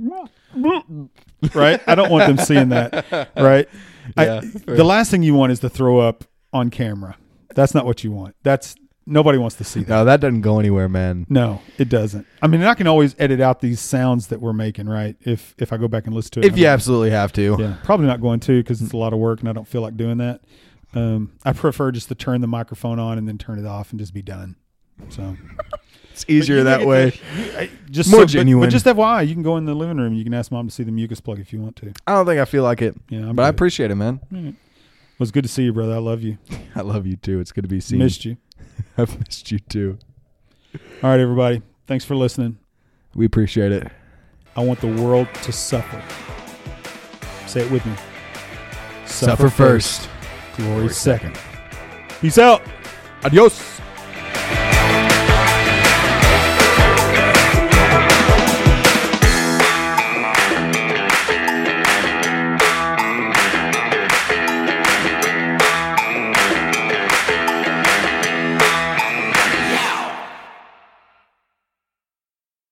right? 1.54 1.80
I 1.86 1.94
don't 1.94 2.10
want 2.10 2.26
them 2.26 2.44
seeing 2.44 2.68
that. 2.70 3.30
Right? 3.36 3.68
Yeah, 4.16 4.40
I, 4.42 4.74
the 4.74 4.84
last 4.84 5.10
thing 5.10 5.22
you 5.22 5.34
want 5.34 5.52
is 5.52 5.60
to 5.60 5.68
throw 5.68 5.98
up 5.98 6.24
on 6.52 6.70
camera. 6.70 7.16
That's 7.54 7.74
not 7.74 7.84
what 7.84 8.04
you 8.04 8.12
want. 8.12 8.34
That's 8.42 8.74
nobody 9.06 9.38
wants 9.38 9.56
to 9.56 9.64
see 9.64 9.80
that. 9.80 9.88
No, 9.88 10.04
that 10.04 10.20
doesn't 10.20 10.42
go 10.42 10.60
anywhere, 10.60 10.88
man. 10.88 11.26
No, 11.28 11.60
it 11.78 11.88
doesn't. 11.88 12.26
I 12.42 12.46
mean, 12.46 12.62
I 12.62 12.74
can 12.74 12.86
always 12.86 13.16
edit 13.18 13.40
out 13.40 13.60
these 13.60 13.80
sounds 13.80 14.28
that 14.28 14.40
we're 14.40 14.52
making, 14.52 14.88
right? 14.88 15.16
If 15.20 15.54
if 15.58 15.72
I 15.72 15.76
go 15.76 15.88
back 15.88 16.06
and 16.06 16.14
listen 16.14 16.32
to 16.32 16.40
it. 16.40 16.46
If 16.46 16.58
you 16.58 16.66
absolutely 16.66 17.10
have 17.10 17.32
to. 17.34 17.56
yeah, 17.58 17.76
probably 17.84 18.06
not 18.06 18.20
going 18.20 18.40
to 18.40 18.62
because 18.62 18.82
it's 18.82 18.92
a 18.92 18.96
lot 18.96 19.12
of 19.12 19.18
work 19.18 19.40
and 19.40 19.48
I 19.48 19.52
don't 19.52 19.66
feel 19.66 19.80
like 19.82 19.96
doing 19.96 20.18
that. 20.18 20.42
Um, 20.94 21.32
I 21.44 21.52
prefer 21.52 21.90
just 21.92 22.08
to 22.08 22.14
turn 22.14 22.40
the 22.40 22.46
microphone 22.46 22.98
on 22.98 23.18
and 23.18 23.28
then 23.28 23.36
turn 23.38 23.58
it 23.58 23.66
off 23.66 23.90
and 23.90 24.00
just 24.00 24.14
be 24.14 24.22
done. 24.22 24.56
So 25.10 25.36
It's 26.22 26.30
easier 26.30 26.64
that 26.64 26.84
way. 26.84 27.10
Just 27.90 28.10
More 28.10 28.22
so- 28.22 28.26
genuine. 28.26 28.66
But, 28.68 28.72
just 28.72 28.86
FYI, 28.86 29.26
you 29.26 29.34
can 29.34 29.42
go 29.42 29.56
in 29.56 29.64
the 29.64 29.74
living 29.74 29.98
room. 29.98 30.14
You 30.14 30.24
can 30.24 30.34
ask 30.34 30.50
mom 30.50 30.68
to 30.68 30.74
see 30.74 30.82
the 30.82 30.90
mucus 30.92 31.20
plug 31.20 31.38
if 31.38 31.52
you 31.52 31.60
want 31.60 31.76
to. 31.76 31.92
I 32.06 32.14
don't 32.14 32.26
think 32.26 32.40
I 32.40 32.44
feel 32.44 32.62
like 32.64 32.82
it, 32.82 32.96
Yeah, 33.08 33.28
I'm 33.28 33.36
but 33.36 33.44
I 33.44 33.48
appreciate 33.48 33.90
it, 33.90 33.94
man. 33.94 34.20
It 34.32 34.54
was 35.18 35.30
good 35.30 35.44
to 35.44 35.48
see 35.48 35.62
you, 35.64 35.72
brother. 35.72 35.94
I 35.94 35.98
love 35.98 36.22
you. 36.22 36.38
I 36.74 36.80
love 36.80 37.06
you 37.06 37.16
too. 37.16 37.38
It's 37.40 37.52
good 37.52 37.62
to 37.62 37.68
be 37.68 37.80
seen. 37.80 37.98
Missed 38.00 38.24
you. 38.24 38.36
I've 38.98 39.16
missed 39.20 39.50
you 39.52 39.58
too. 39.60 39.98
All 41.02 41.10
right, 41.10 41.20
everybody. 41.20 41.62
Thanks 41.86 42.04
for 42.04 42.16
listening. 42.16 42.58
We 43.14 43.24
appreciate 43.24 43.72
it. 43.72 43.86
I 44.56 44.64
want 44.64 44.80
the 44.80 44.92
world 45.02 45.28
to 45.42 45.52
suffer. 45.52 46.02
Say 47.46 47.60
it 47.60 47.70
with 47.70 47.86
me. 47.86 47.94
Suffer 49.06 49.48
first. 49.48 50.08
glory 50.56 50.88
second. 50.90 51.38
Peace 52.20 52.38
out. 52.38 52.62
Adios. 53.24 53.80